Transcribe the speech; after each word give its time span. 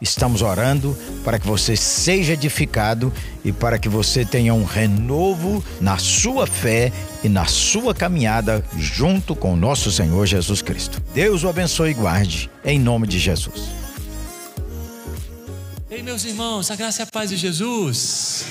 Estamos 0.00 0.42
orando 0.42 0.96
para 1.24 1.40
que 1.40 1.46
você 1.46 1.76
seja 1.76 2.34
edificado 2.34 3.12
e 3.44 3.52
para 3.52 3.78
que 3.80 3.88
você 3.88 4.24
tenha 4.24 4.54
um 4.54 4.64
renovo 4.64 5.64
na 5.80 5.98
sua 5.98 6.46
fé 6.46 6.92
e 7.24 7.28
na 7.28 7.46
sua 7.46 7.92
caminhada 7.92 8.64
junto 8.76 9.34
com 9.34 9.54
o 9.54 9.56
nosso 9.56 9.90
Senhor 9.90 10.24
Jesus 10.24 10.62
Cristo. 10.62 11.02
Deus 11.12 11.42
o 11.42 11.48
abençoe 11.48 11.90
e 11.90 11.94
guarde, 11.94 12.48
em 12.64 12.78
nome 12.78 13.08
de 13.08 13.18
Jesus. 13.18 13.64
Ei, 15.90 16.00
meus 16.00 16.24
irmãos, 16.24 16.70
a 16.70 16.76
graça 16.76 17.02
e 17.02 17.04
a 17.04 17.06
paz 17.06 17.30
de 17.30 17.36
Jesus. 17.36 18.44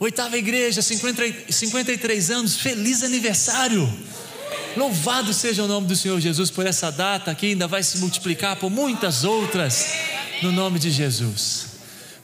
Oitava 0.00 0.36
igreja, 0.36 0.82
50, 0.82 1.52
53 1.52 2.30
anos, 2.32 2.56
feliz 2.56 3.04
aniversário. 3.04 3.88
Louvado 4.76 5.32
seja 5.32 5.62
o 5.62 5.68
nome 5.68 5.86
do 5.86 5.94
Senhor 5.94 6.18
Jesus 6.18 6.50
por 6.50 6.66
essa 6.66 6.90
data 6.90 7.32
que 7.32 7.46
ainda 7.46 7.68
vai 7.68 7.84
se 7.84 7.98
multiplicar 7.98 8.56
por 8.56 8.70
muitas 8.70 9.22
outras 9.22 10.11
no 10.42 10.50
nome 10.50 10.78
de 10.78 10.90
Jesus. 10.90 11.66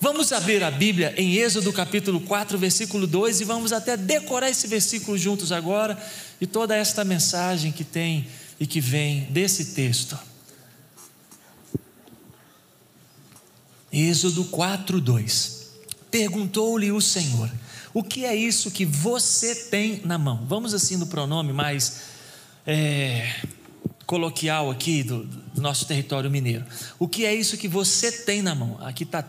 Vamos 0.00 0.32
abrir 0.32 0.62
a 0.64 0.70
Bíblia 0.70 1.14
em 1.16 1.36
Êxodo 1.36 1.72
capítulo 1.72 2.20
4, 2.20 2.58
versículo 2.58 3.06
2 3.06 3.40
e 3.40 3.44
vamos 3.44 3.72
até 3.72 3.96
decorar 3.96 4.50
esse 4.50 4.66
versículo 4.66 5.16
juntos 5.16 5.52
agora 5.52 5.96
e 6.40 6.46
toda 6.46 6.74
esta 6.74 7.04
mensagem 7.04 7.70
que 7.70 7.84
tem 7.84 8.26
e 8.58 8.66
que 8.66 8.80
vem 8.80 9.22
desse 9.30 9.66
texto. 9.66 10.18
Êxodo 13.92 14.44
4, 14.46 15.00
2. 15.00 15.68
Perguntou-lhe 16.10 16.90
o 16.90 17.00
Senhor: 17.00 17.50
O 17.94 18.02
que 18.02 18.24
é 18.24 18.34
isso 18.34 18.72
que 18.72 18.84
você 18.84 19.54
tem 19.54 20.02
na 20.04 20.18
mão? 20.18 20.44
Vamos 20.48 20.74
assim 20.74 20.96
no 20.96 21.06
pronome 21.06 21.52
mais 21.52 22.00
é, 22.66 23.32
coloquial 24.08 24.70
aqui 24.70 25.02
do, 25.02 25.24
do 25.24 25.60
nosso 25.60 25.86
território 25.86 26.30
mineiro. 26.30 26.64
O 26.98 27.06
que 27.06 27.26
é 27.26 27.34
isso 27.34 27.58
que 27.58 27.68
você 27.68 28.10
tem 28.10 28.40
na 28.40 28.54
mão? 28.54 28.78
Aqui 28.80 29.04
está 29.04 29.22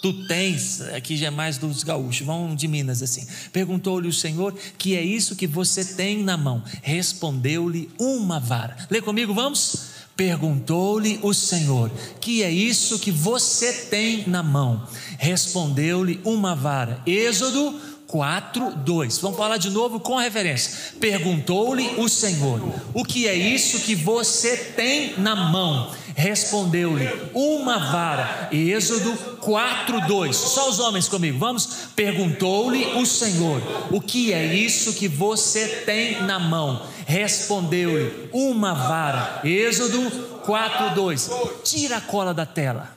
tu 0.00 0.12
tens, 0.26 0.80
aqui 0.80 1.16
já 1.16 1.26
é 1.26 1.30
mais 1.30 1.58
dos 1.58 1.82
gaúchos, 1.82 2.26
vão 2.26 2.54
de 2.54 2.66
Minas 2.68 3.02
assim. 3.02 3.26
Perguntou-lhe 3.52 4.08
o 4.08 4.12
Senhor, 4.12 4.54
que 4.78 4.96
é 4.96 5.02
isso 5.02 5.36
que 5.36 5.46
você 5.46 5.84
tem 5.84 6.22
na 6.22 6.36
mão? 6.36 6.62
Respondeu-lhe 6.82 7.90
uma 7.98 8.38
vara. 8.38 8.76
Lê 8.88 9.00
comigo, 9.00 9.34
vamos? 9.34 9.90
Perguntou-lhe 10.16 11.18
o 11.22 11.32
Senhor, 11.32 11.90
que 12.20 12.44
é 12.44 12.50
isso 12.50 12.98
que 12.98 13.10
você 13.10 13.72
tem 13.72 14.28
na 14.28 14.42
mão? 14.42 14.86
Respondeu-lhe 15.18 16.20
uma 16.24 16.54
vara. 16.54 17.02
Êxodo 17.06 17.74
4, 18.12 18.76
2. 18.76 19.18
Vamos 19.20 19.38
falar 19.38 19.56
de 19.56 19.70
novo 19.70 19.98
com 19.98 20.16
referência. 20.16 20.92
Perguntou-lhe 21.00 21.94
o 21.96 22.10
Senhor: 22.10 22.60
O 22.92 23.04
que 23.04 23.26
é 23.26 23.34
isso 23.34 23.80
que 23.80 23.94
você 23.94 24.54
tem 24.76 25.18
na 25.18 25.34
mão? 25.34 25.90
Respondeu-lhe: 26.14 27.08
Uma 27.32 27.78
vara. 27.90 28.50
Êxodo 28.52 29.16
4, 29.40 30.06
2. 30.06 30.36
Só 30.36 30.68
os 30.68 30.78
homens 30.78 31.08
comigo, 31.08 31.38
vamos? 31.38 31.88
Perguntou-lhe 31.96 32.84
o 33.00 33.06
Senhor: 33.06 33.62
O 33.90 33.98
que 33.98 34.30
é 34.30 34.44
isso 34.54 34.92
que 34.92 35.08
você 35.08 35.66
tem 35.86 36.20
na 36.24 36.38
mão? 36.38 36.86
Respondeu-lhe: 37.06 38.28
Uma 38.30 38.74
vara. 38.74 39.40
Êxodo 39.42 40.10
4, 40.44 40.94
2. 40.94 41.30
Tira 41.64 41.96
a 41.96 42.00
cola 42.02 42.34
da 42.34 42.44
tela. 42.44 42.94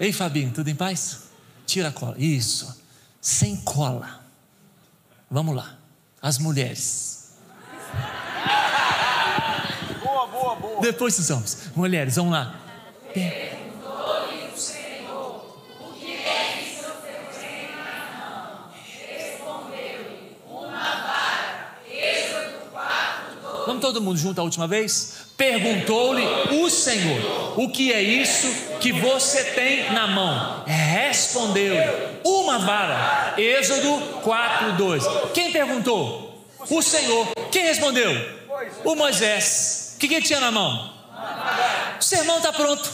Ei, 0.00 0.14
Fabinho, 0.14 0.50
tudo 0.50 0.70
em 0.70 0.74
paz? 0.74 1.24
Tira 1.66 1.88
a 1.88 1.92
cola. 1.92 2.14
Isso 2.16 2.75
sem 3.26 3.56
cola. 3.56 4.20
Vamos 5.28 5.56
lá, 5.56 5.74
as 6.22 6.38
mulheres. 6.38 7.34
Boa, 10.00 10.26
boa, 10.28 10.54
boa. 10.54 10.80
Depois 10.80 11.18
os 11.18 11.28
homens. 11.28 11.72
Mulheres, 11.74 12.14
vamos 12.14 12.30
lá. 12.32 12.54
Perguntou-lhe 13.12 13.55
Vamos 23.76 23.92
todo 23.92 24.00
mundo 24.00 24.16
junto 24.16 24.40
a 24.40 24.44
última 24.44 24.66
vez? 24.66 25.26
Perguntou-lhe 25.36 26.24
o 26.62 26.70
Senhor: 26.70 27.60
O 27.60 27.68
que 27.68 27.92
é 27.92 28.00
isso 28.00 28.48
que 28.80 28.90
você 28.90 29.44
tem 29.52 29.92
na 29.92 30.06
mão? 30.06 30.64
Respondeu-lhe: 30.66 32.18
Uma 32.24 32.58
vara. 32.58 33.34
Êxodo 33.36 34.22
4, 34.22 34.72
2. 34.72 35.04
Quem 35.34 35.52
perguntou? 35.52 36.42
O 36.70 36.80
Senhor. 36.80 37.28
Quem 37.52 37.64
respondeu? 37.64 38.10
O 38.82 38.94
Moisés. 38.94 39.92
O 39.96 39.98
que, 39.98 40.08
que 40.08 40.14
ele 40.14 40.26
tinha 40.26 40.40
na 40.40 40.50
mão? 40.50 40.94
O 42.00 42.02
sermão 42.02 42.38
está 42.38 42.54
pronto. 42.54 42.90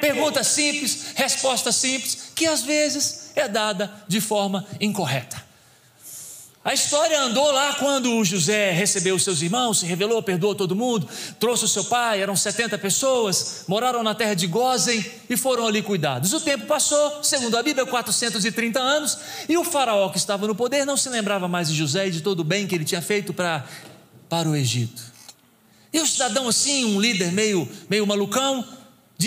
Pergunta 0.00 0.42
simples, 0.42 1.12
resposta 1.14 1.70
simples, 1.70 2.32
que 2.34 2.46
às 2.46 2.62
vezes 2.62 3.32
é 3.36 3.46
dada 3.48 3.92
de 4.08 4.20
forma 4.20 4.66
incorreta. 4.80 5.43
A 6.64 6.72
história 6.72 7.20
andou 7.20 7.52
lá 7.52 7.74
quando 7.74 8.24
José 8.24 8.70
recebeu 8.70 9.18
seus 9.18 9.42
irmãos, 9.42 9.80
se 9.80 9.86
revelou, 9.86 10.22
perdoou 10.22 10.54
todo 10.54 10.74
mundo, 10.74 11.06
trouxe 11.38 11.66
o 11.66 11.68
seu 11.68 11.84
pai, 11.84 12.22
eram 12.22 12.34
70 12.34 12.78
pessoas, 12.78 13.64
moraram 13.68 14.02
na 14.02 14.14
terra 14.14 14.32
de 14.32 14.46
Gozen 14.46 15.04
e 15.28 15.36
foram 15.36 15.66
ali 15.66 15.82
cuidados. 15.82 16.32
O 16.32 16.40
tempo 16.40 16.64
passou, 16.64 17.22
segundo 17.22 17.58
a 17.58 17.62
Bíblia, 17.62 17.84
430 17.84 18.80
anos, 18.80 19.18
e 19.46 19.58
o 19.58 19.64
faraó 19.64 20.08
que 20.08 20.16
estava 20.16 20.46
no 20.46 20.54
poder 20.54 20.86
não 20.86 20.96
se 20.96 21.10
lembrava 21.10 21.46
mais 21.46 21.68
de 21.68 21.74
José 21.74 22.08
e 22.08 22.10
de 22.10 22.22
todo 22.22 22.40
o 22.40 22.44
bem 22.44 22.66
que 22.66 22.74
ele 22.74 22.86
tinha 22.86 23.02
feito 23.02 23.34
para, 23.34 23.62
para 24.30 24.48
o 24.48 24.56
Egito. 24.56 25.02
E 25.92 26.00
o 26.00 26.06
cidadão 26.06 26.48
assim, 26.48 26.86
um 26.86 26.98
líder 26.98 27.30
meio, 27.30 27.68
meio 27.90 28.06
malucão, 28.06 28.66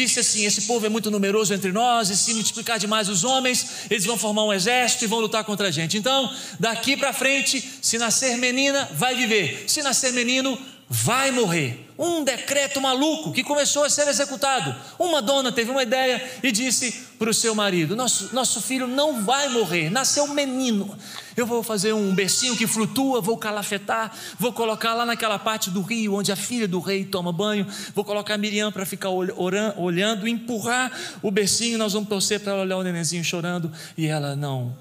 disse 0.05 0.19
assim: 0.19 0.45
Esse 0.45 0.61
povo 0.63 0.85
é 0.85 0.89
muito 0.89 1.09
numeroso 1.11 1.53
entre 1.53 1.71
nós, 1.71 2.09
e 2.09 2.17
se 2.17 2.33
multiplicar 2.33 2.79
demais 2.79 3.09
os 3.09 3.23
homens, 3.23 3.87
eles 3.89 4.05
vão 4.05 4.17
formar 4.17 4.43
um 4.43 4.53
exército 4.53 5.03
e 5.03 5.07
vão 5.07 5.19
lutar 5.19 5.43
contra 5.43 5.67
a 5.67 5.71
gente. 5.71 5.97
Então, 5.97 6.33
daqui 6.59 6.95
para 6.95 7.13
frente, 7.13 7.63
se 7.81 7.97
nascer 7.97 8.37
menina, 8.37 8.89
vai 8.93 9.15
viver, 9.15 9.65
se 9.67 9.81
nascer 9.81 10.13
menino, 10.13 10.57
vai 10.89 11.31
morrer. 11.31 11.85
Um 11.97 12.23
decreto 12.23 12.79
maluco 12.79 13.33
que 13.33 13.43
começou 13.43 13.83
a 13.83 13.89
ser 13.89 14.07
executado. 14.07 14.75
Uma 14.99 15.19
dona 15.19 15.51
teve 15.51 15.71
uma 15.71 15.81
ideia 15.81 16.23
e 16.43 16.51
disse 16.51 16.91
para 17.17 17.29
o 17.29 17.33
seu 17.33 17.55
marido: 17.55 17.95
nosso, 17.95 18.33
nosso 18.35 18.61
filho 18.61 18.87
não 18.87 19.23
vai 19.23 19.49
morrer, 19.49 19.89
nasceu 19.89 20.25
um 20.25 20.33
menino. 20.33 20.95
Eu 21.35 21.45
vou 21.45 21.63
fazer 21.63 21.93
um 21.93 22.13
bercinho 22.13 22.55
que 22.55 22.67
flutua, 22.67 23.19
vou 23.19 23.37
calafetar, 23.37 24.15
vou 24.39 24.53
colocar 24.53 24.93
lá 24.93 25.05
naquela 25.05 25.39
parte 25.39 25.71
do 25.71 25.81
rio 25.81 26.13
onde 26.13 26.31
a 26.31 26.35
filha 26.35 26.67
do 26.67 26.79
rei 26.79 27.03
toma 27.03 27.33
banho. 27.33 27.65
Vou 27.95 28.05
colocar 28.05 28.35
a 28.35 28.37
Miriam 28.37 28.71
para 28.71 28.85
ficar 28.85 29.09
orando, 29.09 29.81
olhando, 29.81 30.27
empurrar 30.27 30.91
o 31.21 31.31
bercinho. 31.31 31.79
Nós 31.79 31.93
vamos 31.93 32.09
torcer 32.09 32.39
para 32.39 32.53
ela 32.53 32.61
olhar 32.61 32.77
o 32.77 32.83
nenenzinho 32.83 33.23
chorando 33.23 33.71
e 33.97 34.05
ela 34.05 34.35
não, 34.35 34.75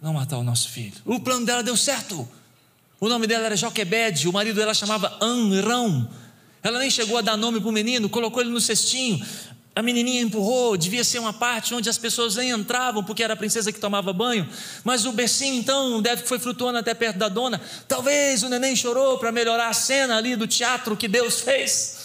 não 0.00 0.12
matar 0.12 0.38
o 0.38 0.44
nosso 0.44 0.70
filho. 0.70 0.94
O 1.04 1.18
plano 1.18 1.44
dela 1.44 1.62
deu 1.62 1.76
certo. 1.76 2.28
O 2.98 3.08
nome 3.08 3.26
dela 3.26 3.46
era 3.46 3.56
Joquebede, 3.56 4.28
o 4.28 4.32
marido 4.32 4.56
dela 4.56 4.72
chamava 4.72 5.18
Anrão. 5.20 6.08
Ela 6.62 6.78
nem 6.78 6.90
chegou 6.90 7.18
a 7.18 7.20
dar 7.20 7.36
nome 7.36 7.60
para 7.60 7.68
o 7.68 7.72
menino, 7.72 8.08
colocou 8.08 8.40
ele 8.40 8.50
no 8.50 8.60
cestinho. 8.60 9.24
A 9.74 9.82
menininha 9.82 10.22
empurrou, 10.22 10.74
devia 10.74 11.04
ser 11.04 11.18
uma 11.18 11.34
parte 11.34 11.74
onde 11.74 11.90
as 11.90 11.98
pessoas 11.98 12.34
nem 12.36 12.48
entravam, 12.48 13.04
porque 13.04 13.22
era 13.22 13.34
a 13.34 13.36
princesa 13.36 13.70
que 13.70 13.78
tomava 13.78 14.10
banho. 14.10 14.48
Mas 14.82 15.04
o 15.04 15.12
bercinho, 15.12 15.54
então, 15.54 16.00
deve 16.00 16.22
que 16.22 16.28
foi 16.28 16.38
flutuando 16.38 16.78
até 16.78 16.94
perto 16.94 17.18
da 17.18 17.28
dona. 17.28 17.60
Talvez 17.86 18.42
o 18.42 18.48
neném 18.48 18.74
chorou 18.74 19.18
para 19.18 19.30
melhorar 19.30 19.68
a 19.68 19.74
cena 19.74 20.16
ali 20.16 20.34
do 20.34 20.46
teatro 20.46 20.96
que 20.96 21.06
Deus 21.06 21.40
fez, 21.40 21.98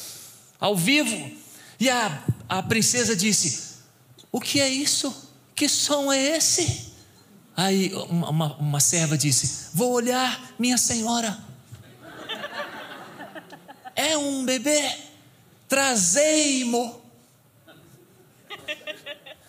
ao 0.59 0.75
vivo. 0.75 1.31
E 1.79 1.89
a, 1.89 2.21
a 2.49 2.61
princesa 2.61 3.15
disse: 3.15 3.77
O 4.29 4.41
que 4.41 4.59
é 4.59 4.67
isso? 4.67 5.31
Que 5.55 5.69
som 5.69 6.11
é 6.11 6.35
esse? 6.35 6.90
Aí 7.55 7.93
uma, 8.09 8.55
uma 8.55 8.79
serva 8.79 9.17
disse: 9.17 9.69
Vou 9.73 9.91
olhar, 9.91 10.53
minha 10.57 10.77
senhora. 10.77 11.37
É 13.95 14.17
um 14.17 14.45
bebê. 14.45 14.97
Trazei-mo. 15.67 17.01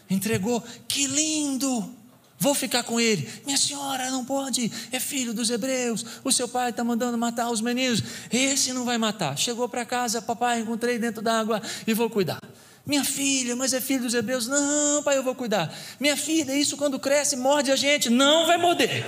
Entregou, 0.09 0.63
que 0.87 1.07
lindo. 1.07 1.97
Vou 2.39 2.55
ficar 2.55 2.83
com 2.83 3.01
ele. 3.01 3.29
Minha 3.47 3.57
senhora, 3.57 4.11
não 4.11 4.25
pode. 4.25 4.71
É 4.91 4.99
filho 4.99 5.33
dos 5.33 5.49
hebreus. 5.49 6.05
O 6.25 6.33
seu 6.33 6.49
pai 6.49 6.71
está 6.71 6.83
mandando 6.83 7.17
matar 7.17 7.49
os 7.51 7.61
meninos. 7.61 8.03
Esse 8.33 8.73
não 8.73 8.85
vai 8.85 8.99
matar. 8.99 9.39
Chegou 9.39 9.69
para 9.69 9.85
casa, 9.85 10.21
papai, 10.21 10.61
encontrei 10.61 10.99
dentro 10.99 11.23
d'água 11.23 11.63
e 11.87 11.95
vou 11.95 12.11
cuidar. 12.11 12.41
Minha 12.85 13.05
filha, 13.05 13.55
mas 13.55 13.73
é 13.73 13.81
filho 13.81 14.03
dos 14.03 14.15
hebreus. 14.15 14.49
Não, 14.49 15.03
pai, 15.03 15.17
eu 15.17 15.23
vou 15.23 15.35
cuidar. 15.35 15.73
Minha 16.01 16.17
filha, 16.17 16.53
isso 16.57 16.77
quando 16.77 16.99
cresce, 16.99 17.37
morde 17.37 17.71
a 17.71 17.77
gente. 17.77 18.11
Não 18.11 18.47
vai 18.47 18.59
morder. 18.59 19.05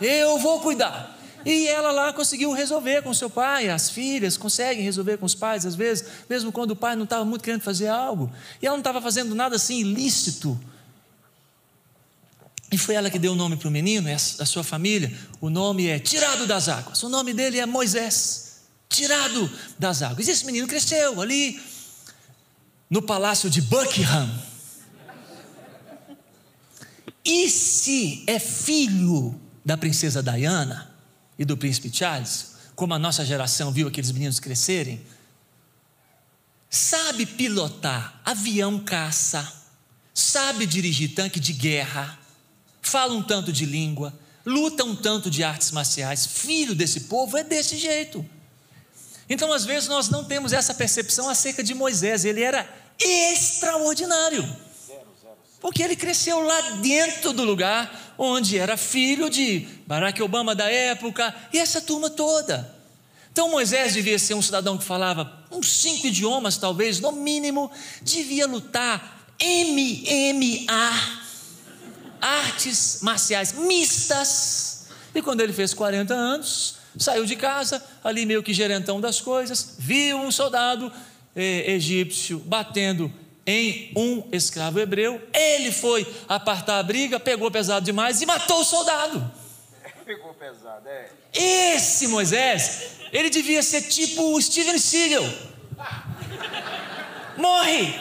Eu 0.00 0.38
vou 0.38 0.60
cuidar. 0.60 1.16
E 1.44 1.68
ela 1.68 1.92
lá 1.92 2.12
conseguiu 2.12 2.52
resolver 2.52 3.02
com 3.02 3.14
seu 3.14 3.30
pai, 3.30 3.68
as 3.68 3.88
filhas 3.88 4.36
conseguem 4.36 4.82
resolver 4.82 5.16
com 5.16 5.24
os 5.24 5.34
pais, 5.34 5.64
às 5.64 5.76
vezes, 5.76 6.04
mesmo 6.28 6.50
quando 6.50 6.72
o 6.72 6.76
pai 6.76 6.96
não 6.96 7.04
estava 7.04 7.24
muito 7.24 7.44
querendo 7.44 7.60
fazer 7.60 7.86
algo, 7.86 8.32
e 8.60 8.66
ela 8.66 8.74
não 8.74 8.80
estava 8.80 9.00
fazendo 9.00 9.32
nada 9.32 9.54
assim 9.54 9.78
ilícito. 9.78 10.58
E 12.72 12.76
foi 12.76 12.96
ela 12.96 13.08
que 13.08 13.18
deu 13.18 13.32
o 13.32 13.36
nome 13.36 13.56
para 13.56 13.68
o 13.68 13.70
menino, 13.70 14.08
a 14.10 14.44
sua 14.44 14.64
família. 14.64 15.16
O 15.40 15.48
nome 15.48 15.86
é 15.86 16.00
Tirado 16.00 16.48
das 16.48 16.68
Águas. 16.68 17.00
O 17.04 17.08
nome 17.08 17.32
dele 17.32 17.60
é 17.60 17.64
Moisés, 17.64 18.62
tirado 18.88 19.48
das 19.78 20.02
águas. 20.02 20.26
E 20.26 20.32
esse 20.32 20.44
menino 20.44 20.66
cresceu 20.66 21.20
ali 21.20 21.60
no 22.88 23.02
palácio 23.02 23.50
de 23.50 23.60
Buckingham. 23.60 24.30
E 27.24 27.50
se 27.50 28.22
é 28.26 28.38
filho 28.38 29.38
da 29.64 29.76
princesa 29.76 30.22
Diana 30.22 30.94
e 31.36 31.44
do 31.44 31.56
príncipe 31.56 31.90
Charles, 31.92 32.54
como 32.76 32.94
a 32.94 32.98
nossa 32.98 33.24
geração 33.24 33.72
viu 33.72 33.88
aqueles 33.88 34.12
meninos 34.12 34.38
crescerem, 34.38 35.04
sabe 36.70 37.26
pilotar 37.26 38.20
avião 38.24 38.78
caça, 38.78 39.50
sabe 40.14 40.66
dirigir 40.66 41.14
tanque 41.14 41.40
de 41.40 41.52
guerra, 41.52 42.18
fala 42.80 43.14
um 43.14 43.22
tanto 43.22 43.52
de 43.52 43.66
língua, 43.66 44.16
luta 44.44 44.84
um 44.84 44.94
tanto 44.94 45.28
de 45.28 45.42
artes 45.42 45.72
marciais, 45.72 46.26
filho 46.26 46.74
desse 46.74 47.00
povo 47.00 47.36
é 47.36 47.42
desse 47.42 47.76
jeito. 47.76 48.24
Então, 49.28 49.52
às 49.52 49.64
vezes, 49.64 49.88
nós 49.88 50.08
não 50.08 50.24
temos 50.24 50.52
essa 50.52 50.74
percepção 50.74 51.28
acerca 51.28 51.62
de 51.62 51.74
Moisés, 51.74 52.24
ele 52.24 52.42
era 52.42 52.68
extraordinário. 52.98 54.44
Porque 55.60 55.82
ele 55.82 55.96
cresceu 55.96 56.40
lá 56.40 56.60
dentro 56.82 57.32
do 57.32 57.42
lugar 57.42 58.14
onde 58.18 58.58
era 58.58 58.76
filho 58.76 59.28
de 59.28 59.66
Barack 59.86 60.22
Obama 60.22 60.54
da 60.54 60.70
época 60.70 61.34
e 61.52 61.58
essa 61.58 61.80
turma 61.80 62.08
toda. 62.08 62.74
Então 63.32 63.50
Moisés 63.50 63.92
devia 63.92 64.18
ser 64.18 64.34
um 64.34 64.40
cidadão 64.40 64.78
que 64.78 64.84
falava 64.84 65.44
uns 65.50 65.70
cinco 65.70 66.06
idiomas, 66.06 66.56
talvez, 66.56 67.00
no 67.00 67.12
mínimo, 67.12 67.70
devia 68.00 68.46
lutar 68.46 69.26
MMA, 69.38 70.92
artes 72.20 73.00
marciais 73.02 73.52
mistas. 73.52 74.86
E 75.14 75.20
quando 75.20 75.40
ele 75.42 75.52
fez 75.52 75.74
40 75.74 76.14
anos, 76.14 76.75
saiu 76.98 77.24
de 77.24 77.36
casa, 77.36 77.82
ali 78.02 78.24
meio 78.26 78.42
que 78.42 78.54
gerentão 78.54 79.00
das 79.00 79.20
coisas, 79.20 79.76
viu 79.78 80.18
um 80.18 80.30
soldado 80.30 80.92
eh, 81.34 81.72
egípcio 81.72 82.38
batendo 82.38 83.12
em 83.46 83.92
um 83.96 84.24
escravo 84.32 84.80
hebreu. 84.80 85.20
Ele 85.32 85.70
foi 85.70 86.06
apartar 86.28 86.78
a 86.78 86.82
briga, 86.82 87.20
pegou 87.20 87.50
pesado 87.50 87.84
demais 87.84 88.20
e 88.20 88.26
matou 88.26 88.60
o 88.60 88.64
soldado. 88.64 89.32
Pegou 90.04 90.34
pesado, 90.34 90.88
é. 90.88 91.10
Esse 91.32 92.06
Moisés, 92.08 92.98
ele 93.12 93.28
devia 93.28 93.62
ser 93.62 93.82
tipo 93.82 94.34
o 94.34 94.40
Steven 94.40 94.78
Seagal. 94.78 95.24
Morre. 97.36 97.94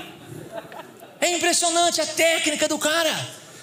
É 1.19 1.36
impressionante 1.36 2.00
a 2.01 2.06
técnica 2.06 2.68
do 2.68 2.77
cara. 2.77 3.12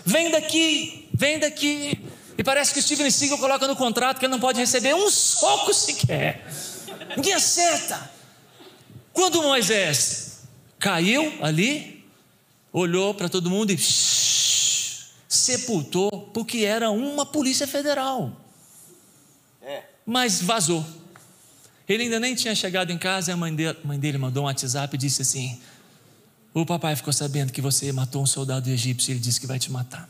Vem 0.05 0.31
daqui, 0.31 1.09
vem 1.15 1.39
daqui. 1.39 1.99
E 2.37 2.43
parece 2.45 2.73
que 2.73 2.79
o 2.81 2.83
Steven 2.83 3.11
Seagal 3.11 3.39
coloca 3.39 3.67
no 3.67 3.77
contrato 3.77 4.19
que 4.19 4.25
ele 4.25 4.33
não 4.33 4.41
pode 4.41 4.59
receber 4.59 4.95
um 4.95 5.11
soco 5.11 5.73
sequer. 5.75 6.47
Ninguém 7.17 7.35
acerta. 7.35 8.11
Quando 9.13 9.43
Moisés 9.43 10.41
caiu 10.79 11.33
ali, 11.43 12.05
olhou 12.73 13.15
para 13.15 13.29
todo 13.29 13.51
mundo 13.51 13.71
e 13.71 13.79
sepultou, 15.29 16.11
porque 16.33 16.59
era 16.59 16.91
uma 16.91 17.27
polícia 17.27 17.67
federal. 17.67 18.35
É. 19.61 19.83
Mas 20.07 20.41
vazou. 20.41 20.85
Ele 21.89 22.05
ainda 22.05 22.19
nem 22.19 22.35
tinha 22.35 22.55
chegado 22.55 22.91
em 22.91 22.99
casa 22.99 23.31
e 23.31 23.33
a 23.35 23.37
mãe 23.37 23.55
dele, 23.55 23.79
mãe 23.85 23.99
dele 23.99 24.19
mandou 24.19 24.45
um 24.45 24.47
WhatsApp 24.47 24.95
e 24.95 24.99
disse 24.99 25.23
assim: 25.23 25.61
O 26.55 26.65
papai 26.65 26.97
ficou 26.97 27.13
sabendo 27.13 27.53
que 27.53 27.61
você 27.61 27.93
matou 27.93 28.23
um 28.23 28.27
soldado 28.27 28.71
egípcio 28.71 29.11
e 29.11 29.13
ele 29.15 29.21
disse 29.21 29.39
que 29.41 29.47
vai 29.47 29.59
te 29.59 29.71
matar. 29.71 30.09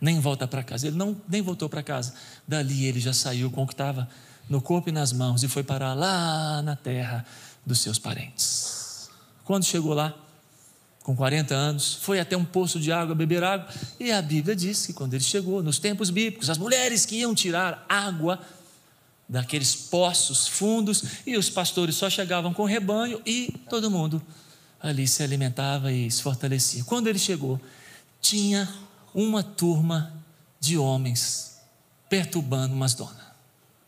Nem 0.00 0.20
volta 0.20 0.46
para 0.46 0.62
casa. 0.62 0.86
Ele 0.86 0.96
não 0.96 1.16
nem 1.28 1.42
voltou 1.42 1.68
para 1.68 1.82
casa. 1.82 2.14
Dali 2.46 2.84
ele 2.84 3.00
já 3.00 3.12
saiu 3.12 3.50
com 3.50 3.62
o 3.62 3.66
que 3.66 3.72
estava 3.72 4.08
no 4.48 4.60
corpo 4.60 4.88
e 4.88 4.92
nas 4.92 5.12
mãos 5.12 5.42
e 5.42 5.48
foi 5.48 5.62
parar 5.62 5.94
lá 5.94 6.62
na 6.62 6.76
terra 6.76 7.24
dos 7.64 7.80
seus 7.80 7.98
parentes. 7.98 9.10
Quando 9.44 9.64
chegou 9.64 9.94
lá, 9.94 10.14
com 11.02 11.14
40 11.14 11.54
anos, 11.54 11.94
foi 11.94 12.18
até 12.18 12.36
um 12.36 12.44
poço 12.44 12.80
de 12.80 12.90
água 12.90 13.14
beber 13.14 13.44
água, 13.44 13.68
e 13.98 14.10
a 14.10 14.20
Bíblia 14.20 14.56
diz 14.56 14.86
que 14.86 14.92
quando 14.92 15.14
ele 15.14 15.22
chegou, 15.22 15.62
nos 15.62 15.78
tempos 15.78 16.10
bíblicos, 16.10 16.50
as 16.50 16.58
mulheres 16.58 17.06
que 17.06 17.16
iam 17.16 17.32
tirar 17.32 17.86
água 17.88 18.40
daqueles 19.28 19.74
poços 19.74 20.48
fundos, 20.48 21.04
e 21.24 21.36
os 21.36 21.48
pastores 21.48 21.94
só 21.94 22.10
chegavam 22.10 22.52
com 22.52 22.62
o 22.62 22.66
rebanho 22.66 23.20
e 23.24 23.54
todo 23.70 23.90
mundo 23.90 24.20
ali 24.80 25.06
se 25.06 25.22
alimentava 25.22 25.92
e 25.92 26.10
se 26.10 26.22
fortalecia. 26.22 26.84
Quando 26.84 27.06
ele 27.06 27.18
chegou, 27.18 27.60
tinha 28.20 28.68
uma 29.16 29.42
turma 29.42 30.12
de 30.60 30.76
homens 30.76 31.58
perturbando 32.06 32.74
umas 32.74 32.92
donas. 32.92 33.24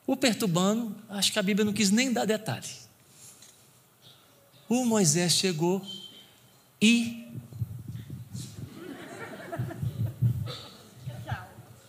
O 0.06 0.16
perturbando, 0.16 0.96
acho 1.10 1.30
que 1.30 1.38
a 1.38 1.42
Bíblia 1.42 1.66
não 1.66 1.72
quis 1.74 1.90
nem 1.90 2.10
dar 2.10 2.24
detalhe. 2.24 2.66
O 4.66 4.86
Moisés 4.86 5.32
chegou 5.32 5.84
e 6.80 7.30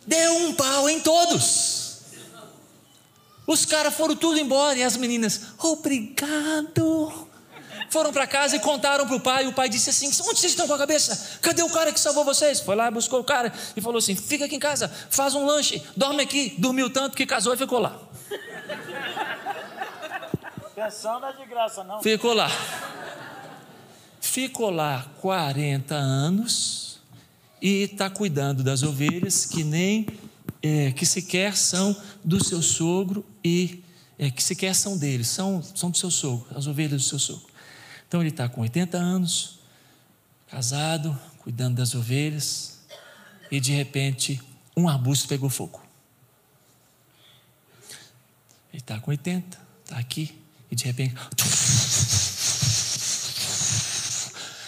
deu 0.05 0.33
um 0.39 0.53
pau 0.53 0.89
em 0.89 0.99
todos. 0.99 2.01
Os 3.47 3.63
caras 3.63 3.93
foram 3.93 4.17
tudo 4.17 4.37
embora 4.37 4.77
e 4.77 4.83
as 4.83 4.97
meninas, 4.97 5.53
obrigado. 5.57 7.28
Foram 7.89 8.13
para 8.13 8.27
casa 8.27 8.55
e 8.55 8.59
contaram 8.59 9.05
para 9.05 9.15
o 9.15 9.19
pai. 9.19 9.45
E 9.45 9.47
o 9.47 9.53
pai 9.53 9.69
disse 9.69 9.89
assim: 9.89 10.07
Onde 10.07 10.39
vocês 10.39 10.51
estão 10.51 10.67
com 10.67 10.73
a 10.73 10.77
cabeça? 10.77 11.39
Cadê 11.41 11.63
o 11.63 11.69
cara 11.69 11.91
que 11.91 11.99
salvou 11.99 12.23
vocês? 12.23 12.59
Foi 12.59 12.75
lá, 12.75 12.89
buscou 12.91 13.19
o 13.19 13.23
cara 13.23 13.51
e 13.75 13.81
falou 13.81 13.97
assim: 13.97 14.15
Fica 14.15 14.45
aqui 14.45 14.55
em 14.55 14.59
casa, 14.59 14.87
faz 15.09 15.35
um 15.35 15.45
lanche, 15.45 15.83
dorme 15.95 16.23
aqui. 16.23 16.55
Dormiu 16.57 16.89
tanto 16.89 17.17
que 17.17 17.25
casou 17.25 17.53
e 17.53 17.57
ficou 17.57 17.79
lá. 17.79 17.99
Pensão 20.75 21.19
não 21.19 21.27
é 21.27 21.33
de 21.33 21.45
graça, 21.45 21.83
não. 21.83 22.01
Ficou 22.01 22.33
lá. 22.33 22.49
Ficou 24.21 24.69
lá 24.69 25.05
40 25.19 25.95
anos 25.95 26.99
e 27.61 27.83
está 27.83 28.09
cuidando 28.09 28.63
das 28.63 28.83
ovelhas 28.83 29.45
que 29.45 29.63
nem 29.63 30.07
é, 30.61 30.91
que 30.91 31.05
sequer 31.05 31.55
são 31.57 31.95
do 32.23 32.43
seu 32.43 32.61
sogro 32.61 33.25
e 33.43 33.83
é, 34.17 34.29
que 34.29 34.43
sequer 34.43 34.75
são 34.75 34.97
dele, 34.97 35.23
são, 35.23 35.63
são 35.63 35.89
do 35.89 35.97
seu 35.97 36.11
sogro, 36.11 36.45
as 36.55 36.67
ovelhas 36.67 37.01
do 37.01 37.07
seu 37.07 37.19
sogro. 37.19 37.48
Então 38.09 38.21
ele 38.21 38.29
está 38.29 38.49
com 38.49 38.61
80 38.61 38.97
anos, 38.97 39.59
casado, 40.47 41.17
cuidando 41.37 41.75
das 41.75 41.93
ovelhas, 41.93 42.79
e 43.51 43.59
de 43.59 43.71
repente 43.71 44.41
um 44.75 44.89
arbusto 44.89 45.27
pegou 45.27 45.47
fogo. 45.47 45.79
Ele 48.73 48.81
está 48.81 48.99
com 48.99 49.11
80, 49.11 49.59
está 49.83 49.99
aqui, 49.99 50.35
e 50.71 50.75
de 50.75 50.85
repente. 50.85 51.13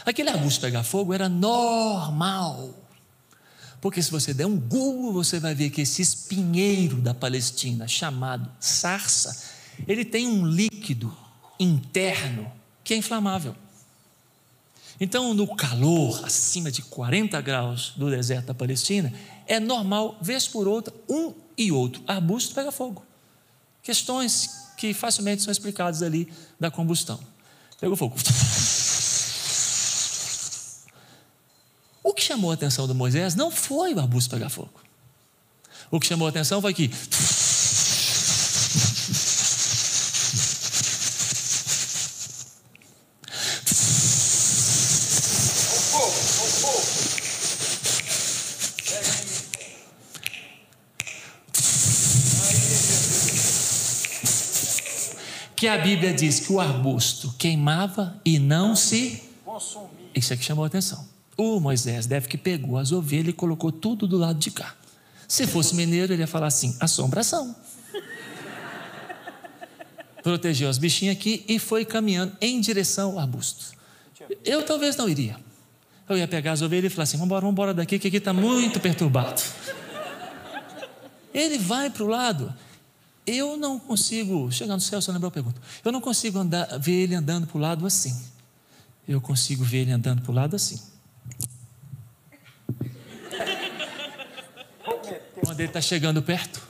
Aquele 0.06 0.30
arbusto 0.30 0.62
pegar 0.62 0.84
fogo 0.84 1.12
era 1.12 1.28
normal. 1.28 2.76
Porque 3.82 4.04
se 4.04 4.12
você 4.12 4.36
der 4.36 4.46
um 4.46 4.60
Google, 4.60 5.14
você 5.14 5.40
vai 5.40 5.56
ver 5.56 5.72
que 5.72 5.82
esse 5.82 6.04
espinheiro 6.04 6.98
da 7.02 7.16
Palestina, 7.16 7.88
chamado 7.88 8.48
sarça, 8.60 9.50
ele 9.88 10.06
tem 10.06 10.28
um 10.28 10.46
líquido 10.46 11.12
interno 11.60 12.61
que 12.92 12.96
é 12.96 12.98
inflamável. 12.98 13.56
Então, 15.00 15.34
no 15.34 15.56
calor 15.56 16.26
acima 16.26 16.70
de 16.70 16.82
40 16.82 17.40
graus 17.40 17.94
do 17.96 18.10
deserto 18.10 18.48
da 18.48 18.54
Palestina, 18.54 19.14
é 19.48 19.62
normal, 19.62 20.18
vez 20.22 20.46
por 20.46 20.68
outra, 20.68 20.94
um 21.08 21.34
e 21.58 21.72
outro 21.72 22.04
arbusto 22.06 22.54
pega 22.54 22.70
fogo. 22.70 23.02
Questões 23.82 24.74
que 24.76 24.94
facilmente 24.94 25.42
são 25.42 25.54
explicadas 25.54 26.04
ali 26.04 26.28
da 26.60 26.70
combustão. 26.70 27.18
Pegou 27.80 27.96
fogo. 27.96 28.18
O 32.04 32.16
que 32.16 32.24
chamou 32.24 32.50
a 32.50 32.56
atenção 32.56 32.88
do 32.88 32.96
Moisés 32.96 33.36
não 33.36 33.52
foi 33.52 33.94
o 33.94 34.00
arbusto 34.00 34.32
pegar 34.32 34.50
fogo. 34.50 34.82
O 35.92 36.00
que 36.00 36.08
chamou 36.08 36.26
a 36.26 36.30
atenção 36.30 36.60
foi 36.60 36.74
que 36.74 36.90
que 55.62 55.68
a 55.68 55.78
Bíblia 55.78 56.12
diz 56.12 56.40
que 56.40 56.52
o 56.52 56.60
arbusto 56.60 57.36
queimava 57.38 58.20
e 58.26 58.40
não 58.40 58.76
se 58.76 59.22
Consumir. 59.46 60.10
Isso 60.16 60.34
é 60.34 60.36
que 60.36 60.44
chamou 60.44 60.64
a 60.64 60.68
atenção. 60.68 61.08
O 61.38 61.60
Moisés 61.60 62.08
deve 62.08 62.28
que 62.28 62.36
pegou 62.36 62.80
as 62.80 62.92
ovelhas 62.92 63.28
e 63.28 63.34
colocou 63.34 63.72
tudo 63.72 64.08
do 64.08 64.18
lado 64.18 64.40
de 64.40 64.50
cá. 64.50 64.76
Se 65.28 65.46
fosse 65.46 65.76
mineiro, 65.76 66.14
ele 66.14 66.24
ia 66.24 66.28
falar 66.28 66.48
assim: 66.48 66.76
assombração. 66.80 67.56
protegeu 70.24 70.68
as 70.68 70.80
bichinhas 70.80 71.16
aqui 71.16 71.46
e 71.48 71.60
foi 71.60 71.86
caminhando 71.86 72.36
em 72.42 72.60
direção 72.60 73.12
ao 73.12 73.20
arbusto. 73.20 73.66
Eu 74.44 74.66
talvez 74.66 74.96
não 74.96 75.08
iria. 75.08 75.38
Eu 76.10 76.18
ia 76.18 76.28
pegar 76.28 76.54
as 76.54 76.64
ovelhas 76.64 76.92
e 76.92 76.96
falar 76.96 77.04
assim: 77.04 77.18
vamos 77.18 77.28
embora, 77.28 77.42
vamos 77.42 77.54
embora 77.54 77.74
daqui, 77.76 78.00
que 78.00 78.08
aqui 78.08 78.18
está 78.18 78.34
muito 78.34 78.80
perturbado. 78.80 79.44
Ele 81.32 81.60
vai 81.60 81.92
para 81.92 82.04
o 82.04 82.08
lado. 82.08 82.52
Eu 83.32 83.56
não 83.56 83.80
consigo, 83.80 84.52
chegar 84.52 84.74
no 84.74 84.82
céu, 84.82 85.02
você 85.02 85.10
lembrou 85.12 85.30
a 85.30 85.32
pergunta. 85.32 85.62
Eu 85.86 85.92
não 85.92 86.02
consigo 86.02 86.38
andar, 86.38 86.78
ver 86.78 87.04
ele 87.04 87.16
andando 87.16 87.48
para 87.48 87.58
o 87.58 87.62
lado 87.62 87.86
assim. 87.86 88.14
Eu 89.08 89.22
consigo 89.22 89.64
ver 89.64 89.80
ele 89.80 89.92
andando 89.92 90.22
para 90.22 90.32
o 90.32 90.36
lado 90.36 90.54
assim. 90.56 90.78
Quando 95.44 95.60
ele 95.60 95.70
está 95.70 95.80
chegando 95.80 96.22
perto, 96.22 96.62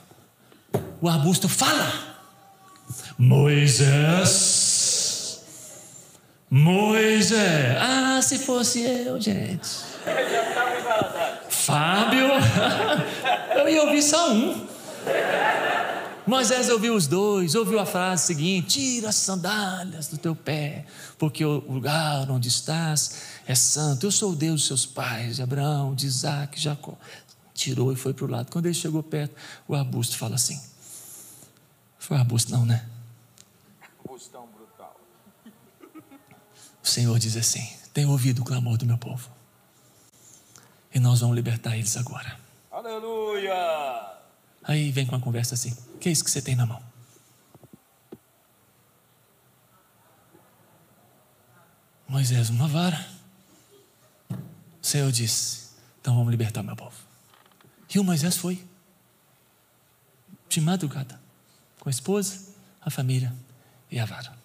o 1.00 1.08
arbusto 1.08 1.48
fala: 1.48 2.16
Moisés, 3.18 4.62
Moisés. 6.48 7.76
Ah, 7.80 8.20
se 8.22 8.38
fosse 8.38 8.82
eu, 8.82 9.20
gente. 9.20 9.68
Fábio, 11.48 12.28
eu 13.58 13.68
ia 13.68 13.82
ouvir 13.82 14.02
só 14.02 14.32
um. 14.32 14.66
Moisés 16.24 16.70
ouviu 16.70 16.94
os 16.94 17.08
dois, 17.08 17.56
ouviu 17.56 17.80
a 17.80 17.86
frase 17.86 18.26
seguinte: 18.26 18.80
Tira 18.80 19.08
as 19.08 19.16
sandálias 19.16 20.06
do 20.06 20.16
teu 20.16 20.36
pé, 20.36 20.86
porque 21.18 21.44
o 21.44 21.58
lugar 21.58 22.30
onde 22.30 22.48
estás 22.48 23.22
é 23.46 23.54
santo. 23.54 24.06
Eu 24.06 24.12
sou 24.12 24.32
o 24.32 24.36
Deus 24.36 24.60
dos 24.60 24.66
seus 24.66 24.86
pais, 24.86 25.36
de 25.36 25.42
Abraão, 25.42 25.94
de 25.94 26.06
Isaac, 26.06 26.56
de 26.56 26.62
Jacó. 26.62 26.96
Tirou 27.52 27.92
e 27.92 27.96
foi 27.96 28.14
para 28.14 28.24
o 28.24 28.28
lado. 28.28 28.50
Quando 28.52 28.66
ele 28.66 28.74
chegou 28.74 29.02
perto, 29.02 29.34
o 29.66 29.74
arbusto 29.74 30.16
fala 30.16 30.36
assim: 30.36 30.60
Foi 31.98 32.16
o 32.16 32.20
arbusto, 32.20 32.52
não, 32.52 32.64
né? 32.64 32.86
Bustão 34.06 34.46
brutal. 34.54 34.96
O 36.82 36.86
Senhor 36.86 37.18
diz 37.18 37.36
assim: 37.36 37.68
Tenho 37.92 38.10
ouvido 38.10 38.42
o 38.42 38.44
clamor 38.44 38.78
do 38.78 38.86
meu 38.86 38.96
povo, 38.96 39.28
e 40.94 41.00
nós 41.00 41.18
vamos 41.18 41.34
libertar 41.34 41.76
eles 41.76 41.96
agora. 41.96 42.38
Aleluia! 42.70 44.12
Aí 44.62 44.92
vem 44.92 45.04
com 45.04 45.16
uma 45.16 45.20
conversa 45.20 45.54
assim: 45.54 45.76
que 46.02 46.08
é 46.08 46.12
isso 46.12 46.24
que 46.24 46.30
você 46.32 46.42
tem 46.42 46.56
na 46.56 46.66
mão? 46.66 46.82
Moisés, 52.08 52.50
uma 52.50 52.66
vara. 52.66 53.08
O 54.28 54.84
Senhor 54.84 55.12
disse: 55.12 55.68
Então 56.00 56.16
vamos 56.16 56.32
libertar 56.32 56.64
meu 56.64 56.74
povo. 56.74 56.96
E 57.94 58.00
o 58.00 58.04
Moisés 58.04 58.36
foi. 58.36 58.66
De 60.48 60.60
madrugada. 60.60 61.20
Com 61.78 61.88
a 61.88 61.90
esposa, 61.90 62.52
a 62.80 62.90
família 62.90 63.32
e 63.88 64.00
a 64.00 64.04
vara. 64.04 64.36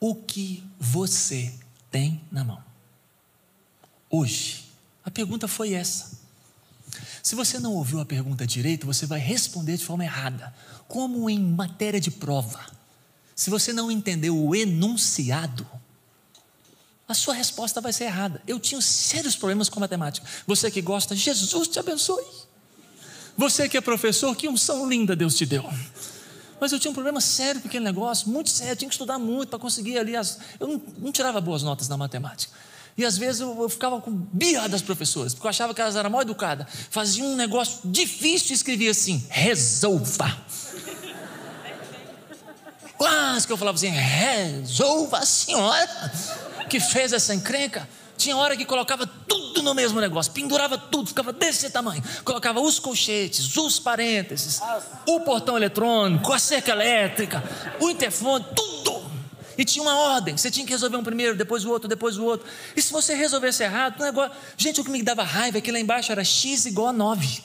O 0.00 0.14
que 0.14 0.66
você 0.80 1.60
tem 1.90 2.24
na 2.32 2.42
mão? 2.42 2.64
Hoje. 4.08 4.64
A 5.04 5.10
pergunta 5.10 5.46
foi 5.46 5.74
essa. 5.74 6.21
Se 7.22 7.34
você 7.34 7.58
não 7.58 7.72
ouviu 7.74 8.00
a 8.00 8.04
pergunta 8.04 8.46
direito, 8.46 8.86
você 8.86 9.06
vai 9.06 9.18
responder 9.18 9.76
de 9.76 9.84
forma 9.84 10.04
errada, 10.04 10.54
como 10.88 11.28
em 11.30 11.38
matéria 11.38 12.00
de 12.00 12.10
prova. 12.10 12.60
Se 13.34 13.50
você 13.50 13.72
não 13.72 13.90
entendeu 13.90 14.38
o 14.38 14.54
enunciado, 14.54 15.66
a 17.08 17.14
sua 17.14 17.34
resposta 17.34 17.80
vai 17.80 17.92
ser 17.92 18.04
errada. 18.04 18.42
Eu 18.46 18.58
tinha 18.58 18.80
sérios 18.80 19.36
problemas 19.36 19.68
com 19.68 19.80
matemática. 19.80 20.26
Você 20.46 20.70
que 20.70 20.80
gosta, 20.80 21.14
Jesus 21.14 21.68
te 21.68 21.78
abençoe. 21.78 22.24
Você 23.36 23.68
que 23.68 23.76
é 23.76 23.80
professor, 23.80 24.34
que 24.36 24.48
unção 24.48 24.88
linda 24.88 25.16
Deus 25.16 25.34
te 25.34 25.46
deu. 25.46 25.64
Mas 26.60 26.70
eu 26.70 26.78
tinha 26.78 26.90
um 26.90 26.94
problema 26.94 27.20
sério 27.20 27.60
com 27.60 27.68
aquele 27.68 27.84
negócio, 27.84 28.28
muito 28.28 28.50
sério. 28.50 28.72
Eu 28.72 28.76
tinha 28.76 28.88
que 28.88 28.94
estudar 28.94 29.18
muito 29.18 29.48
para 29.48 29.58
conseguir 29.58 29.98
ali. 29.98 30.14
As... 30.14 30.38
Eu 30.60 30.68
não, 30.68 30.82
não 30.98 31.12
tirava 31.12 31.40
boas 31.40 31.62
notas 31.62 31.88
na 31.88 31.96
matemática. 31.96 32.52
E 32.96 33.04
às 33.04 33.16
vezes 33.16 33.40
eu, 33.40 33.62
eu 33.62 33.68
ficava 33.68 34.00
com 34.00 34.10
birra 34.10 34.68
das 34.68 34.82
professoras, 34.82 35.32
porque 35.34 35.46
eu 35.46 35.50
achava 35.50 35.72
que 35.74 35.80
elas 35.80 35.96
eram 35.96 36.10
mal 36.10 36.22
educadas. 36.22 36.66
Faziam 36.90 37.28
um 37.28 37.36
negócio 37.36 37.80
difícil 37.84 38.50
e 38.50 38.54
escrevia 38.54 38.90
assim: 38.90 39.24
resolva. 39.28 40.36
Quase 42.96 43.46
que 43.46 43.52
eu 43.52 43.56
falava 43.56 43.76
assim: 43.76 43.88
resolva 43.88 45.18
a 45.18 45.26
senhora 45.26 46.12
que 46.68 46.78
fez 46.78 47.12
essa 47.12 47.34
encrenca. 47.34 47.88
Tinha 48.16 48.36
hora 48.36 48.56
que 48.56 48.64
colocava 48.64 49.06
tudo 49.06 49.62
no 49.62 49.74
mesmo 49.74 50.00
negócio, 50.00 50.30
pendurava 50.32 50.78
tudo, 50.78 51.08
ficava 51.08 51.32
desse 51.32 51.68
tamanho. 51.70 52.02
Colocava 52.24 52.60
os 52.60 52.78
colchetes, 52.78 53.56
os 53.56 53.80
parênteses, 53.80 54.60
o 55.06 55.20
portão 55.20 55.56
eletrônico, 55.56 56.32
a 56.32 56.38
cerca 56.38 56.70
elétrica, 56.70 57.42
o 57.80 57.90
interfone, 57.90 58.44
tudo. 58.54 58.91
E 59.56 59.64
tinha 59.64 59.82
uma 59.82 59.96
ordem, 59.96 60.36
você 60.36 60.50
tinha 60.50 60.64
que 60.64 60.72
resolver 60.72 60.96
um 60.96 61.04
primeiro, 61.04 61.36
depois 61.36 61.64
o 61.64 61.70
outro, 61.70 61.88
depois 61.88 62.16
o 62.18 62.24
outro. 62.24 62.46
E 62.76 62.82
se 62.82 62.92
você 62.92 63.14
resolvesse 63.14 63.62
errado, 63.62 64.00
o 64.00 64.02
negócio. 64.02 64.32
Gente, 64.56 64.80
o 64.80 64.84
que 64.84 64.90
me 64.90 65.02
dava 65.02 65.22
raiva 65.22 65.58
é 65.58 65.60
que 65.60 65.70
lá 65.70 65.78
embaixo 65.78 66.10
era 66.10 66.24
x 66.24 66.66
igual 66.66 66.88
a 66.88 66.92
9. 66.92 67.42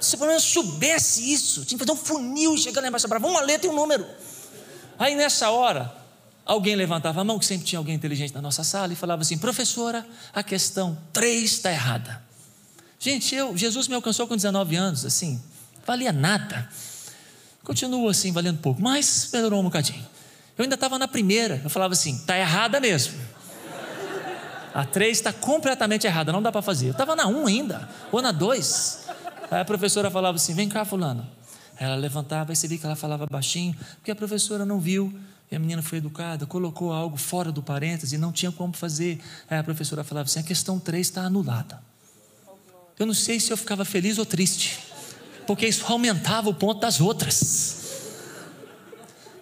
Se 0.00 0.16
pelo 0.16 0.28
menos 0.28 0.44
soubesse 0.44 1.32
isso, 1.32 1.64
tinha 1.64 1.78
que 1.78 1.84
fazer 1.84 1.92
um 1.92 2.02
funil 2.02 2.56
chegar 2.56 2.80
lá 2.80 2.88
embaixo 2.88 3.06
para 3.06 3.18
uma 3.18 3.40
letra 3.42 3.66
e 3.66 3.70
um 3.70 3.74
número. 3.74 4.06
Aí 4.98 5.14
nessa 5.14 5.50
hora, 5.50 5.94
alguém 6.44 6.74
levantava 6.74 7.20
a 7.20 7.24
mão, 7.24 7.38
que 7.38 7.46
sempre 7.46 7.66
tinha 7.66 7.78
alguém 7.78 7.94
inteligente 7.94 8.34
na 8.34 8.40
nossa 8.40 8.64
sala, 8.64 8.92
e 8.92 8.96
falava 8.96 9.22
assim: 9.22 9.36
professora, 9.36 10.06
a 10.32 10.42
questão 10.42 10.98
3 11.12 11.44
está 11.44 11.70
errada. 11.70 12.22
Gente, 12.98 13.34
eu, 13.34 13.56
Jesus 13.56 13.88
me 13.88 13.94
alcançou 13.94 14.26
com 14.26 14.36
19 14.36 14.76
anos, 14.76 15.06
assim, 15.06 15.40
valia 15.86 16.12
nada. 16.12 16.68
Continua 17.62 18.10
assim, 18.10 18.32
valendo 18.32 18.58
pouco, 18.58 18.80
mas 18.80 19.30
melhorou 19.32 19.60
um 19.60 19.64
bocadinho. 19.64 20.06
Eu 20.60 20.64
ainda 20.64 20.74
estava 20.74 20.98
na 20.98 21.08
primeira, 21.08 21.58
eu 21.64 21.70
falava 21.70 21.94
assim: 21.94 22.16
está 22.16 22.36
errada 22.38 22.78
mesmo. 22.78 23.18
A 24.74 24.84
3 24.84 25.16
está 25.16 25.32
completamente 25.32 26.06
errada, 26.06 26.30
não 26.32 26.42
dá 26.42 26.52
para 26.52 26.60
fazer. 26.60 26.88
Eu 26.88 26.92
estava 26.92 27.16
na 27.16 27.26
1 27.26 27.46
ainda, 27.46 27.88
ou 28.12 28.20
na 28.20 28.30
2. 28.30 29.06
Aí 29.50 29.58
a 29.58 29.64
professora 29.64 30.10
falava 30.10 30.36
assim: 30.36 30.52
vem 30.52 30.68
cá, 30.68 30.84
Fulano. 30.84 31.26
Ela 31.78 31.94
levantava 31.94 32.52
e 32.52 32.56
você 32.56 32.68
via 32.68 32.76
que 32.76 32.84
ela 32.84 32.94
falava 32.94 33.24
baixinho, 33.24 33.74
porque 33.96 34.10
a 34.10 34.14
professora 34.14 34.66
não 34.66 34.78
viu 34.78 35.18
e 35.50 35.56
a 35.56 35.58
menina 35.58 35.80
foi 35.80 35.96
educada, 35.96 36.44
colocou 36.44 36.92
algo 36.92 37.16
fora 37.16 37.50
do 37.50 37.62
parêntese 37.62 38.16
e 38.16 38.18
não 38.18 38.30
tinha 38.30 38.52
como 38.52 38.74
fazer. 38.74 39.18
Aí 39.48 39.58
a 39.58 39.64
professora 39.64 40.04
falava 40.04 40.26
assim: 40.26 40.40
a 40.40 40.42
questão 40.42 40.78
3 40.78 41.06
está 41.06 41.22
anulada. 41.22 41.82
Eu 42.98 43.06
não 43.06 43.14
sei 43.14 43.40
se 43.40 43.50
eu 43.50 43.56
ficava 43.56 43.82
feliz 43.86 44.18
ou 44.18 44.26
triste, 44.26 44.78
porque 45.46 45.66
isso 45.66 45.86
aumentava 45.90 46.50
o 46.50 46.54
ponto 46.54 46.80
das 46.80 47.00
outras. 47.00 47.79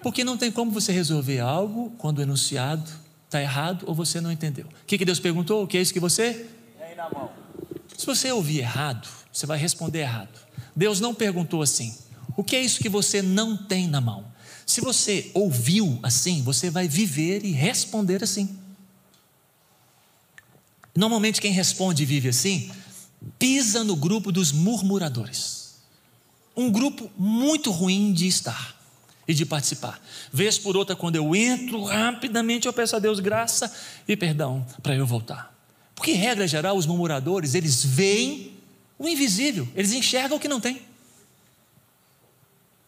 Porque 0.03 0.23
não 0.25 0.37
tem 0.37 0.51
como 0.51 0.71
você 0.71 0.93
resolver 0.93 1.41
algo 1.41 1.91
quando 1.99 2.19
o 2.19 2.23
enunciado 2.23 2.91
está 3.27 3.41
errado 3.41 3.85
ou 3.87 3.95
você 3.95 4.21
não 4.21 4.33
entendeu. 4.33 4.67
O 4.67 4.87
que, 4.87 4.99
que 4.99 5.05
Deus 5.05 5.21
perguntou? 5.21 5.65
O 5.65 5.67
que 5.67 5.77
é 5.77 5.81
isso 5.81 5.93
que 5.93 6.01
você? 6.01 6.47
Tem 6.79 6.97
na 6.97 7.11
mão. 7.11 7.31
Se 7.97 8.07
você 8.07 8.31
ouvir 8.33 8.61
errado, 8.61 9.09
você 9.33 9.45
vai 9.45 9.59
responder 9.59 10.01
errado. 10.01 10.39
Deus 10.75 11.01
não 11.01 11.15
perguntou 11.15 11.63
assim: 11.63 11.95
o 12.37 12.45
que 12.45 12.57
é 12.57 12.61
isso 12.61 12.81
que 12.81 12.89
você 12.89 13.21
não 13.21 13.57
tem 13.57 13.87
na 13.87 14.01
mão? 14.01 14.25
Se 14.65 14.81
você 14.81 15.31
ouviu 15.35 15.99
assim, 16.03 16.43
você 16.43 16.71
vai 16.71 16.87
viver 16.87 17.45
e 17.45 17.51
responder 17.51 18.23
assim. 18.23 18.59
Normalmente, 20.95 21.41
quem 21.41 21.53
responde 21.53 22.03
e 22.03 22.07
vive 22.07 22.29
assim, 22.29 22.71
pisa 23.39 23.83
no 23.83 23.97
grupo 23.97 24.31
dos 24.31 24.53
murmuradores. 24.53 25.77
Um 26.57 26.71
grupo 26.71 27.11
muito 27.17 27.71
ruim 27.71 28.13
de 28.13 28.27
estar 28.27 28.78
e 29.29 29.35
de 29.35 29.45
participar. 29.45 30.01
Vez 30.33 30.57
por 30.57 30.75
outra, 30.75 30.97
quando 30.97 31.17
eu 31.17 31.37
entro, 31.37 31.85
rapidamente 31.85 32.67
eu 32.67 32.73
peço 32.73 32.97
a 32.97 32.99
Deus 32.99 33.21
graça 33.21 33.71
e 34.09 34.17
perdão 34.17 34.67
para 34.83 34.97
eu 34.97 35.07
voltar. 35.07 35.55
Porque, 35.95 36.13
em 36.13 36.17
regra 36.17 36.49
geral, 36.49 36.77
os 36.77 36.87
murmuradores, 36.87 37.55
eles 37.55 37.85
veem 37.85 38.53
o 38.99 39.07
invisível, 39.07 39.69
eles 39.77 39.93
enxergam 39.93 40.39
o 40.39 40.41
que 40.41 40.49
não 40.49 40.61
tem. 40.61 40.81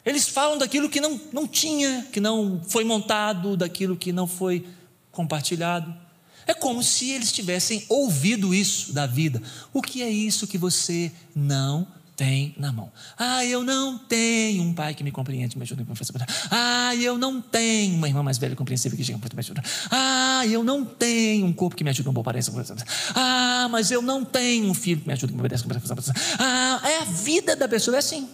Eles 0.04 0.26
falam 0.26 0.56
daquilo 0.56 0.88
que 0.88 1.00
não, 1.00 1.20
não 1.30 1.46
tinha, 1.46 2.08
que 2.10 2.20
não 2.20 2.62
foi 2.66 2.84
montado, 2.84 3.54
daquilo 3.56 3.94
que 3.94 4.12
não 4.12 4.26
foi 4.26 4.66
compartilhado. 5.12 5.94
É 6.46 6.54
como 6.54 6.82
se 6.82 7.10
eles 7.10 7.30
tivessem 7.30 7.84
ouvido 7.86 8.54
isso 8.54 8.94
da 8.94 9.06
vida. 9.06 9.42
O 9.74 9.82
que 9.82 10.02
é 10.02 10.08
isso 10.08 10.46
que 10.46 10.56
você 10.56 11.12
não 11.36 11.86
tem 12.20 12.54
na 12.58 12.70
mão? 12.70 12.92
Ah, 13.18 13.46
eu 13.46 13.64
não 13.64 13.96
tenho 13.96 14.62
um 14.62 14.74
pai 14.74 14.94
que 14.94 15.02
me 15.02 15.10
compreende, 15.10 15.56
me 15.56 15.62
ajuda, 15.62 15.82
me 15.82 15.90
ajuda. 15.90 16.26
Ah, 16.50 16.94
eu 16.96 17.16
não 17.16 17.40
tenho 17.40 17.94
uma 17.94 18.06
irmã 18.06 18.22
mais 18.22 18.36
velha 18.36 18.54
compreensível 18.54 18.94
que 18.94 19.02
chega 19.02 19.18
me 19.18 19.24
ajuda. 19.38 19.62
Ah, 19.90 20.42
eu 20.46 20.62
não 20.62 20.84
tenho 20.84 21.46
um 21.46 21.52
corpo 21.52 21.74
que 21.74 21.82
me 21.82 21.88
ajude, 21.88 22.06
uma 22.06 22.12
boa 22.12 22.20
aparência. 22.20 22.52
Ah, 23.14 23.68
mas 23.70 23.90
eu 23.90 24.02
não 24.02 24.22
tenho 24.22 24.68
um 24.68 24.74
filho 24.74 25.00
que 25.00 25.06
me 25.06 25.14
ajude, 25.14 25.32
que 25.32 25.34
me 25.34 25.40
obedece. 25.40 25.64
Ah, 26.38 26.82
é 26.84 26.98
a 26.98 27.04
vida 27.04 27.56
da 27.56 27.66
pessoa, 27.66 27.96
é 27.96 28.00
assim. 28.00 28.28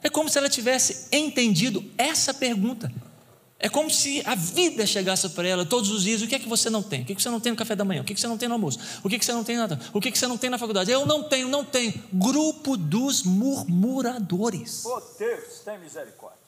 É 0.00 0.08
como 0.08 0.28
se 0.28 0.38
ela 0.38 0.48
tivesse 0.48 1.08
entendido 1.10 1.84
essa 1.98 2.32
pergunta. 2.32 2.92
É 3.64 3.68
como 3.68 3.88
se 3.88 4.20
a 4.26 4.34
vida 4.34 4.84
chegasse 4.84 5.28
para 5.28 5.46
ela 5.46 5.64
todos 5.64 5.88
os 5.88 6.02
dias. 6.02 6.20
O 6.20 6.26
que 6.26 6.34
é 6.34 6.38
que 6.40 6.48
você 6.48 6.68
não 6.68 6.82
tem? 6.82 7.02
O 7.02 7.04
que, 7.04 7.12
é 7.12 7.14
que 7.14 7.22
você 7.22 7.30
não 7.30 7.38
tem 7.38 7.52
no 7.52 7.56
café 7.56 7.76
da 7.76 7.84
manhã? 7.84 8.02
O 8.02 8.04
que, 8.04 8.12
é 8.12 8.14
que 8.16 8.20
você 8.20 8.26
não 8.26 8.36
tem 8.36 8.48
no 8.48 8.56
almoço? 8.56 8.80
O 9.04 9.08
que, 9.08 9.14
é 9.14 9.18
que 9.20 9.24
você 9.24 9.32
não 9.32 9.44
tem 9.44 9.56
nada? 9.56 9.78
O 9.92 10.00
que, 10.00 10.08
é 10.08 10.10
que 10.10 10.18
você 10.18 10.26
não 10.26 10.36
tem 10.36 10.50
na 10.50 10.58
faculdade? 10.58 10.90
Eu 10.90 11.06
não 11.06 11.22
tenho, 11.22 11.48
não 11.48 11.64
tenho. 11.64 11.94
Grupo 12.12 12.76
dos 12.76 13.22
murmuradores. 13.22 14.84
Oh 14.84 15.00
Deus, 15.16 15.60
tem 15.64 15.78
misericórdia. 15.78 16.42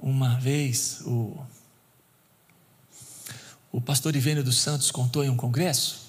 Uma 0.00 0.40
vez, 0.40 1.02
o, 1.06 1.38
o 3.70 3.80
pastor 3.80 4.16
Ivênio 4.16 4.42
dos 4.42 4.58
Santos 4.58 4.90
contou 4.90 5.22
em 5.22 5.30
um 5.30 5.36
congresso, 5.36 6.08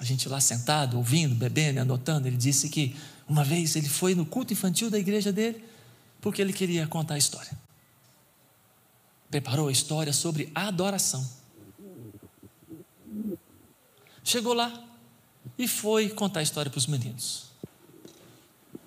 a 0.00 0.04
gente 0.04 0.28
lá 0.28 0.40
sentado, 0.40 0.96
ouvindo, 0.96 1.36
bebendo, 1.36 1.80
anotando, 1.80 2.26
ele 2.26 2.36
disse 2.36 2.68
que 2.68 2.96
uma 3.28 3.44
vez 3.44 3.76
ele 3.76 3.88
foi 3.88 4.14
no 4.14 4.24
culto 4.24 4.52
infantil 4.52 4.90
da 4.90 4.98
igreja 4.98 5.30
dele, 5.30 5.62
porque 6.20 6.40
ele 6.40 6.52
queria 6.52 6.86
contar 6.86 7.14
a 7.14 7.18
história. 7.18 7.50
Preparou 9.30 9.68
a 9.68 9.72
história 9.72 10.12
sobre 10.12 10.50
adoração. 10.54 11.28
Chegou 14.24 14.54
lá 14.54 14.84
e 15.58 15.68
foi 15.68 16.08
contar 16.08 16.40
a 16.40 16.42
história 16.42 16.70
para 16.70 16.78
os 16.78 16.86
meninos. 16.86 17.48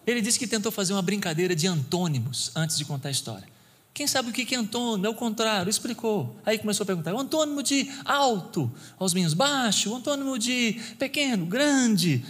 Ele 0.06 0.22
disse 0.22 0.40
que 0.40 0.48
tentou 0.48 0.72
fazer 0.72 0.94
uma 0.94 1.02
brincadeira 1.02 1.56
de 1.56 1.68
antônimos 1.68 2.52
antes 2.56 2.78
de 2.78 2.86
contar 2.86 3.10
a 3.10 3.12
história. 3.12 3.48
Quem 3.94 4.08
sabe 4.08 4.30
o 4.30 4.34
que 4.34 4.56
é 4.56 4.58
antônimo? 4.58 5.06
É 5.06 5.10
o 5.10 5.14
contrário, 5.14 5.70
explicou. 5.70 6.36
Aí 6.46 6.58
começou 6.58 6.84
a 6.86 6.88
perguntar: 6.88 7.14
o 7.14 7.20
antônimo 7.20 7.62
de 7.62 7.92
alto 8.06 8.72
aos 8.98 9.14
meninos, 9.14 9.34
baixo, 9.34 9.92
o 9.92 9.96
antônimo 9.96 10.40
de 10.40 10.80
pequeno, 10.98 11.46
grande, 11.46 12.24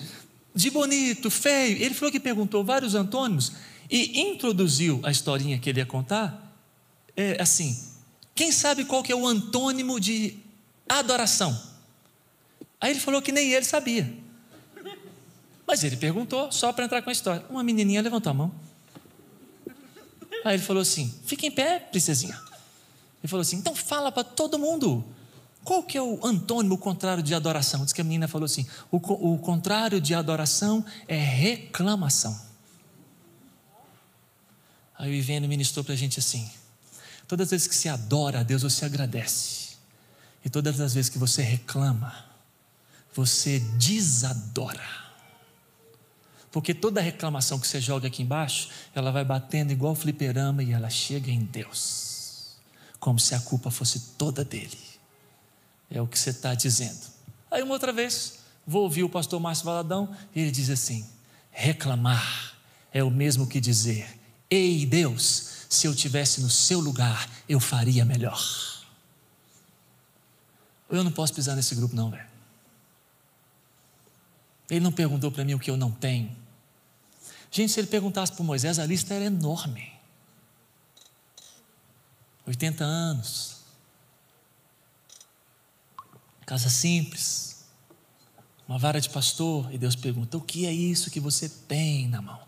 de 0.53 0.69
bonito, 0.69 1.29
feio. 1.29 1.81
Ele 1.81 1.93
falou 1.93 2.11
que 2.11 2.19
perguntou 2.19 2.63
vários 2.63 2.95
antônimos 2.95 3.53
e 3.89 4.21
introduziu 4.21 4.99
a 5.03 5.11
historinha 5.11 5.57
que 5.57 5.69
ele 5.69 5.79
ia 5.79 5.85
contar. 5.85 6.55
É 7.15 7.41
assim: 7.41 7.77
quem 8.35 8.51
sabe 8.51 8.85
qual 8.85 9.03
que 9.03 9.11
é 9.11 9.15
o 9.15 9.27
antônimo 9.27 9.99
de 9.99 10.37
adoração? 10.87 11.57
Aí 12.79 12.91
ele 12.91 12.99
falou 12.99 13.21
que 13.21 13.31
nem 13.31 13.51
ele 13.51 13.65
sabia. 13.65 14.11
Mas 15.67 15.83
ele 15.83 15.95
perguntou 15.95 16.51
só 16.51 16.73
para 16.73 16.85
entrar 16.85 17.01
com 17.01 17.09
a 17.09 17.13
história. 17.13 17.45
Uma 17.49 17.63
menininha 17.63 18.01
levantou 18.01 18.31
a 18.31 18.33
mão. 18.33 18.51
Aí 20.43 20.55
ele 20.55 20.63
falou 20.63 20.81
assim: 20.81 21.13
fica 21.25 21.45
em 21.45 21.51
pé, 21.51 21.79
princesinha. 21.79 22.37
Ele 23.21 23.29
falou 23.29 23.41
assim: 23.41 23.57
então 23.57 23.75
fala 23.75 24.11
para 24.11 24.23
todo 24.23 24.57
mundo. 24.57 25.03
Qual 25.63 25.83
que 25.83 25.97
é 25.97 26.01
o 26.01 26.19
antônimo, 26.25 26.75
o 26.75 26.77
contrário 26.77 27.21
de 27.21 27.35
adoração? 27.35 27.83
Diz 27.83 27.93
que 27.93 28.01
a 28.01 28.03
menina 28.03 28.27
falou 28.27 28.45
assim: 28.45 28.65
o, 28.91 28.97
o 29.33 29.37
contrário 29.37 30.01
de 30.01 30.13
adoração 30.13 30.83
é 31.07 31.17
reclamação. 31.17 32.39
Aí 34.97 35.11
o 35.11 35.13
Ivênio 35.13 35.47
ministrou 35.47 35.83
para 35.83 35.93
a 35.93 35.97
gente 35.97 36.19
assim: 36.19 36.49
todas 37.27 37.47
as 37.47 37.51
vezes 37.51 37.67
que 37.67 37.75
se 37.75 37.87
adora 37.87 38.39
a 38.39 38.43
Deus, 38.43 38.63
você 38.63 38.85
agradece. 38.85 39.71
E 40.43 40.49
todas 40.49 40.79
as 40.79 40.95
vezes 40.95 41.09
que 41.09 41.19
você 41.19 41.43
reclama, 41.43 42.25
você 43.13 43.59
desadora. 43.59 45.01
Porque 46.51 46.73
toda 46.73 46.99
reclamação 46.99 47.59
que 47.59 47.67
você 47.67 47.79
joga 47.79 48.07
aqui 48.07 48.23
embaixo, 48.23 48.69
ela 48.93 49.11
vai 49.11 49.23
batendo 49.23 49.71
igual 49.71 49.95
fliperama 49.95 50.63
e 50.63 50.71
ela 50.71 50.89
chega 50.89 51.31
em 51.31 51.45
Deus. 51.45 52.57
Como 52.99 53.19
se 53.19 53.33
a 53.33 53.39
culpa 53.39 53.71
fosse 53.71 53.99
toda 54.17 54.43
dele. 54.43 54.90
É 55.91 56.01
o 56.01 56.07
que 56.07 56.17
você 56.17 56.29
está 56.29 56.55
dizendo. 56.55 57.11
Aí 57.51 57.61
uma 57.61 57.73
outra 57.73 57.91
vez, 57.91 58.39
vou 58.65 58.83
ouvir 58.83 59.03
o 59.03 59.09
pastor 59.09 59.39
Márcio 59.39 59.65
Valadão 59.65 60.15
e 60.33 60.39
ele 60.39 60.51
diz 60.51 60.69
assim: 60.69 61.05
reclamar 61.51 62.55
é 62.93 63.03
o 63.03 63.11
mesmo 63.11 63.45
que 63.45 63.59
dizer, 63.59 64.19
ei 64.49 64.85
Deus, 64.85 65.65
se 65.69 65.87
eu 65.87 65.95
tivesse 65.95 66.41
no 66.41 66.49
seu 66.49 66.79
lugar, 66.79 67.29
eu 67.47 67.59
faria 67.59 68.03
melhor. 68.05 68.41
Eu 70.89 71.03
não 71.03 71.11
posso 71.11 71.33
pisar 71.33 71.55
nesse 71.55 71.73
grupo, 71.75 71.95
não, 71.95 72.09
velho. 72.11 72.29
Ele 74.69 74.81
não 74.81 74.91
perguntou 74.91 75.31
para 75.31 75.43
mim 75.45 75.53
o 75.53 75.59
que 75.59 75.71
eu 75.71 75.77
não 75.77 75.91
tenho. 75.91 76.35
Gente, 77.49 77.71
se 77.71 77.79
ele 77.79 77.87
perguntasse 77.87 78.31
para 78.31 78.43
Moisés, 78.43 78.79
a 78.79 78.85
lista 78.85 79.13
era 79.13 79.25
enorme. 79.25 79.91
80 82.45 82.83
anos. 82.83 83.60
Casa 86.51 86.69
simples. 86.69 87.63
Uma 88.67 88.77
vara 88.77 88.99
de 88.99 89.09
pastor. 89.09 89.73
E 89.73 89.77
Deus 89.77 89.95
pergunta: 89.95 90.35
o 90.35 90.41
que 90.41 90.65
é 90.65 90.73
isso 90.73 91.09
que 91.09 91.17
você 91.17 91.47
tem 91.47 92.09
na 92.09 92.21
mão? 92.21 92.41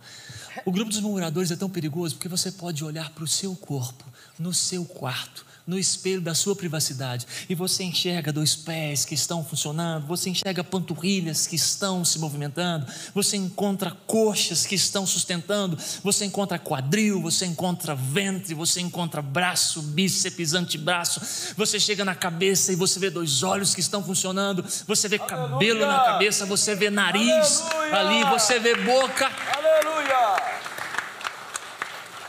O 0.66 0.74
grupo 0.74 0.92
dos 0.92 1.00
murmuradores 1.00 1.52
é 1.52 1.56
tão 1.56 1.70
perigoso 1.70 2.16
porque 2.16 2.28
você 2.28 2.52
pode 2.52 2.84
olhar 2.84 3.12
para 3.12 3.24
o 3.24 3.28
seu 3.28 3.56
corpo, 3.56 4.04
no 4.38 4.54
seu 4.54 4.84
quarto, 4.84 5.46
no 5.65 5.80
espelho 5.80 6.21
da 6.21 6.36
sua 6.36 6.56
privacidade 6.56 7.26
e 7.49 7.56
você 7.56 7.84
enxerga 7.84 8.32
dois 8.32 8.56
pés 8.56 9.06
que 9.06 9.13
estão 9.13 9.43
funcionando, 9.43 10.06
você 10.08 10.30
enxerga 10.30 10.63
panturrilhas 10.63 11.47
que 11.47 11.56
estão 11.56 12.04
se 12.04 12.19
movimentando, 12.19 12.86
você 13.13 13.38
encontra 13.38 13.91
coxas 14.06 14.65
que 14.65 14.76
estão 14.76 15.06
sustentando, 15.06 15.78
você 16.04 16.26
encontra 16.26 16.60
quadril, 16.60 17.21
você 17.21 17.45
encontra 17.45 17.95
ventre, 17.95 18.54
você 18.54 18.82
encontra 18.82 19.21
braço, 19.21 19.82
bíceps, 19.82 20.54
antebraço, 20.54 21.21
você 21.56 21.80
chega 21.80 22.04
na 22.04 22.15
cabeça 22.15 22.71
e 22.71 22.76
você 22.76 22.99
vê 22.99 23.10
dois 23.10 23.43
olhos 23.43 23.73
que 23.73 23.80
estão 23.80 24.04
funcionando, 24.04 24.63
você 24.88 25.08
vê 25.08 25.17
Aleluia. 25.17 25.49
cabelo 25.49 25.86
na 25.88 25.99
cabeça, 26.04 26.45
você 26.45 26.76
vê 26.76 26.89
nariz 26.89 27.62
Aleluia. 27.62 27.99
ali, 27.99 28.23
você 28.38 28.60
vê 28.60 28.76
boca. 28.76 29.32
Aleluia! 29.56 30.42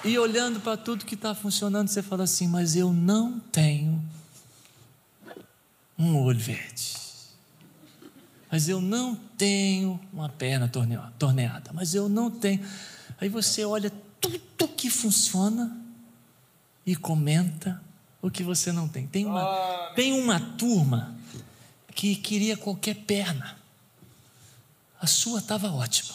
E 0.04 0.18
olhando 0.18 0.60
para 0.60 0.76
tudo 0.76 1.06
que 1.06 1.14
está 1.14 1.34
funcionando, 1.34 1.88
você 1.88 2.02
fala 2.02 2.24
assim: 2.24 2.46
Mas 2.46 2.76
eu 2.76 2.92
não 2.92 3.40
tenho 3.40 4.04
um 5.98 6.18
olho 6.18 6.38
verde. 6.38 6.94
Mas 8.50 8.68
eu 8.68 8.80
não 8.80 9.16
tenho 9.36 9.98
uma 10.12 10.28
perna 10.28 10.70
torneada. 11.18 11.72
Mas 11.72 11.94
eu 11.94 12.08
não 12.08 12.30
tenho. 12.30 12.64
Aí 13.18 13.28
você 13.28 13.64
olha 13.64 13.90
tudo 14.20 14.68
que 14.68 14.90
funciona 14.90 15.74
e 16.84 16.94
comenta 16.94 17.82
o 18.20 18.30
que 18.30 18.42
você 18.42 18.70
não 18.72 18.86
tem. 18.86 19.06
Tem 19.06 19.24
uma, 19.24 19.92
tem 19.96 20.12
uma 20.12 20.38
turma 20.38 21.16
que 21.94 22.14
queria 22.14 22.56
qualquer 22.56 22.94
perna. 22.94 23.56
A 25.00 25.06
sua 25.06 25.38
estava 25.38 25.70
ótima, 25.70 26.14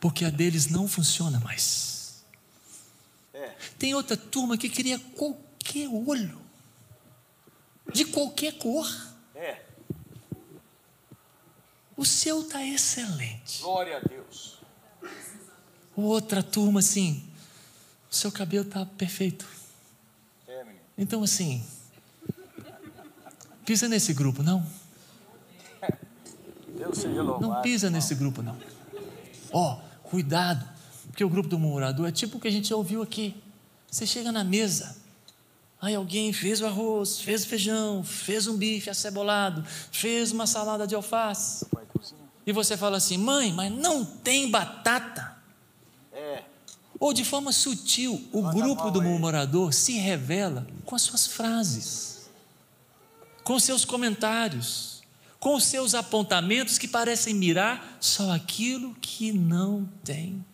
porque 0.00 0.24
a 0.24 0.30
deles 0.30 0.66
não 0.66 0.88
funciona 0.88 1.38
mais. 1.40 1.97
Tem 3.78 3.94
outra 3.94 4.16
turma 4.16 4.56
que 4.56 4.68
queria 4.68 4.98
qualquer 4.98 5.88
olho, 5.88 6.40
de 7.92 8.04
qualquer 8.04 8.52
cor. 8.58 8.88
É. 9.34 9.62
O 11.96 12.04
seu 12.04 12.42
está 12.42 12.64
excelente. 12.64 13.60
Glória 13.60 13.96
a 13.96 14.00
Deus. 14.00 14.58
Outra 15.96 16.42
turma, 16.42 16.80
assim, 16.80 17.28
o 18.10 18.14
seu 18.14 18.30
cabelo 18.30 18.64
está 18.64 18.86
perfeito. 18.86 19.46
É, 20.46 20.62
menino. 20.64 20.80
Então, 20.96 21.22
assim, 21.22 21.64
pisa 23.64 23.88
nesse 23.88 24.14
grupo, 24.14 24.42
não? 24.42 24.64
Deus 26.68 26.98
seja 26.98 27.22
louvado. 27.22 27.52
Não 27.52 27.62
pisa 27.62 27.90
nesse 27.90 28.14
grupo, 28.14 28.42
não. 28.42 28.56
Ó, 29.50 29.74
oh, 29.74 30.08
cuidado, 30.08 30.64
porque 31.18 31.24
o 31.24 31.28
grupo 31.28 31.48
do 31.48 31.58
murmurador 31.58 32.06
é 32.06 32.12
tipo 32.12 32.38
o 32.38 32.40
que 32.40 32.46
a 32.46 32.50
gente 32.50 32.72
ouviu 32.72 33.02
aqui. 33.02 33.34
Você 33.90 34.06
chega 34.06 34.30
na 34.30 34.44
mesa, 34.44 34.96
aí 35.82 35.96
alguém 35.96 36.32
fez 36.32 36.60
o 36.60 36.66
arroz, 36.66 37.18
fez 37.20 37.42
o 37.42 37.48
feijão, 37.48 38.04
fez 38.04 38.46
um 38.46 38.56
bife 38.56 38.88
acebolado, 38.88 39.64
fez 39.90 40.30
uma 40.30 40.46
salada 40.46 40.86
de 40.86 40.94
alface. 40.94 41.66
E 42.46 42.52
você 42.52 42.76
fala 42.76 42.98
assim, 42.98 43.18
mãe, 43.18 43.52
mas 43.52 43.72
não 43.72 44.04
tem 44.04 44.48
batata. 44.48 45.36
É. 46.12 46.44
Ou 47.00 47.12
de 47.12 47.24
forma 47.24 47.50
sutil, 47.50 48.28
o 48.32 48.40
Manda 48.40 48.54
grupo 48.54 48.88
do 48.92 49.02
murmurador 49.02 49.72
se 49.72 49.94
revela 49.94 50.68
com 50.84 50.94
as 50.94 51.02
suas 51.02 51.26
frases, 51.26 52.30
com 53.42 53.58
seus 53.58 53.84
comentários, 53.84 55.02
com 55.40 55.56
os 55.56 55.64
seus 55.64 55.96
apontamentos 55.96 56.78
que 56.78 56.86
parecem 56.86 57.34
mirar 57.34 57.98
só 58.00 58.30
aquilo 58.30 58.94
que 59.00 59.32
não 59.32 59.84
tem. 60.04 60.44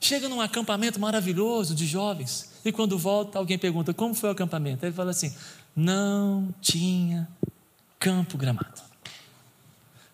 Chega 0.00 0.28
num 0.28 0.40
acampamento 0.40 0.98
maravilhoso 0.98 1.74
de 1.74 1.86
jovens 1.86 2.50
e 2.64 2.72
quando 2.72 2.98
volta, 2.98 3.38
alguém 3.38 3.58
pergunta: 3.58 3.92
Como 3.92 4.14
foi 4.14 4.30
o 4.30 4.32
acampamento? 4.32 4.84
Ele 4.84 4.94
fala 4.94 5.10
assim: 5.10 5.34
Não 5.76 6.54
tinha 6.60 7.28
campo 7.98 8.38
gramado. 8.38 8.80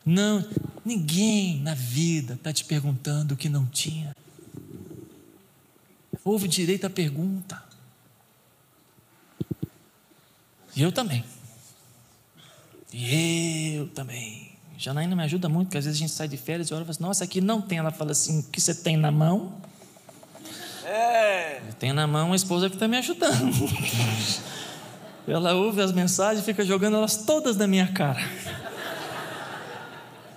Não, 0.04 0.44
ninguém 0.84 1.60
na 1.60 1.74
vida 1.74 2.34
está 2.34 2.52
te 2.52 2.64
perguntando 2.64 3.34
o 3.34 3.36
que 3.36 3.48
não 3.48 3.66
tinha. 3.66 4.14
Houve 6.24 6.48
direito 6.48 6.86
à 6.86 6.90
pergunta. 6.90 7.62
E 10.74 10.82
eu 10.82 10.92
também. 10.92 11.24
E 12.92 13.74
eu 13.74 13.88
também. 13.88 14.52
Janaína 14.78 15.16
me 15.16 15.22
ajuda 15.22 15.48
muito, 15.48 15.68
porque 15.68 15.78
às 15.78 15.84
vezes 15.84 15.98
a 15.98 16.00
gente 16.00 16.12
sai 16.12 16.28
de 16.28 16.36
férias 16.36 16.68
e 16.68 16.74
olha 16.74 16.82
e 16.82 16.84
fala 16.84 16.90
assim, 16.90 17.02
nossa, 17.02 17.24
aqui 17.24 17.40
não 17.40 17.60
tem. 17.60 17.78
Ela 17.78 17.90
fala 17.90 18.12
assim, 18.12 18.40
o 18.40 18.42
que 18.44 18.60
você 18.60 18.74
tem 18.74 18.96
na 18.96 19.10
mão? 19.10 19.60
É. 20.86 21.60
Eu 21.66 21.74
tenho 21.74 21.94
na 21.94 22.06
mão 22.06 22.32
a 22.32 22.36
esposa 22.36 22.68
que 22.68 22.76
está 22.76 22.86
me 22.86 22.96
ajudando. 22.96 23.50
Ela 25.26 25.54
ouve 25.54 25.82
as 25.82 25.90
mensagens 25.90 26.40
e 26.40 26.44
fica 26.44 26.64
jogando 26.64 26.96
elas 26.96 27.16
todas 27.16 27.56
na 27.56 27.66
minha 27.66 27.88
cara. 27.88 28.24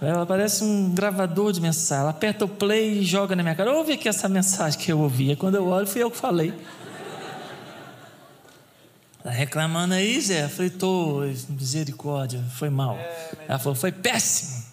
Ela 0.01 0.25
parece 0.25 0.63
um 0.63 0.89
gravador 0.89 1.51
de 1.51 1.62
mensagem. 1.62 2.01
Ela 2.01 2.09
aperta 2.09 2.45
o 2.45 2.47
play 2.47 2.97
e 2.97 3.05
joga 3.05 3.35
na 3.35 3.43
minha 3.43 3.53
cara. 3.53 3.71
Ouve 3.71 3.93
aqui 3.93 4.09
essa 4.09 4.27
mensagem 4.27 4.79
que 4.79 4.91
eu 4.91 4.97
ouvi. 4.97 5.35
Quando 5.35 5.55
eu 5.55 5.67
olho, 5.67 5.85
fui 5.85 6.01
eu 6.01 6.09
que 6.09 6.17
falei. 6.17 6.51
Tá 9.21 9.29
reclamando 9.29 9.93
aí, 9.93 10.19
Zé? 10.19 10.45
Eu 10.45 10.49
falei, 10.49 10.71
tô, 10.71 11.19
misericórdia, 11.49 12.43
foi 12.55 12.71
mal. 12.71 12.97
Ela 13.47 13.59
falou, 13.59 13.75
foi 13.75 13.91
péssimo. 13.91 14.63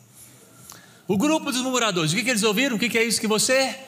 O 1.07 1.19
grupo 1.19 1.53
dos 1.53 1.61
murmuradores, 1.61 2.13
o 2.13 2.17
que, 2.17 2.25
que 2.25 2.31
eles 2.31 2.43
ouviram? 2.43 2.77
O 2.77 2.79
que, 2.79 2.89
que 2.89 2.97
é 2.97 3.05
isso 3.05 3.21
que 3.21 3.27
você 3.27 3.86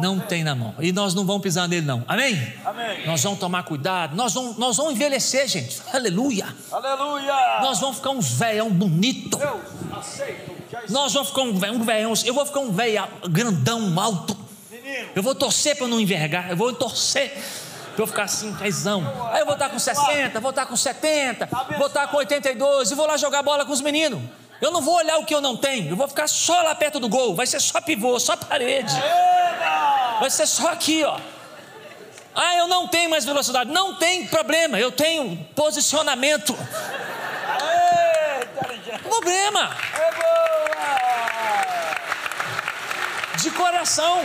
não, 0.00 0.18
tem 0.18 0.42
na 0.42 0.54
mão? 0.54 0.74
E 0.80 0.90
nós 0.90 1.14
não 1.14 1.24
vamos 1.24 1.42
pisar 1.42 1.68
nele, 1.68 1.86
não. 1.86 2.04
Amém? 2.08 2.52
Amém. 2.64 3.06
Nós 3.06 3.22
vamos 3.22 3.38
tomar 3.38 3.62
cuidado, 3.62 4.16
nós 4.16 4.34
vamos, 4.34 4.56
nós 4.56 4.76
vamos 4.76 4.94
envelhecer, 4.94 5.46
gente. 5.46 5.80
Aleluia. 5.94 6.46
Aleluia. 6.72 7.60
Nós 7.60 7.78
vamos 7.78 7.96
ficar 7.98 8.10
uns 8.10 8.32
velhão 8.32 8.68
bonito. 8.70 9.36
Deus, 9.38 9.60
aceito. 9.96 10.56
Nós 10.88 11.12
vamos 11.12 11.28
ficar 11.28 11.42
um 11.42 11.58
velhão, 11.58 11.76
um 11.76 11.84
velhão. 11.84 12.12
Eu 12.24 12.34
vou 12.34 12.44
ficar 12.44 12.60
um 12.60 12.72
velho 12.72 13.06
grandão, 13.30 13.98
alto. 13.98 14.36
Menino. 14.70 15.08
Eu 15.14 15.22
vou 15.22 15.34
torcer 15.34 15.76
para 15.76 15.86
não 15.86 16.00
envergar. 16.00 16.50
Eu 16.50 16.56
vou 16.56 16.72
torcer 16.72 17.32
para 17.94 18.02
eu 18.02 18.06
ficar 18.06 18.24
assim, 18.24 18.52
paizão. 18.54 19.02
Aí 19.32 19.40
eu 19.40 19.46
vou 19.46 19.54
estar 19.54 19.68
com 19.68 19.78
60, 19.78 20.40
vou 20.40 20.50
estar 20.50 20.66
com 20.66 20.76
70, 20.76 21.48
vou 21.78 21.86
estar 21.86 22.08
com 22.08 22.16
82 22.18 22.90
e 22.90 22.94
vou 22.94 23.06
lá 23.06 23.16
jogar 23.16 23.42
bola 23.42 23.64
com 23.64 23.72
os 23.72 23.80
meninos. 23.80 24.20
Eu 24.60 24.70
não 24.70 24.80
vou 24.80 24.94
olhar 24.96 25.18
o 25.18 25.24
que 25.24 25.34
eu 25.34 25.40
não 25.40 25.56
tenho. 25.56 25.90
Eu 25.90 25.96
vou 25.96 26.08
ficar 26.08 26.26
só 26.26 26.62
lá 26.62 26.74
perto 26.74 26.98
do 26.98 27.08
gol. 27.08 27.34
Vai 27.34 27.46
ser 27.46 27.60
só 27.60 27.80
pivô, 27.80 28.18
só 28.18 28.36
parede. 28.36 28.94
Eba. 28.96 29.55
Vai 30.20 30.30
ser 30.30 30.46
só 30.46 30.68
aqui, 30.68 31.04
ó. 31.04 31.18
Ah, 32.34 32.56
eu 32.56 32.68
não 32.68 32.86
tenho 32.88 33.08
mais 33.08 33.24
velocidade. 33.24 33.70
Não 33.70 33.94
tem 33.94 34.26
problema. 34.26 34.78
Eu 34.78 34.92
tenho 34.92 35.36
posicionamento. 35.54 36.54
Problema. 39.02 39.74
É. 39.94 40.16
De 43.38 43.50
coração. 43.50 44.20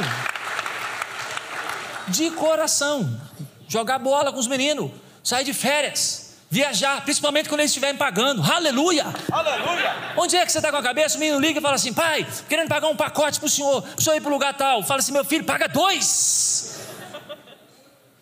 De 2.07 2.31
coração. 2.31 3.21
Jogar 3.67 3.99
bola 3.99 4.33
com 4.33 4.39
os 4.39 4.47
meninos. 4.47 4.91
Sair 5.23 5.45
de 5.45 5.53
férias. 5.53 6.20
Viajar, 6.51 7.01
principalmente 7.05 7.47
quando 7.47 7.61
eles 7.61 7.71
estiverem 7.71 7.95
pagando. 7.95 8.43
Aleluia! 8.43 9.05
Aleluia. 9.31 9.95
Onde 10.17 10.35
é 10.35 10.45
que 10.45 10.51
você 10.51 10.57
está 10.57 10.69
com 10.69 10.75
a 10.75 10.83
cabeça? 10.83 11.15
O 11.15 11.19
menino 11.21 11.39
liga 11.39 11.59
e 11.59 11.61
fala 11.61 11.75
assim: 11.75 11.93
pai, 11.93 12.27
querendo 12.49 12.67
pagar 12.67 12.89
um 12.89 12.95
pacote 12.95 13.39
para 13.39 13.47
o 13.47 13.49
senhor, 13.49 13.81
para 13.81 13.97
o 13.97 14.01
senhor 14.01 14.17
ir 14.17 14.19
para 14.19 14.29
o 14.29 14.33
lugar 14.33 14.53
tal. 14.57 14.83
Fala 14.83 14.99
assim: 14.99 15.13
meu 15.13 15.23
filho, 15.23 15.45
paga 15.45 15.69
dois. 15.69 16.77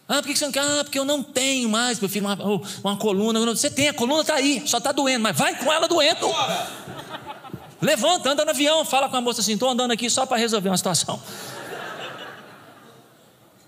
Ah, 0.08 0.22
por 0.22 0.26
que 0.26 0.36
você 0.36 0.46
não 0.46 0.52
quer? 0.52 0.62
Ah, 0.62 0.84
porque 0.84 1.00
eu 1.00 1.06
não 1.06 1.24
tenho 1.24 1.68
mais, 1.68 2.00
meu 2.00 2.08
filho, 2.08 2.28
uma, 2.28 2.38
uma 2.84 2.98
coluna. 2.98 3.44
Você 3.48 3.68
tem, 3.68 3.89
a 3.89 3.94
coluna 3.96 4.22
está 4.22 4.36
aí, 4.36 4.62
só 4.68 4.78
está 4.78 4.92
doendo, 4.92 5.24
mas 5.24 5.36
vai 5.36 5.56
com 5.56 5.74
ela 5.74 5.88
doendo. 5.88 6.32
Levanta, 7.82 8.30
anda 8.30 8.46
no 8.46 8.52
avião, 8.52 8.86
fala 8.86 9.10
com 9.10 9.18
a 9.18 9.22
moça 9.22 9.42
assim: 9.42 9.54
estou 9.54 9.72
andando 9.72 9.89
aqui 9.89 10.08
só 10.08 10.28
para 10.28 10.38
resolver 10.38 10.70
uma 10.70 10.78
situação. 10.78 11.20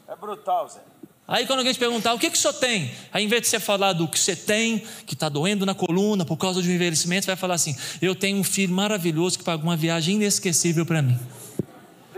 É 0.08 0.16
brutal, 0.16 0.70
Zé. 0.70 0.91
Aí 1.32 1.48
quando 1.48 1.60
alguém 1.60 1.72
te 1.72 1.80
perguntar 1.80 2.14
o 2.14 2.20
que, 2.20 2.30
que 2.30 2.38
o 2.38 2.40
senhor 2.40 2.52
tem, 2.52 2.92
aí 3.10 3.24
em 3.24 3.28
vez 3.30 3.44
de 3.44 3.48
você 3.48 3.58
falar 3.58 3.94
do 3.94 4.06
que 4.06 4.20
você 4.20 4.36
tem, 4.36 4.84
que 5.06 5.14
está 5.14 5.30
doendo 5.30 5.66
na 5.66 5.74
coluna 5.74 6.26
por 6.26 6.36
causa 6.36 6.62
de 6.62 6.68
um 6.68 6.74
envelhecimento, 6.74 7.24
você 7.24 7.32
vai 7.32 7.38
falar 7.38 7.54
assim: 7.54 7.74
eu 8.02 8.14
tenho 8.14 8.38
um 8.38 8.44
filho 8.44 8.74
maravilhoso 8.74 9.38
que 9.38 9.44
pagou 9.46 9.64
uma 9.64 9.78
viagem 9.78 10.16
inesquecível 10.16 10.86
para 10.86 11.02
mim. 11.02 11.18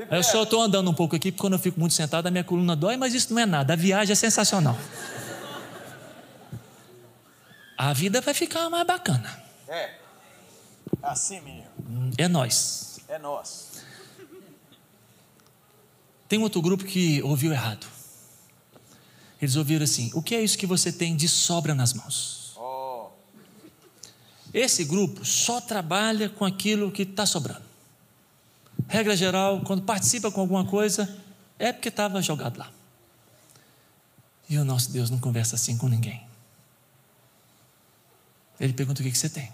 Aí 0.10 0.18
eu 0.18 0.24
só 0.24 0.42
estou 0.42 0.64
andando 0.64 0.90
um 0.90 0.96
pouco 0.96 1.16
aqui, 1.16 1.32
porque 1.32 1.42
quando 1.42 1.54
eu 1.54 1.60
fico 1.60 1.80
muito 1.80 1.94
sentado, 1.94 2.26
a 2.26 2.32
minha 2.32 2.44
coluna 2.44 2.76
dói, 2.76 2.98
mas 2.98 3.14
isso 3.14 3.32
não 3.32 3.40
é 3.40 3.46
nada, 3.46 3.74
a 3.74 3.76
viagem 3.76 4.14
é 4.14 4.16
sensacional. 4.16 4.76
A 7.78 7.94
vida 7.94 8.20
vai 8.20 8.34
ficar 8.34 8.68
mais 8.68 8.88
bacana. 8.88 9.44
É. 9.68 9.92
Assim, 11.04 11.40
menino. 11.40 11.68
É 12.18 12.28
nós. 12.28 13.00
É 13.08 13.20
nós. 13.20 13.84
Tem 16.28 16.40
outro 16.40 16.64
grupo 16.64 16.84
que 16.84 17.22
ouviu 17.22 17.52
errado. 17.52 17.93
Eles 19.44 19.58
ouviram 19.58 19.84
assim: 19.84 20.10
o 20.14 20.24
que 20.24 20.36
é 20.36 20.42
isso 20.42 20.58
que 20.58 20.66
você 20.66 20.90
tem 20.90 21.18
de 21.18 21.28
sobra 21.28 21.76
nas 21.76 21.92
mãos? 21.92 22.54
Oh. 22.56 23.08
Esse 24.54 24.86
grupo 24.86 25.26
só 25.26 25.60
trabalha 25.60 26.30
com 26.30 26.46
aquilo 26.46 26.90
que 26.90 27.02
está 27.02 27.26
sobrando. 27.26 27.66
Regra 28.88 29.18
geral, 29.18 29.60
quando 29.66 29.84
participa 29.84 30.32
com 30.32 30.40
alguma 30.40 30.64
coisa, 30.64 31.14
é 31.60 31.74
porque 31.74 31.90
estava 31.90 32.22
jogado 32.22 32.58
lá. 32.58 32.72
E 34.48 34.58
o 34.58 34.64
nosso 34.64 34.90
Deus 34.94 35.10
não 35.10 35.20
conversa 35.20 35.56
assim 35.56 35.78
com 35.78 35.90
ninguém. 35.90 36.26
Ele 38.62 38.72
pergunta 38.72 39.02
o 39.02 39.04
que, 39.04 39.12
que 39.12 39.18
você 39.18 39.28
tem. 39.28 39.52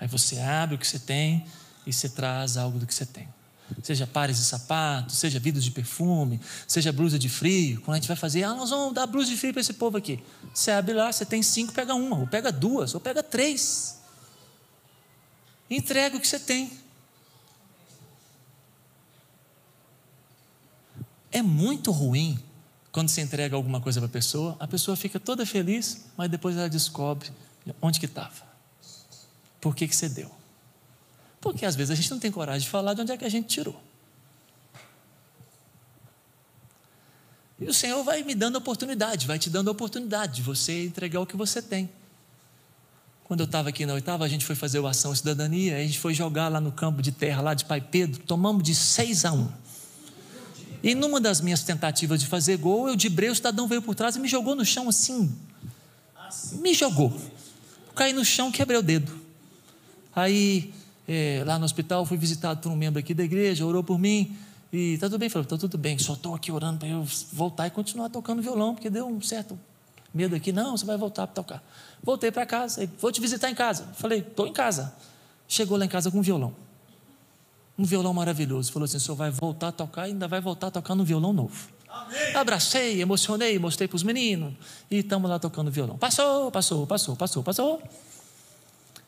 Aí 0.00 0.08
você 0.08 0.40
abre 0.40 0.76
o 0.76 0.78
que 0.78 0.86
você 0.86 0.98
tem 0.98 1.44
e 1.86 1.92
você 1.92 2.08
traz 2.08 2.56
algo 2.56 2.78
do 2.78 2.86
que 2.86 2.94
você 2.94 3.04
tem. 3.04 3.28
Seja 3.82 4.06
pares 4.06 4.36
de 4.36 4.44
sapatos, 4.44 5.16
seja 5.16 5.38
vidros 5.38 5.64
de 5.64 5.70
perfume, 5.70 6.40
seja 6.66 6.92
blusa 6.92 7.18
de 7.18 7.28
frio. 7.28 7.80
Quando 7.80 7.94
a 7.94 7.98
gente 7.98 8.08
vai 8.08 8.16
fazer, 8.16 8.44
ah, 8.44 8.54
nós 8.54 8.70
vamos 8.70 8.94
dar 8.94 9.06
blusa 9.06 9.30
de 9.30 9.36
frio 9.36 9.52
para 9.52 9.60
esse 9.60 9.74
povo 9.74 9.96
aqui. 9.96 10.22
Você 10.52 10.70
abre 10.70 10.94
lá, 10.94 11.10
você 11.10 11.24
tem 11.24 11.42
cinco, 11.42 11.72
pega 11.72 11.94
uma, 11.94 12.18
ou 12.18 12.26
pega 12.26 12.52
duas, 12.52 12.94
ou 12.94 13.00
pega 13.00 13.22
três. 13.22 13.98
Entrega 15.70 16.16
o 16.16 16.20
que 16.20 16.28
você 16.28 16.38
tem. 16.38 16.70
É 21.32 21.42
muito 21.42 21.90
ruim 21.90 22.38
quando 22.92 23.08
você 23.08 23.20
entrega 23.20 23.56
alguma 23.56 23.80
coisa 23.80 24.00
para 24.00 24.06
a 24.06 24.12
pessoa, 24.12 24.56
a 24.60 24.68
pessoa 24.68 24.96
fica 24.96 25.18
toda 25.18 25.44
feliz, 25.44 26.04
mas 26.16 26.30
depois 26.30 26.56
ela 26.56 26.68
descobre 26.68 27.28
onde 27.82 27.98
que 27.98 28.06
estava. 28.06 28.54
Por 29.60 29.74
que, 29.74 29.88
que 29.88 29.96
você 29.96 30.08
deu? 30.08 30.30
Porque 31.44 31.66
às 31.66 31.76
vezes 31.76 31.90
a 31.90 31.94
gente 31.94 32.10
não 32.10 32.18
tem 32.18 32.30
coragem 32.30 32.62
de 32.62 32.70
falar 32.70 32.94
de 32.94 33.02
onde 33.02 33.12
é 33.12 33.18
que 33.18 33.24
a 33.24 33.28
gente 33.28 33.48
tirou. 33.48 33.78
E 37.60 37.66
o 37.66 37.74
Senhor 37.74 38.02
vai 38.02 38.22
me 38.22 38.34
dando 38.34 38.56
oportunidade, 38.56 39.26
vai 39.26 39.38
te 39.38 39.50
dando 39.50 39.68
oportunidade 39.68 40.36
de 40.36 40.42
você 40.42 40.86
entregar 40.86 41.20
o 41.20 41.26
que 41.26 41.36
você 41.36 41.60
tem. 41.60 41.90
Quando 43.24 43.40
eu 43.40 43.44
estava 43.44 43.68
aqui 43.68 43.84
na 43.84 43.92
oitava, 43.92 44.24
a 44.24 44.28
gente 44.28 44.42
foi 44.42 44.56
fazer 44.56 44.78
o 44.78 44.86
Ação 44.86 45.14
Cidadania, 45.14 45.76
a 45.76 45.80
gente 45.80 45.98
foi 45.98 46.14
jogar 46.14 46.48
lá 46.48 46.62
no 46.62 46.72
campo 46.72 47.02
de 47.02 47.12
terra, 47.12 47.42
lá 47.42 47.52
de 47.52 47.66
Pai 47.66 47.82
Pedro, 47.82 48.22
tomamos 48.22 48.62
de 48.62 48.74
6 48.74 49.26
a 49.26 49.32
1. 49.34 49.52
E 50.82 50.94
numa 50.94 51.20
das 51.20 51.42
minhas 51.42 51.62
tentativas 51.62 52.20
de 52.20 52.26
fazer 52.26 52.56
gol, 52.56 52.88
eu 52.88 52.96
dibrei, 52.96 53.28
o 53.28 53.34
cidadão 53.34 53.68
veio 53.68 53.82
por 53.82 53.94
trás 53.94 54.16
e 54.16 54.18
me 54.18 54.28
jogou 54.28 54.56
no 54.56 54.64
chão 54.64 54.88
assim. 54.88 55.30
Me 56.52 56.72
jogou. 56.72 57.14
Caí 57.94 58.14
no 58.14 58.24
chão, 58.24 58.50
quebrei 58.50 58.78
o 58.78 58.82
dedo. 58.82 59.12
Aí, 60.16 60.72
é, 61.06 61.42
lá 61.46 61.58
no 61.58 61.64
hospital, 61.64 62.04
fui 62.06 62.16
visitado 62.16 62.60
por 62.60 62.70
um 62.70 62.76
membro 62.76 62.98
aqui 62.98 63.14
da 63.14 63.22
igreja, 63.22 63.64
orou 63.64 63.82
por 63.82 63.98
mim. 63.98 64.36
E 64.72 64.98
tá 64.98 65.06
tudo 65.06 65.18
bem, 65.18 65.28
falou, 65.28 65.46
tá 65.46 65.56
tudo 65.56 65.78
bem, 65.78 65.98
só 65.98 66.14
estou 66.14 66.34
aqui 66.34 66.50
orando 66.50 66.78
para 66.78 66.88
eu 66.88 67.06
voltar 67.32 67.66
e 67.66 67.70
continuar 67.70 68.08
tocando 68.08 68.42
violão, 68.42 68.74
porque 68.74 68.90
deu 68.90 69.06
um 69.06 69.20
certo 69.20 69.58
medo 70.12 70.34
aqui. 70.34 70.52
Não, 70.52 70.76
você 70.76 70.84
vai 70.84 70.96
voltar 70.96 71.26
para 71.26 71.34
tocar. 71.34 71.62
Voltei 72.02 72.32
para 72.32 72.44
casa, 72.44 72.88
vou 73.00 73.12
te 73.12 73.20
visitar 73.20 73.50
em 73.50 73.54
casa. 73.54 73.88
Falei, 73.94 74.20
estou 74.20 74.46
em 74.46 74.52
casa. 74.52 74.94
Chegou 75.46 75.78
lá 75.78 75.84
em 75.84 75.88
casa 75.88 76.10
com 76.10 76.18
um 76.18 76.22
violão. 76.22 76.54
Um 77.78 77.84
violão 77.84 78.14
maravilhoso. 78.14 78.72
Falou 78.72 78.84
assim: 78.84 78.96
o 78.96 79.00
senhor 79.00 79.16
vai 79.16 79.30
voltar 79.30 79.68
a 79.68 79.72
tocar 79.72 80.08
e 80.08 80.12
ainda 80.12 80.26
vai 80.26 80.40
voltar 80.40 80.68
a 80.68 80.70
tocar 80.70 80.94
no 80.94 81.04
violão 81.04 81.32
novo. 81.32 81.68
Amém. 81.88 82.34
Abracei, 82.34 83.00
emocionei, 83.00 83.58
mostrei 83.58 83.86
para 83.86 83.96
os 83.96 84.02
meninos 84.02 84.54
e 84.90 84.98
estamos 84.98 85.30
lá 85.30 85.38
tocando 85.38 85.70
violão. 85.70 85.96
Passou, 85.96 86.50
passou, 86.50 86.86
passou, 86.86 87.14
passou, 87.14 87.42
passou. 87.42 87.82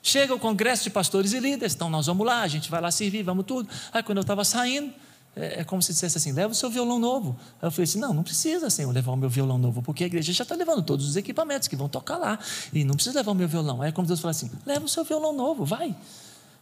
Chega 0.07 0.33
o 0.33 0.39
congresso 0.39 0.85
de 0.85 0.91
pastores 0.91 1.33
e 1.33 1.41
líderes, 1.41 1.75
então 1.75 1.91
nós 1.91 2.07
vamos 2.07 2.25
lá, 2.25 2.43
a 2.43 2.47
gente 2.47 2.71
vai 2.71 2.81
lá 2.81 2.93
servir, 2.93 3.25
vamos 3.25 3.45
tudo. 3.45 3.69
Aí 3.93 4.05
quando 4.05 4.19
eu 4.19 4.21
estava 4.21 4.45
saindo, 4.45 4.95
é, 5.35 5.63
é, 5.63 5.65
como 5.65 5.83
se 5.83 5.93
dissesse 5.93 6.17
assim: 6.17 6.31
leva 6.31 6.53
o 6.53 6.55
seu 6.55 6.71
violão 6.71 6.97
novo. 6.97 7.37
Aí 7.61 7.67
eu 7.67 7.73
falei 7.73 7.83
assim: 7.83 7.99
não, 7.99 8.15
não 8.15 8.23
precisa, 8.23 8.71
Senhor, 8.71 8.93
levar 8.93 9.11
o 9.11 9.17
meu 9.17 9.29
violão 9.29 9.59
novo, 9.59 9.83
porque 9.83 10.05
a 10.05 10.07
igreja 10.07 10.33
já 10.33 10.45
está 10.45 10.55
levando 10.55 10.81
todos 10.81 11.09
os 11.09 11.17
equipamentos 11.17 11.67
que 11.67 11.75
vão 11.75 11.89
tocar 11.89 12.19
lá, 12.19 12.39
e 12.73 12.85
não 12.85 12.95
precisa 12.95 13.19
levar 13.19 13.33
o 13.33 13.35
meu 13.35 13.49
violão. 13.49 13.83
Aí 13.83 13.91
como 13.91 14.07
Deus 14.07 14.21
falou 14.21 14.31
assim: 14.31 14.49
leva 14.65 14.85
o 14.85 14.89
seu 14.89 15.03
violão 15.03 15.33
novo, 15.33 15.65
vai. 15.65 15.93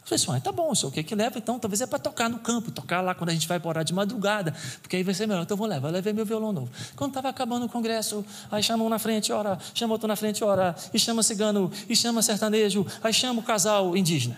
Eu 0.04 0.08
falei 0.08 0.22
assim, 0.22 0.36
ah, 0.36 0.40
tá 0.40 0.52
bom, 0.52 0.70
o 0.70 0.76
senhor 0.76 0.92
quer 0.92 1.02
que 1.02 1.14
leva? 1.14 1.38
Então 1.38 1.58
talvez 1.58 1.80
é 1.80 1.86
para 1.86 1.98
tocar 1.98 2.28
no 2.28 2.38
campo, 2.38 2.70
tocar 2.70 3.00
lá 3.00 3.14
quando 3.14 3.30
a 3.30 3.32
gente 3.32 3.48
vai 3.48 3.58
orar 3.64 3.82
de 3.82 3.94
madrugada, 3.94 4.54
porque 4.82 4.96
aí 4.96 5.02
vai 5.02 5.14
ser 5.14 5.26
melhor. 5.26 5.42
Então 5.42 5.54
eu 5.54 5.58
vou 5.58 5.66
levar, 5.66 5.88
eu 5.88 5.92
levei 5.92 6.12
meu 6.12 6.26
violão 6.26 6.52
novo. 6.52 6.70
Quando 6.94 7.12
estava 7.12 7.30
acabando 7.30 7.64
o 7.64 7.68
congresso, 7.70 8.22
aí 8.52 8.62
chama 8.62 8.84
um 8.84 8.90
na 8.90 8.98
frente, 8.98 9.32
ora, 9.32 9.58
chama 9.72 9.94
outro 9.94 10.06
na 10.06 10.14
frente, 10.14 10.44
ora, 10.44 10.76
e 10.92 10.98
chama 10.98 11.22
cigano, 11.22 11.72
e 11.88 11.96
chama 11.96 12.20
sertanejo, 12.20 12.86
aí 13.02 13.14
chama 13.14 13.40
o 13.40 13.42
casal 13.42 13.96
indígena. 13.96 14.36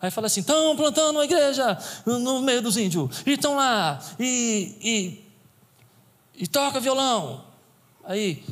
Aí 0.00 0.12
fala 0.12 0.28
assim: 0.28 0.40
estão 0.40 0.76
plantando 0.76 1.16
uma 1.16 1.24
igreja 1.24 1.76
no 2.06 2.40
meio 2.42 2.62
dos 2.62 2.76
índios, 2.76 3.24
e 3.26 3.32
estão 3.32 3.56
lá, 3.56 3.98
e, 4.16 4.76
e, 4.80 6.42
e 6.44 6.46
toca 6.46 6.78
violão. 6.78 7.44
Aí, 8.04 8.44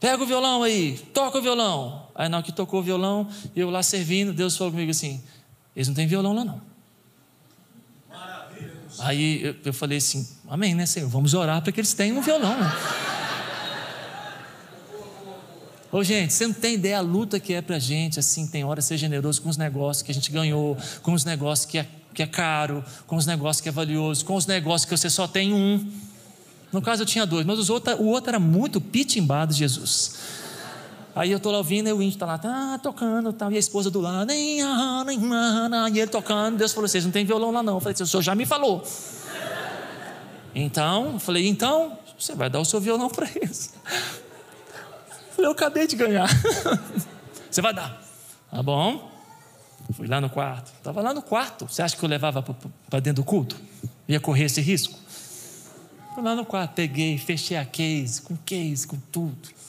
pega 0.00 0.22
o 0.22 0.26
violão 0.26 0.62
aí, 0.62 0.96
toca 1.12 1.36
o 1.36 1.42
violão. 1.42 2.08
Aí 2.20 2.28
na 2.28 2.36
hora 2.36 2.44
que 2.44 2.52
tocou 2.52 2.80
o 2.80 2.82
violão, 2.82 3.26
eu 3.56 3.70
lá 3.70 3.82
servindo, 3.82 4.30
Deus 4.30 4.54
falou 4.54 4.70
comigo 4.70 4.90
assim: 4.90 5.22
Eles 5.74 5.88
não 5.88 5.94
têm 5.94 6.06
violão 6.06 6.34
lá 6.34 6.44
não. 6.44 6.60
Aí 8.98 9.42
eu, 9.42 9.56
eu 9.64 9.72
falei 9.72 9.96
assim, 9.96 10.28
amém, 10.46 10.74
né, 10.74 10.84
Senhor? 10.84 11.08
Vamos 11.08 11.32
orar 11.32 11.62
para 11.62 11.72
que 11.72 11.80
eles 11.80 11.94
tenham 11.94 12.18
um 12.18 12.20
violão. 12.20 12.60
Né? 12.60 12.70
Ô, 15.90 16.04
gente, 16.04 16.34
você 16.34 16.46
não 16.46 16.52
tem 16.52 16.74
ideia 16.74 16.98
a 16.98 17.00
luta 17.00 17.40
que 17.40 17.54
é 17.54 17.62
pra 17.62 17.78
gente, 17.78 18.20
assim, 18.20 18.46
tem 18.46 18.64
hora 18.64 18.82
ser 18.82 18.98
generoso 18.98 19.40
com 19.40 19.48
os 19.48 19.56
negócios 19.56 20.02
que 20.02 20.12
a 20.12 20.14
gente 20.14 20.30
ganhou, 20.30 20.76
com 21.00 21.14
os 21.14 21.24
negócios 21.24 21.64
que 21.64 21.78
é, 21.78 21.88
que 22.12 22.22
é 22.22 22.26
caro, 22.26 22.84
com 23.06 23.16
os 23.16 23.24
negócios 23.24 23.62
que 23.62 23.70
é 23.70 23.72
valioso, 23.72 24.26
com 24.26 24.34
os 24.34 24.44
negócios 24.44 24.84
que 24.84 24.94
você 24.94 25.08
só 25.08 25.26
tem 25.26 25.54
um. 25.54 25.90
No 26.70 26.82
caso 26.82 27.00
eu 27.00 27.06
tinha 27.06 27.24
dois, 27.24 27.46
mas 27.46 27.58
os 27.58 27.70
outro, 27.70 27.96
o 27.96 28.08
outro 28.08 28.28
era 28.28 28.38
muito 28.38 28.78
pitimbado 28.78 29.54
de 29.54 29.60
Jesus. 29.60 30.40
Aí 31.20 31.30
eu 31.32 31.36
estou 31.36 31.52
lá 31.52 31.58
ouvindo 31.58 31.86
e 31.86 31.92
o 31.92 32.00
índio 32.00 32.14
está 32.14 32.24
lá, 32.24 32.38
tá 32.38 32.80
tocando, 32.82 33.30
tal, 33.30 33.52
e 33.52 33.56
a 33.56 33.58
esposa 33.58 33.90
do 33.90 34.00
lado, 34.00 34.32
e 34.32 34.62
ele 36.00 36.06
tocando, 36.06 36.56
Deus 36.56 36.72
falou, 36.72 36.88
vocês 36.88 37.04
não 37.04 37.12
tem 37.12 37.26
violão 37.26 37.50
lá 37.50 37.62
não. 37.62 37.74
Eu 37.74 37.80
falei, 37.80 37.94
o 38.00 38.06
senhor 38.06 38.22
já 38.22 38.34
me 38.34 38.46
falou. 38.46 38.82
Então, 40.54 41.12
eu 41.12 41.18
falei, 41.18 41.46
então, 41.46 41.98
você 42.18 42.34
vai 42.34 42.48
dar 42.48 42.58
o 42.58 42.64
seu 42.64 42.80
violão 42.80 43.10
para 43.10 43.28
eles. 43.34 43.74
Eu 43.84 45.34
falei, 45.34 45.48
eu 45.48 45.50
acabei 45.50 45.86
de 45.86 45.94
ganhar. 45.94 46.26
Você 47.50 47.60
vai 47.60 47.74
dar. 47.74 48.02
Tá 48.50 48.62
bom. 48.62 49.10
Fui 49.92 50.06
lá 50.06 50.22
no 50.22 50.30
quarto. 50.30 50.72
Estava 50.78 51.02
lá 51.02 51.12
no 51.12 51.20
quarto. 51.20 51.66
Você 51.66 51.82
acha 51.82 51.94
que 51.94 52.02
eu 52.02 52.08
levava 52.08 52.42
para 52.88 53.00
dentro 53.00 53.22
do 53.22 53.26
culto? 53.26 53.56
Ia 54.08 54.20
correr 54.20 54.44
esse 54.44 54.62
risco? 54.62 54.98
Fui 56.14 56.22
lá 56.22 56.34
no 56.34 56.46
quarto, 56.46 56.72
peguei, 56.72 57.18
fechei 57.18 57.58
a 57.58 57.64
case, 57.66 58.22
com 58.22 58.38
case, 58.38 58.86
com 58.86 58.96
tudo. 59.12 59.60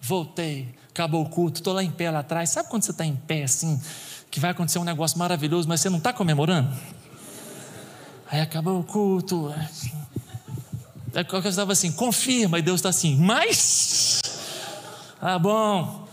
Voltei, 0.00 0.74
acabou 0.90 1.22
o 1.22 1.28
culto, 1.28 1.60
estou 1.60 1.72
lá 1.72 1.82
em 1.82 1.90
pé 1.90 2.10
lá 2.10 2.20
atrás. 2.20 2.50
Sabe 2.50 2.68
quando 2.68 2.82
você 2.82 2.90
está 2.90 3.04
em 3.04 3.16
pé 3.16 3.44
assim, 3.44 3.80
que 4.30 4.40
vai 4.40 4.50
acontecer 4.50 4.78
um 4.78 4.84
negócio 4.84 5.18
maravilhoso, 5.18 5.68
mas 5.68 5.80
você 5.80 5.90
não 5.90 5.98
está 5.98 6.12
comemorando? 6.12 6.74
Aí 8.30 8.40
acabou 8.40 8.80
o 8.80 8.84
culto. 8.84 9.52
Aí 11.14 11.26
eu 11.30 11.48
estava 11.48 11.72
assim, 11.72 11.90
confirma, 11.90 12.58
e 12.58 12.62
Deus 12.62 12.78
está 12.78 12.90
assim, 12.90 13.16
mas. 13.16 14.20
Ah, 15.20 15.38
bom. 15.38 16.06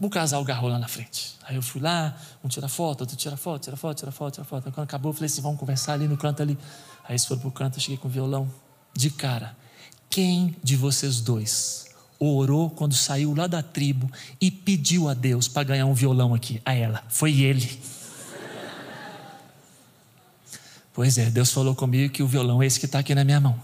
O 0.00 0.10
casal 0.10 0.44
garrou 0.44 0.68
lá 0.68 0.78
na 0.78 0.88
frente. 0.88 1.34
Aí 1.46 1.56
eu 1.56 1.62
fui 1.62 1.80
lá, 1.80 2.16
um 2.42 2.48
tira 2.48 2.68
foto, 2.68 3.02
outro 3.02 3.16
tira 3.16 3.36
foto, 3.36 3.62
tira 3.62 3.76
foto, 3.76 3.98
tira 3.98 4.12
foto, 4.12 4.34
tira 4.34 4.44
foto. 4.44 4.66
Aí 4.66 4.72
quando 4.72 4.84
acabou, 4.84 5.10
eu 5.10 5.14
falei 5.14 5.26
assim: 5.26 5.40
vamos 5.40 5.58
conversar 5.58 5.94
ali 5.94 6.08
no 6.08 6.16
canto 6.16 6.42
ali. 6.42 6.58
Aí 7.04 7.12
eles 7.12 7.24
foram 7.24 7.40
para 7.40 7.48
o 7.48 7.52
canto, 7.52 7.78
eu 7.78 7.80
cheguei 7.80 7.96
com 7.96 8.08
o 8.08 8.10
violão. 8.10 8.50
De 8.92 9.10
cara, 9.10 9.56
quem 10.10 10.56
de 10.62 10.76
vocês 10.76 11.20
dois 11.20 11.83
orou 12.26 12.70
quando 12.70 12.94
saiu 12.94 13.34
lá 13.34 13.46
da 13.46 13.62
tribo 13.62 14.10
e 14.40 14.50
pediu 14.50 15.08
a 15.08 15.14
Deus 15.14 15.48
para 15.48 15.64
ganhar 15.64 15.86
um 15.86 15.94
violão 15.94 16.34
aqui? 16.34 16.60
A 16.64 16.72
ela. 16.72 17.02
Foi 17.08 17.40
ele. 17.40 17.78
Pois 20.92 21.18
é, 21.18 21.28
Deus 21.28 21.50
falou 21.50 21.74
comigo 21.74 22.12
que 22.12 22.22
o 22.22 22.26
violão 22.26 22.62
é 22.62 22.66
esse 22.66 22.78
que 22.78 22.86
está 22.86 23.00
aqui 23.00 23.14
na 23.14 23.24
minha 23.24 23.40
mão. 23.40 23.60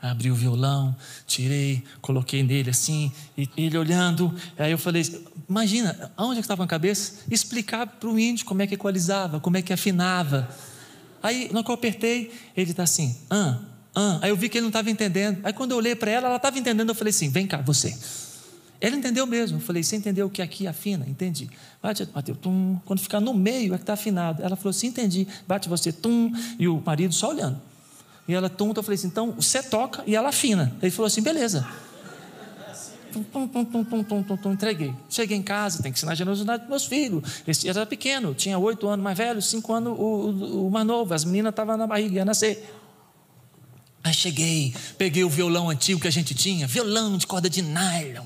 Abri 0.00 0.30
o 0.30 0.34
violão, 0.34 0.96
tirei, 1.26 1.84
coloquei 2.00 2.42
nele 2.42 2.70
assim, 2.70 3.12
e 3.36 3.48
ele 3.56 3.76
olhando. 3.76 4.34
Aí 4.56 4.70
eu 4.70 4.78
falei: 4.78 5.02
Imagina, 5.48 6.10
aonde 6.16 6.34
é 6.34 6.36
que 6.36 6.44
estava 6.46 6.64
a 6.64 6.66
cabeça? 6.66 7.24
Explicar 7.30 7.86
para 7.86 8.08
o 8.08 8.18
índio 8.18 8.46
como 8.46 8.62
é 8.62 8.66
que 8.66 8.74
equalizava, 8.74 9.40
como 9.40 9.56
é 9.56 9.62
que 9.62 9.72
afinava. 9.72 10.48
Aí, 11.22 11.50
no 11.52 11.62
que 11.62 11.70
eu 11.70 11.74
apertei, 11.74 12.32
ele 12.56 12.70
está 12.70 12.84
assim: 12.84 13.18
ah, 13.28 13.58
ah. 13.94 14.18
Aí 14.22 14.30
eu 14.30 14.36
vi 14.36 14.48
que 14.48 14.58
ele 14.58 14.62
não 14.62 14.68
estava 14.68 14.90
entendendo. 14.90 15.40
Aí 15.42 15.52
quando 15.52 15.72
eu 15.72 15.76
olhei 15.76 15.94
para 15.94 16.10
ela, 16.10 16.26
ela 16.28 16.36
estava 16.36 16.58
entendendo. 16.58 16.88
Eu 16.88 16.94
falei 16.94 17.10
assim: 17.10 17.28
vem 17.28 17.46
cá, 17.46 17.58
você. 17.58 17.96
Ele 18.80 18.96
entendeu 18.96 19.26
mesmo. 19.26 19.58
Eu 19.58 19.62
falei: 19.62 19.82
você 19.82 19.96
entendeu 19.96 20.26
o 20.26 20.30
que 20.30 20.40
aqui 20.40 20.66
afina? 20.66 21.04
Entendi. 21.08 21.50
Bate, 21.82 22.04
bateu, 22.06 22.34
tum. 22.34 22.78
Quando 22.84 23.00
ficar 23.00 23.20
no 23.20 23.34
meio 23.34 23.74
é 23.74 23.76
que 23.76 23.82
está 23.82 23.94
afinado. 23.94 24.42
Ela 24.42 24.56
falou 24.56 24.70
assim: 24.70 24.88
entendi. 24.88 25.26
Bate 25.46 25.68
você, 25.68 25.92
tum. 25.92 26.32
E 26.58 26.68
o 26.68 26.82
marido 26.84 27.14
só 27.14 27.30
olhando. 27.30 27.60
E 28.28 28.34
ela, 28.34 28.48
tum. 28.48 28.70
Então 28.70 28.80
eu 28.80 28.84
falei 28.84 28.96
assim: 28.96 29.08
então 29.08 29.32
você 29.32 29.62
toca 29.62 30.02
e 30.06 30.14
ela 30.14 30.28
afina. 30.28 30.74
Ele 30.80 30.90
falou 30.90 31.06
assim: 31.06 31.22
beleza. 31.22 31.66
Tum, 33.12 33.24
tum, 33.24 33.48
tum, 33.48 33.64
tum, 33.64 33.84
tum, 33.84 34.04
tum, 34.04 34.22
tum, 34.22 34.36
tum, 34.36 34.52
entreguei. 34.52 34.94
Cheguei 35.08 35.36
em 35.36 35.42
casa, 35.42 35.82
tem 35.82 35.90
que 35.90 35.98
ensinar 35.98 36.14
generosidade 36.14 36.60
para 36.60 36.70
meus 36.70 36.86
filhos. 36.86 37.42
Esse 37.44 37.68
era 37.68 37.84
pequeno, 37.84 38.34
tinha 38.34 38.56
oito 38.56 38.86
anos 38.86 39.02
mais 39.02 39.18
velho, 39.18 39.42
cinco 39.42 39.72
anos 39.72 39.98
o, 39.98 40.02
o, 40.02 40.68
o 40.68 40.70
mais 40.70 40.86
novo. 40.86 41.12
As 41.12 41.24
meninas 41.24 41.50
estavam 41.50 41.76
na 41.76 41.88
barriga, 41.88 42.14
ia 42.14 42.24
nascer. 42.24 42.79
Aí 44.02 44.14
cheguei, 44.14 44.74
peguei 44.96 45.24
o 45.24 45.28
violão 45.28 45.68
antigo 45.68 46.00
que 46.00 46.08
a 46.08 46.12
gente 46.12 46.34
tinha, 46.34 46.66
violão 46.66 47.18
de 47.18 47.26
corda 47.26 47.50
de 47.50 47.60
nylon. 47.60 48.24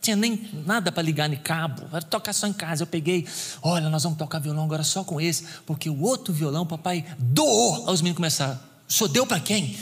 Tinha 0.00 0.14
nem 0.14 0.48
nada 0.64 0.92
para 0.92 1.02
ligar 1.02 1.28
no 1.28 1.36
cabo, 1.38 1.82
era 1.90 2.02
tocar 2.02 2.32
só 2.32 2.46
em 2.46 2.52
casa. 2.52 2.82
Eu 2.82 2.86
peguei, 2.86 3.26
olha, 3.62 3.88
nós 3.88 4.02
vamos 4.02 4.18
tocar 4.18 4.38
violão 4.38 4.64
agora 4.64 4.84
só 4.84 5.02
com 5.02 5.20
esse, 5.20 5.44
porque 5.64 5.88
o 5.88 6.00
outro 6.02 6.32
violão, 6.32 6.66
papai 6.66 7.04
doou. 7.18 7.88
Aí 7.88 7.94
os 7.94 8.02
meninos 8.02 8.16
começaram, 8.16 8.58
o 8.88 8.92
senhor 8.92 9.08
deu 9.08 9.26
para 9.26 9.40
quem? 9.40 9.76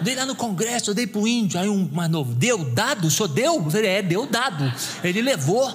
Dei 0.00 0.14
lá 0.14 0.26
no 0.26 0.36
congresso, 0.36 0.90
eu 0.90 0.94
dei 0.94 1.06
para 1.06 1.20
o 1.20 1.26
índio. 1.26 1.58
Aí 1.58 1.68
um 1.68 1.88
mais 1.90 2.10
novo, 2.10 2.34
deu 2.34 2.64
dado? 2.72 3.06
O 3.06 3.10
senhor 3.10 3.28
deu? 3.28 3.56
Eu 3.56 3.70
falei, 3.70 3.90
é, 3.90 4.02
deu 4.02 4.26
dado. 4.26 4.72
Ele 5.02 5.22
levou. 5.22 5.74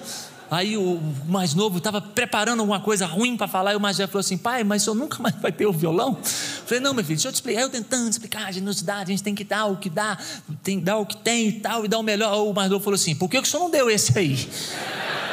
Aí 0.51 0.75
o 0.75 0.99
mais 1.29 1.53
novo 1.53 1.77
estava 1.77 2.01
preparando 2.01 2.59
alguma 2.59 2.81
coisa 2.81 3.05
ruim 3.05 3.37
para 3.37 3.47
falar, 3.47 3.71
e 3.71 3.77
o 3.77 3.79
mais 3.79 3.97
velho 3.97 4.09
falou 4.09 4.19
assim: 4.19 4.37
pai, 4.37 4.65
mas 4.65 4.81
o 4.81 4.83
senhor 4.83 4.95
nunca 4.95 5.23
mais 5.23 5.33
vai 5.37 5.49
ter 5.49 5.65
o 5.65 5.71
violão? 5.71 6.17
Eu 6.19 6.25
falei: 6.65 6.83
não, 6.83 6.93
meu 6.93 7.05
filho, 7.05 7.15
deixa 7.15 7.29
eu 7.29 7.31
te 7.31 7.35
explicar. 7.35 7.61
Eu 7.61 7.69
tentando 7.69 8.09
explicar 8.09 8.47
a 8.47 8.51
generosidade, 8.51 9.03
a 9.03 9.15
gente 9.15 9.23
tem 9.23 9.33
que 9.33 9.45
dar 9.45 9.67
o 9.67 9.77
que 9.77 9.89
dá, 9.89 10.17
tem 10.61 10.77
dar 10.77 10.97
o 10.97 11.05
que 11.05 11.15
tem 11.15 11.47
e 11.47 11.53
tal, 11.53 11.85
e 11.85 11.87
dar 11.87 11.99
o 11.99 12.03
melhor. 12.03 12.35
O 12.45 12.53
mais 12.53 12.69
novo 12.69 12.83
falou 12.83 12.95
assim: 12.95 13.15
por 13.15 13.29
que 13.29 13.39
o 13.39 13.45
senhor 13.45 13.63
não 13.63 13.71
deu 13.71 13.89
esse 13.89 14.19
aí? 14.19 14.49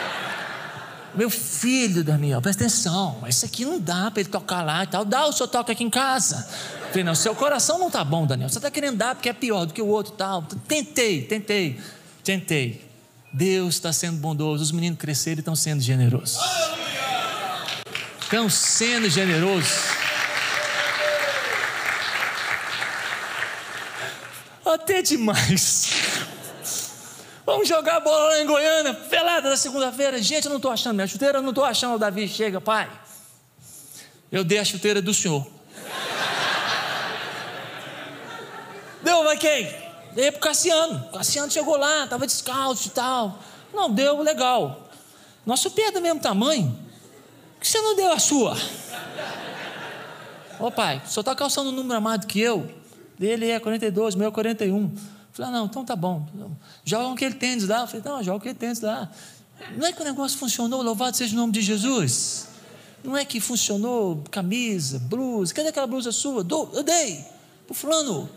Meu 1.17 1.31
filho, 1.31 2.05
Daniel, 2.05 2.41
presta 2.41 2.63
atenção, 2.63 3.19
esse 3.27 3.45
aqui 3.45 3.65
não 3.65 3.81
dá 3.81 4.13
para 4.13 4.21
ele 4.21 4.31
tocar 4.31 4.63
lá 4.63 4.85
e 4.85 4.87
tal, 4.87 5.05
dá, 5.05 5.27
o 5.27 5.33
senhor 5.33 5.49
toca 5.49 5.73
aqui 5.73 5.83
em 5.83 5.91
casa. 5.91 6.47
Eu 6.81 6.89
falei, 6.91 7.03
não, 7.03 7.17
seu 7.17 7.35
coração 7.35 7.77
não 7.77 7.89
está 7.89 8.05
bom, 8.05 8.25
Daniel, 8.25 8.49
você 8.49 8.59
está 8.59 8.71
querendo 8.71 8.99
dar 8.99 9.17
porque 9.17 9.29
é 9.29 9.33
pior 9.33 9.65
do 9.65 9.75
que 9.75 9.83
o 9.83 9.87
outro 9.89 10.15
e 10.15 10.17
tal. 10.17 10.45
Tentei, 10.69 11.23
tentei, 11.23 11.81
tentei. 12.23 12.88
Deus 13.33 13.75
está 13.75 13.93
sendo 13.93 14.19
bondoso, 14.19 14.63
os 14.63 14.73
meninos 14.73 14.99
cresceram 14.99 15.39
e 15.39 15.41
estão 15.41 15.55
sendo 15.55 15.83
generosos. 15.83 16.39
Estão 18.21 18.49
sendo 18.49 19.09
generosos. 19.09 19.99
Até 24.65 25.03
demais. 25.03 25.91
Vamos 27.45 27.67
jogar 27.67 28.01
bola 28.01 28.25
lá 28.25 28.41
em 28.43 28.47
Goiânia, 28.47 28.93
pelada 28.93 29.49
da 29.49 29.57
segunda-feira. 29.57 30.21
Gente, 30.23 30.45
eu 30.45 30.51
não 30.51 30.59
estou 30.59 30.71
achando 30.71 30.95
minha 30.95 31.07
chuteira, 31.07 31.39
eu 31.39 31.43
não 31.43 31.49
estou 31.51 31.65
achando. 31.65 31.95
O 31.95 31.99
Davi 31.99 32.29
chega, 32.29 32.61
pai. 32.61 32.91
Eu 34.31 34.45
dei 34.45 34.59
a 34.59 34.65
chuteira 34.65 35.01
do 35.01 35.15
senhor. 35.15 35.47
Deu, 39.03 39.25
vai 39.25 39.39
quem? 39.39 39.88
Dei 40.15 40.31
para 40.31 40.39
o 40.39 40.43
Cassiano. 40.43 41.07
O 41.09 41.13
Cassiano 41.13 41.51
chegou 41.51 41.77
lá, 41.77 42.05
estava 42.05 42.27
descalço 42.27 42.89
e 42.89 42.91
tal. 42.91 43.39
Não, 43.73 43.91
deu 43.91 44.21
legal. 44.23 44.89
Nosso 45.45 45.71
pé 45.71 45.83
é 45.83 45.91
do 45.91 46.01
mesmo 46.01 46.21
tamanho. 46.21 46.77
Por 47.55 47.61
que 47.61 47.69
você 47.69 47.81
não 47.81 47.95
deu 47.95 48.13
a 48.13 48.19
sua? 48.19 48.57
Ô 50.59 50.71
pai, 50.71 51.01
senhor 51.07 51.21
está 51.21 51.35
calçando 51.35 51.71
um 51.71 51.73
número 51.73 51.97
a 51.97 52.01
mais 52.01 52.21
do 52.21 52.27
que 52.27 52.41
eu. 52.41 52.69
Dele 53.19 53.51
é 53.51 53.61
42, 53.61 54.15
meu 54.15 54.29
é 54.29 54.31
41. 54.31 54.95
Falei, 55.33 55.51
ah, 55.51 55.55
não, 55.59 55.67
então 55.67 55.85
tá 55.85 55.95
bom. 55.95 56.27
Joga 56.85 57.09
o 57.09 57.15
que 57.15 57.25
ele 57.25 57.35
tem 57.35 57.57
de 57.57 57.67
lá. 57.67 57.87
Falei, 57.87 58.03
não, 58.05 58.23
joga 58.23 58.39
o 58.39 58.41
que 58.41 58.49
ele 58.49 58.59
tem 58.59 58.73
de 58.73 58.85
lá. 58.85 59.11
Não 59.77 59.87
é 59.87 59.93
que 59.93 60.01
o 60.01 60.05
negócio 60.05 60.39
funcionou, 60.39 60.83
louvado 60.83 61.17
seja 61.17 61.35
o 61.35 61.37
nome 61.37 61.53
de 61.53 61.63
Jesus. 61.63 62.49
Não 63.05 63.17
é 63.17 63.25
que 63.25 63.41
funcionou 63.41 64.23
camisa, 64.31 64.99
blusa. 64.99 65.55
Cadê 65.55 65.69
aquela 65.69 65.87
blusa 65.87 66.11
sua? 66.11 66.47
eu 66.73 66.83
dei. 66.83 67.25
Para 67.67 67.75
fulano. 67.75 68.29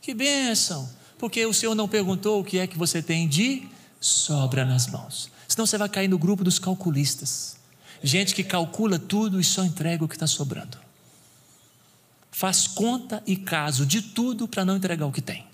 Que 0.00 0.14
bênção 0.14 0.99
porque 1.20 1.44
o 1.44 1.52
Senhor 1.52 1.74
não 1.74 1.86
perguntou 1.86 2.40
o 2.40 2.44
que 2.44 2.58
é 2.58 2.66
que 2.66 2.78
você 2.78 3.02
tem 3.02 3.28
de 3.28 3.68
sobra 4.00 4.64
nas 4.64 4.86
mãos. 4.86 5.30
Senão 5.46 5.66
você 5.66 5.76
vai 5.76 5.86
cair 5.86 6.08
no 6.08 6.18
grupo 6.18 6.42
dos 6.42 6.58
calculistas. 6.58 7.56
Gente 8.02 8.34
que 8.34 8.42
calcula 8.42 8.98
tudo 8.98 9.38
e 9.38 9.44
só 9.44 9.62
entrega 9.62 10.02
o 10.02 10.08
que 10.08 10.14
está 10.14 10.26
sobrando. 10.26 10.78
Faz 12.30 12.66
conta 12.66 13.22
e 13.26 13.36
caso 13.36 13.84
de 13.84 14.00
tudo 14.00 14.48
para 14.48 14.64
não 14.64 14.76
entregar 14.76 15.04
o 15.04 15.12
que 15.12 15.20
tem. 15.20 15.44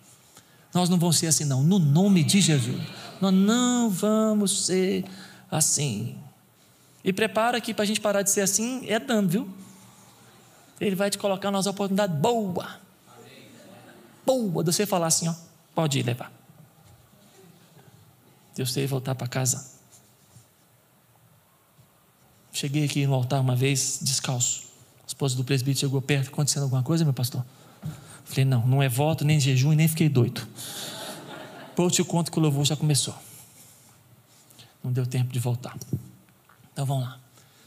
Nós 0.72 0.88
não 0.88 1.00
vamos 1.00 1.18
ser 1.18 1.26
assim, 1.26 1.44
não. 1.44 1.64
No 1.64 1.80
nome 1.80 2.22
de 2.22 2.40
Jesus. 2.40 2.80
Nós 3.20 3.34
não 3.34 3.90
vamos 3.90 4.66
ser 4.66 5.04
assim. 5.50 6.16
E 7.02 7.12
prepara 7.12 7.60
que 7.60 7.74
para 7.74 7.82
a 7.82 7.86
gente 7.86 8.00
parar 8.00 8.22
de 8.22 8.30
ser 8.30 8.42
assim 8.42 8.84
é 8.86 9.00
dando, 9.00 9.30
viu? 9.30 9.50
Ele 10.80 10.94
vai 10.94 11.10
te 11.10 11.18
colocar 11.18 11.50
nas 11.50 11.66
oportunidades 11.66 12.16
boa. 12.16 12.78
Boa 14.24 14.62
de 14.62 14.72
você 14.72 14.86
falar 14.86 15.08
assim, 15.08 15.26
ó. 15.26 15.45
Pode 15.76 16.02
levar. 16.02 16.32
Deus 18.54 18.72
teve 18.72 18.86
voltar 18.86 19.14
para 19.14 19.28
casa. 19.28 19.76
Cheguei 22.50 22.86
aqui 22.86 23.06
no 23.06 23.12
altar 23.12 23.42
uma 23.42 23.54
vez, 23.54 23.98
descalço. 24.00 24.62
A 25.04 25.06
esposa 25.06 25.36
do 25.36 25.44
presbítero 25.44 25.80
chegou 25.80 26.00
perto, 26.00 26.28
acontecendo 26.28 26.62
alguma 26.62 26.82
coisa, 26.82 27.04
meu 27.04 27.12
pastor? 27.12 27.44
Falei, 28.24 28.46
não, 28.46 28.66
não 28.66 28.82
é 28.82 28.88
voto, 28.88 29.22
nem 29.22 29.38
jejum 29.38 29.74
e 29.74 29.76
nem 29.76 29.86
fiquei 29.86 30.08
doido. 30.08 30.48
Depois 31.68 31.92
eu 31.92 32.04
te 32.04 32.08
conto 32.08 32.32
que 32.32 32.38
o 32.38 32.40
louvor 32.40 32.64
já 32.64 32.74
começou. 32.74 33.14
Não 34.82 34.90
deu 34.90 35.06
tempo 35.06 35.30
de 35.30 35.38
voltar. 35.38 35.76
Então 36.72 36.86
vamos 36.86 37.04
lá. 37.04 37.20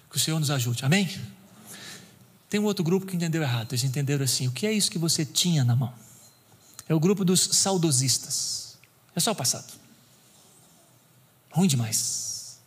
Que 0.10 0.18
o 0.18 0.20
Senhor 0.20 0.40
nos 0.40 0.50
ajude, 0.50 0.84
amém? 0.84 1.08
Tem 2.50 2.60
um 2.60 2.64
outro 2.64 2.84
grupo 2.84 3.06
que 3.06 3.16
entendeu 3.16 3.44
errado, 3.44 3.74
eles 3.74 3.84
entenderam 3.84 4.24
assim: 4.24 4.48
o 4.48 4.52
que 4.52 4.66
é 4.66 4.74
isso 4.74 4.90
que 4.90 4.98
você 4.98 5.24
tinha 5.24 5.64
na 5.64 5.76
mão? 5.76 5.94
É 6.90 6.94
o 6.96 7.00
grupo 7.00 7.24
dos 7.24 7.40
saudosistas. 7.40 8.78
É 9.16 9.20
só 9.20 9.32
o 9.32 9.36
passado. 9.36 9.72
Ruim 11.52 11.68
demais. 11.68 12.60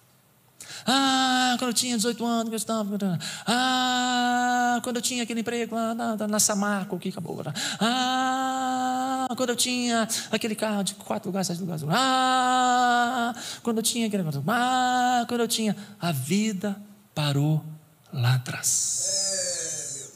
Ah, 0.87 1.57
quando 1.59 1.71
eu 1.71 1.75
tinha 1.75 1.97
18 1.97 2.25
anos, 2.25 2.53
eu 2.53 2.57
estava. 2.57 3.19
Ah, 3.47 4.81
quando 4.83 4.97
eu 4.97 5.03
tinha 5.03 5.23
aquele 5.25 5.41
emprego 5.41 5.75
lá 5.75 5.95
na, 5.95 6.17
na, 6.17 6.29
na 6.29 6.41
Samarco, 6.41 6.99
que 6.99 7.09
acabou. 7.09 7.43
Ah, 7.81 9.27
quando 9.37 9.51
eu 9.51 9.57
tinha 9.57 10.09
aquele 10.31 10.55
carro 10.55 10.83
de 10.83 10.95
quatro 10.95 11.29
lugares, 11.29 11.49
sete 11.49 11.61
lugares. 11.61 11.83
Ah, 11.89 13.35
quando 13.63 13.79
eu 13.79 13.83
tinha 13.83 14.07
aquele. 14.07 14.25
Ah, 14.49 15.25
quando 15.29 15.41
eu 15.41 15.49
tinha. 15.49 15.77
A 16.01 16.13
vida 16.13 16.77
parou 17.15 17.65
lá 18.13 18.35
atrás. 18.35 20.13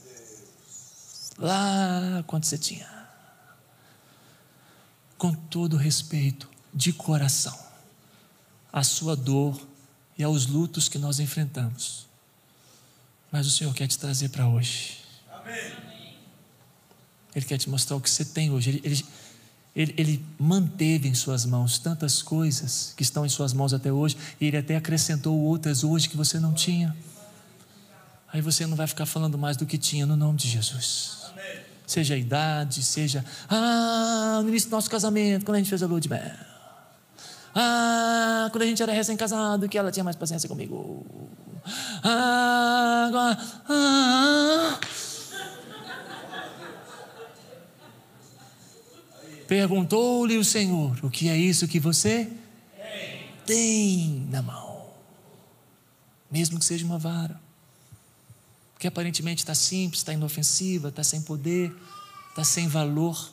Lá 1.39 2.25
quando 2.27 2.45
você 2.45 2.59
tinha. 2.59 2.96
Com 5.19 5.33
todo 5.33 5.77
respeito, 5.77 6.49
de 6.73 6.93
coração, 6.93 7.59
a 8.73 8.83
sua 8.83 9.17
dor 9.17 9.59
e 10.19 10.23
aos 10.23 10.47
lutos 10.47 10.89
que 10.89 10.99
nós 10.99 11.19
enfrentamos. 11.21 12.07
Mas 13.31 13.47
o 13.47 13.51
Senhor 13.51 13.75
quer 13.75 13.87
te 13.87 13.99
trazer 13.99 14.29
para 14.29 14.47
hoje. 14.47 14.99
Amém. 15.33 15.87
Ele 17.35 17.45
quer 17.45 17.59
te 17.59 17.69
mostrar 17.69 17.97
o 17.97 18.01
que 18.01 18.09
você 18.09 18.25
tem 18.25 18.51
hoje. 18.51 18.71
Ele, 18.71 18.81
ele, 18.83 19.07
ele, 19.75 19.95
ele, 19.99 20.27
manteve 20.39 21.07
em 21.07 21.15
suas 21.15 21.45
mãos 21.45 21.79
tantas 21.79 22.23
coisas 22.23 22.95
que 22.97 23.03
estão 23.03 23.27
em 23.27 23.29
suas 23.29 23.53
mãos 23.53 23.75
até 23.75 23.93
hoje, 23.93 24.17
e 24.41 24.47
Ele 24.47 24.57
até 24.57 24.75
acrescentou 24.77 25.39
outras 25.39 25.85
hoje 25.85 26.09
que 26.09 26.17
você 26.17 26.41
não 26.41 26.55
tinha. 26.55 26.97
Aí 28.33 28.41
você 28.41 28.67
não 28.67 28.77
vai 28.77 28.87
ficar 28.87 29.05
falando 29.05 29.37
mais 29.37 29.57
do 29.57 29.67
que 29.67 29.77
tinha 29.77 30.07
no 30.07 30.17
nome 30.17 30.39
de 30.39 30.49
Jesus. 30.49 31.27
Amém. 31.31 31.66
Seja 31.87 32.15
a 32.15 32.19
idade, 32.19 32.83
seja. 32.83 33.25
Ah, 33.49 34.41
no 34.43 34.49
início 34.49 34.69
do 34.69 34.73
nosso 34.73 34.91
casamento, 34.91 35.45
quando 35.45 35.55
a 35.55 35.59
gente 35.59 35.69
fez 35.69 35.83
a 35.83 35.87
lua 35.87 36.01
de 36.01 36.11
mel. 36.11 36.21
Ah, 37.55 38.49
quando 38.51 38.63
a 38.63 38.67
gente 38.67 38.83
era 38.83 38.93
recém-casado, 38.93 39.69
que 39.69 39.79
ela 39.79 39.93
tinha 39.93 40.03
mais 40.03 40.17
paciência 40.17 40.49
comigo. 40.49 41.07
Ah, 42.03 43.07
agora. 43.09 43.39
Ah. 43.69 44.81
Perguntou-lhe 49.47 50.37
o 50.37 50.45
Senhor: 50.45 50.99
O 51.03 51.11
que 51.11 51.29
é 51.29 51.37
isso 51.37 51.69
que 51.69 51.79
você 51.79 52.29
tem 53.47 54.27
na 54.31 54.43
mão? 54.43 54.87
Mesmo 56.31 56.59
que 56.59 56.65
seja 56.65 56.85
uma 56.85 56.99
vara, 56.99 57.41
que 58.79 58.87
aparentemente 58.87 59.43
está 59.43 59.55
simples, 59.55 60.01
está 60.01 60.13
inofensiva, 60.13 60.89
está 60.89 61.03
sem 61.03 61.23
poder, 61.23 61.75
está 62.31 62.45
sem 62.45 62.69
valor. 62.69 63.33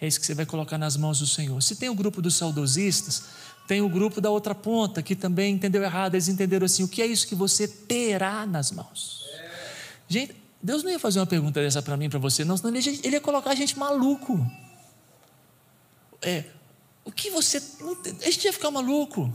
É 0.00 0.06
isso 0.06 0.20
que 0.20 0.26
você 0.26 0.34
vai 0.34 0.46
colocar 0.46 0.78
nas 0.78 0.96
mãos 0.96 1.18
do 1.18 1.26
Senhor. 1.26 1.60
Se 1.62 1.76
tem 1.76 1.88
o 1.88 1.94
grupo 1.94 2.20
dos 2.20 2.36
saudosistas, 2.36 3.24
tem 3.66 3.80
o 3.80 3.88
grupo 3.88 4.20
da 4.20 4.30
outra 4.30 4.54
ponta 4.54 5.02
que 5.02 5.16
também 5.16 5.54
entendeu 5.54 5.82
errado. 5.82 6.14
Eles 6.14 6.28
entenderam 6.28 6.66
assim: 6.66 6.82
o 6.82 6.88
que 6.88 7.02
é 7.02 7.06
isso 7.06 7.26
que 7.26 7.34
você 7.34 7.66
terá 7.66 8.46
nas 8.46 8.70
mãos? 8.70 9.24
Gente, 10.06 10.34
Deus 10.62 10.82
não 10.82 10.90
ia 10.90 10.98
fazer 10.98 11.20
uma 11.20 11.26
pergunta 11.26 11.60
dessa 11.60 11.82
para 11.82 11.96
mim, 11.96 12.08
para 12.08 12.18
você, 12.18 12.44
não, 12.44 12.56
senão 12.56 12.74
ele, 12.74 13.00
ele 13.02 13.16
ia 13.16 13.20
colocar 13.20 13.50
a 13.50 13.54
gente 13.54 13.78
maluco. 13.78 14.44
É, 16.20 16.44
o 17.04 17.12
que 17.12 17.30
você. 17.30 17.62
A 18.22 18.30
gente 18.30 18.44
ia 18.44 18.52
ficar 18.52 18.70
maluco. 18.70 19.32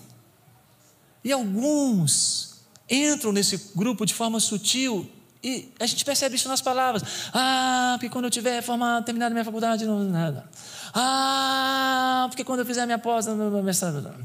E 1.24 1.32
alguns 1.32 2.53
entram 2.94 3.32
nesse 3.32 3.72
grupo 3.76 4.06
de 4.06 4.14
forma 4.14 4.40
sutil 4.40 5.10
e 5.44 5.70
a 5.78 5.86
gente 5.86 6.06
percebe 6.06 6.36
isso 6.36 6.48
nas 6.48 6.62
palavras. 6.62 7.04
Ah, 7.34 7.96
porque 7.96 8.10
quando 8.10 8.26
eu 8.26 8.32
tiver 8.32 8.62
formado, 8.62 9.04
terminado 9.04 9.34
minha 9.34 9.44
faculdade, 9.44 9.86
não 9.86 10.00
nada. 10.06 10.50
Ah, 10.94 12.28
porque 12.30 12.46
quando 12.46 12.62
eu 12.62 12.66
fizer 12.66 12.86
minha 12.86 12.98
pós, 12.98 13.26
no 13.26 13.62
mestrado. 13.62 14.16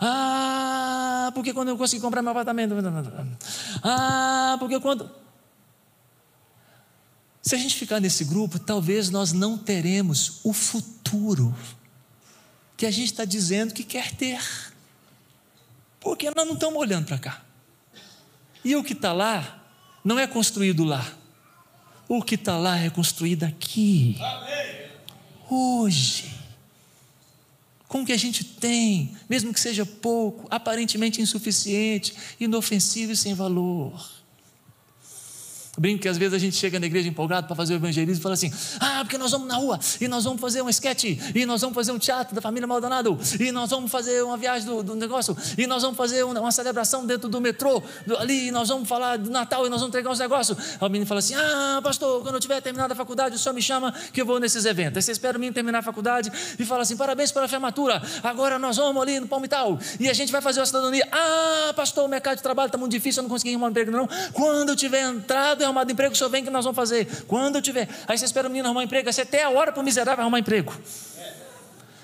Ah, 0.00 1.32
porque 1.34 1.52
quando 1.52 1.70
eu 1.70 1.76
conseguir 1.76 2.00
comprar 2.00 2.22
meu 2.22 2.30
apartamento. 2.30 2.74
Ah, 3.82 4.56
porque 4.60 4.78
quando. 4.78 5.10
Se 7.42 7.56
a 7.56 7.58
gente 7.58 7.74
ficar 7.74 7.98
nesse 7.98 8.22
grupo, 8.24 8.58
talvez 8.58 9.10
nós 9.10 9.32
não 9.32 9.58
teremos 9.58 10.38
o 10.44 10.52
futuro 10.52 11.52
que 12.76 12.86
a 12.86 12.90
gente 12.92 13.06
está 13.06 13.24
dizendo 13.24 13.74
que 13.74 13.82
quer 13.82 14.14
ter. 14.14 14.40
Porque 15.98 16.30
nós 16.30 16.46
não 16.46 16.54
estamos 16.54 16.78
olhando 16.78 17.06
para 17.06 17.18
cá. 17.18 17.49
E 18.64 18.76
o 18.76 18.84
que 18.84 18.92
está 18.92 19.12
lá 19.12 19.62
não 20.04 20.18
é 20.18 20.26
construído 20.26 20.84
lá. 20.84 21.06
O 22.08 22.22
que 22.22 22.34
está 22.34 22.56
lá 22.56 22.78
é 22.78 22.90
construído 22.90 23.44
aqui. 23.44 24.16
Hoje. 25.48 26.30
Com 27.86 28.02
o 28.02 28.06
que 28.06 28.12
a 28.12 28.16
gente 28.16 28.44
tem, 28.44 29.16
mesmo 29.28 29.52
que 29.52 29.58
seja 29.58 29.84
pouco, 29.84 30.46
aparentemente 30.50 31.20
insuficiente, 31.20 32.14
inofensivo 32.38 33.12
e 33.12 33.16
sem 33.16 33.34
valor. 33.34 34.19
Brinco 35.78 36.02
que 36.02 36.08
às 36.08 36.18
vezes 36.18 36.34
a 36.34 36.38
gente 36.38 36.56
chega 36.56 36.80
na 36.80 36.86
igreja 36.86 37.08
empolgado 37.08 37.46
para 37.46 37.54
fazer 37.54 37.74
o 37.74 37.76
evangelismo 37.76 38.20
e 38.20 38.22
fala 38.22 38.34
assim: 38.34 38.52
ah, 38.80 39.00
porque 39.02 39.16
nós 39.16 39.30
vamos 39.30 39.46
na 39.46 39.54
rua 39.54 39.78
e 40.00 40.08
nós 40.08 40.24
vamos 40.24 40.40
fazer 40.40 40.62
um 40.62 40.68
esquete, 40.68 41.20
e 41.32 41.46
nós 41.46 41.60
vamos 41.60 41.76
fazer 41.76 41.92
um 41.92 41.98
teatro 41.98 42.34
da 42.34 42.40
família 42.40 42.66
Maldonado, 42.66 43.16
e 43.38 43.52
nós 43.52 43.70
vamos 43.70 43.90
fazer 43.90 44.20
uma 44.24 44.36
viagem 44.36 44.66
do, 44.66 44.82
do 44.82 44.96
negócio, 44.96 45.36
e 45.56 45.68
nós 45.68 45.82
vamos 45.82 45.96
fazer 45.96 46.24
uma, 46.24 46.40
uma 46.40 46.50
celebração 46.50 47.06
dentro 47.06 47.28
do 47.28 47.40
metrô, 47.40 47.80
do, 48.04 48.18
ali, 48.18 48.48
e 48.48 48.50
nós 48.50 48.68
vamos 48.68 48.88
falar 48.88 49.16
do 49.16 49.30
Natal 49.30 49.64
e 49.64 49.70
nós 49.70 49.80
vamos 49.80 49.90
entregar 49.94 50.10
os 50.10 50.18
negócios. 50.18 50.58
Aí 50.58 50.76
o 50.80 50.90
menino 50.90 51.06
fala 51.06 51.20
assim: 51.20 51.36
ah, 51.36 51.80
pastor, 51.82 52.20
quando 52.22 52.34
eu 52.34 52.40
tiver 52.40 52.60
terminado 52.60 52.92
a 52.92 52.96
faculdade, 52.96 53.36
o 53.36 53.38
senhor 53.38 53.54
me 53.54 53.62
chama 53.62 53.94
que 54.12 54.20
eu 54.20 54.26
vou 54.26 54.40
nesses 54.40 54.64
eventos. 54.64 54.96
Aí 54.96 55.02
você 55.02 55.12
espera 55.12 55.38
o 55.38 55.40
menino 55.40 55.54
terminar 55.54 55.78
a 55.78 55.82
faculdade 55.82 56.32
e 56.58 56.64
fala 56.64 56.82
assim: 56.82 56.96
parabéns 56.96 57.30
pela 57.30 57.46
formatura, 57.46 58.02
agora 58.24 58.58
nós 58.58 58.76
vamos 58.76 59.00
ali 59.00 59.20
no 59.20 59.28
Palmital 59.28 59.78
e 60.00 60.08
a 60.08 60.12
gente 60.12 60.32
vai 60.32 60.42
fazer 60.42 60.60
a 60.60 60.66
cidadania. 60.66 61.06
Ah, 61.12 61.72
pastor, 61.76 62.04
o 62.04 62.08
mercado 62.08 62.38
de 62.38 62.42
trabalho 62.42 62.66
está 62.66 62.76
muito 62.76 62.90
difícil, 62.90 63.20
eu 63.20 63.22
não 63.22 63.30
consegui 63.30 63.52
arrumar 63.52 63.68
um 63.68 63.70
emprego, 63.70 63.92
não. 63.92 64.08
Quando 64.32 64.70
eu 64.70 64.76
tiver 64.76 65.08
entrado 65.08 65.59
arrumado 65.64 65.90
emprego, 65.90 66.12
o 66.12 66.16
senhor 66.16 66.30
vem 66.30 66.44
que 66.44 66.50
nós 66.50 66.64
vamos 66.64 66.76
fazer. 66.76 67.24
Quando 67.26 67.56
eu 67.56 67.62
tiver. 67.62 67.88
Aí 68.06 68.16
você 68.16 68.24
espera 68.24 68.48
o 68.48 68.50
menino 68.50 68.66
arrumar 68.66 68.80
um 68.80 68.84
emprego, 68.84 69.12
você 69.12 69.22
até 69.22 69.42
a 69.42 69.50
hora 69.50 69.72
para 69.72 69.80
o 69.80 69.84
miserável 69.84 70.22
arrumar 70.22 70.38
emprego. 70.38 70.72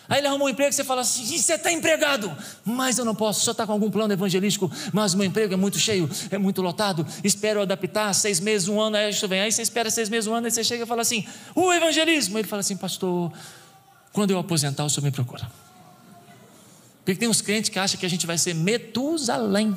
Aí 0.08 0.20
ele 0.20 0.28
arrumou 0.28 0.46
um 0.46 0.50
emprego, 0.50 0.72
você 0.72 0.84
fala 0.84 1.00
assim: 1.00 1.24
você 1.36 1.54
está 1.54 1.72
empregado, 1.72 2.30
mas 2.64 2.98
eu 2.98 3.04
não 3.04 3.14
posso, 3.14 3.44
só 3.44 3.50
está 3.50 3.66
com 3.66 3.72
algum 3.72 3.90
plano 3.90 4.12
evangelístico, 4.12 4.70
mas 4.92 5.14
meu 5.14 5.26
emprego 5.26 5.54
é 5.54 5.56
muito 5.56 5.78
cheio, 5.78 6.08
é 6.30 6.38
muito 6.38 6.62
lotado, 6.62 7.04
espero 7.24 7.60
adaptar, 7.60 8.14
seis 8.14 8.38
meses, 8.38 8.68
um 8.68 8.80
ano, 8.80 8.96
aí 8.96 9.10
isso 9.10 9.26
vem. 9.26 9.40
Aí 9.40 9.50
você 9.50 9.62
espera 9.62 9.90
seis 9.90 10.08
meses, 10.08 10.28
um 10.28 10.34
ano, 10.34 10.46
aí 10.46 10.52
você 10.52 10.62
chega 10.62 10.84
e 10.84 10.86
fala 10.86 11.02
assim: 11.02 11.26
o 11.54 11.72
evangelismo. 11.72 12.38
Ele 12.38 12.46
fala 12.46 12.60
assim, 12.60 12.76
pastor, 12.76 13.32
quando 14.12 14.30
eu 14.30 14.38
aposentar, 14.38 14.84
o 14.84 14.90
senhor 14.90 15.04
me 15.04 15.10
procura. 15.10 15.50
Porque 17.04 17.20
tem 17.20 17.28
uns 17.28 17.40
crentes 17.40 17.70
que 17.70 17.78
acham 17.78 17.98
que 17.98 18.06
a 18.06 18.10
gente 18.10 18.26
vai 18.26 18.36
ser 18.36 18.54
Metusalém. 18.54 19.76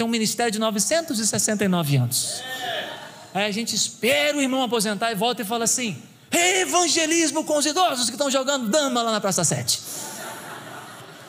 Tem 0.00 0.06
um 0.06 0.10
ministério 0.10 0.50
de 0.50 0.58
969 0.58 1.96
anos. 1.98 2.42
Aí 3.34 3.44
a 3.44 3.50
gente 3.50 3.76
espera 3.76 4.34
o 4.34 4.40
irmão 4.40 4.62
aposentar 4.62 5.12
e 5.12 5.14
volta 5.14 5.42
e 5.42 5.44
fala 5.44 5.64
assim: 5.64 6.02
evangelismo 6.32 7.44
com 7.44 7.58
os 7.58 7.66
idosos 7.66 8.06
que 8.06 8.12
estão 8.12 8.30
jogando 8.30 8.70
dama 8.70 9.02
lá 9.02 9.12
na 9.12 9.20
Praça 9.20 9.44
7. 9.44 9.78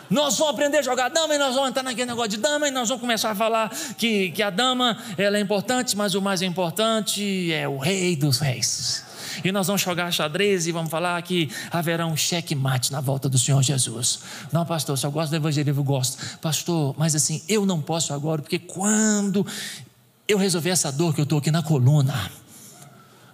Nós 0.09 0.37
vamos 0.37 0.53
aprender 0.53 0.77
a 0.77 0.81
jogar 0.81 1.09
dama 1.09 1.35
e 1.35 1.37
nós 1.37 1.53
vamos 1.53 1.71
entrar 1.71 1.83
naquele 1.83 2.05
negócio 2.05 2.29
de 2.29 2.37
dama 2.37 2.65
e 2.69 2.71
nós 2.71 2.87
vamos 2.87 3.01
começar 3.01 3.31
a 3.31 3.35
falar 3.35 3.69
que, 3.97 4.31
que 4.31 4.41
a 4.41 4.49
dama 4.49 4.97
ela 5.17 5.35
é 5.35 5.41
importante, 5.41 5.97
mas 5.97 6.15
o 6.15 6.21
mais 6.21 6.41
importante 6.41 7.51
é 7.51 7.67
o 7.67 7.77
rei 7.77 8.15
dos 8.15 8.39
reis. 8.39 9.03
E 9.43 9.51
nós 9.51 9.67
vamos 9.67 9.81
jogar 9.81 10.11
xadrez 10.11 10.67
e 10.67 10.71
vamos 10.71 10.89
falar 10.89 11.21
que 11.21 11.49
haverá 11.71 12.05
um 12.05 12.15
cheque-mate 12.15 12.91
na 12.91 13.01
volta 13.01 13.27
do 13.27 13.37
Senhor 13.37 13.61
Jesus. 13.61 14.19
Não, 14.51 14.65
pastor, 14.65 14.97
eu 15.01 15.11
gosto 15.11 15.29
do 15.31 15.35
evangelismo, 15.35 15.81
eu 15.81 15.83
gosto. 15.83 16.39
Pastor, 16.39 16.95
mas 16.97 17.15
assim, 17.15 17.41
eu 17.47 17.65
não 17.65 17.81
posso 17.81 18.13
agora, 18.13 18.41
porque 18.41 18.59
quando 18.59 19.45
eu 20.27 20.37
resolvi 20.37 20.69
essa 20.69 20.91
dor 20.91 21.13
que 21.13 21.21
eu 21.21 21.23
estou 21.23 21.39
aqui 21.39 21.51
na 21.51 21.61
coluna. 21.61 22.31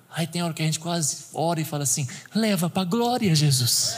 Aí 0.09 0.25
tem 0.25 0.41
hora 0.41 0.53
que 0.53 0.63
a 0.63 0.65
gente 0.65 0.79
quase 0.79 1.25
ora 1.33 1.61
e 1.61 1.65
fala 1.65 1.83
assim: 1.83 2.07
leva 2.33 2.69
para 2.69 2.81
a 2.81 2.85
glória, 2.85 3.35
Jesus. 3.35 3.95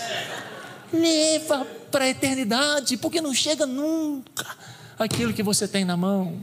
Leva 0.91 1.65
para 1.89 2.05
a 2.05 2.09
eternidade, 2.09 2.97
porque 2.97 3.21
não 3.21 3.33
chega 3.33 3.65
nunca 3.65 4.45
aquilo 4.97 5.33
que 5.33 5.41
você 5.41 5.67
tem 5.67 5.85
na 5.85 5.95
mão. 5.95 6.37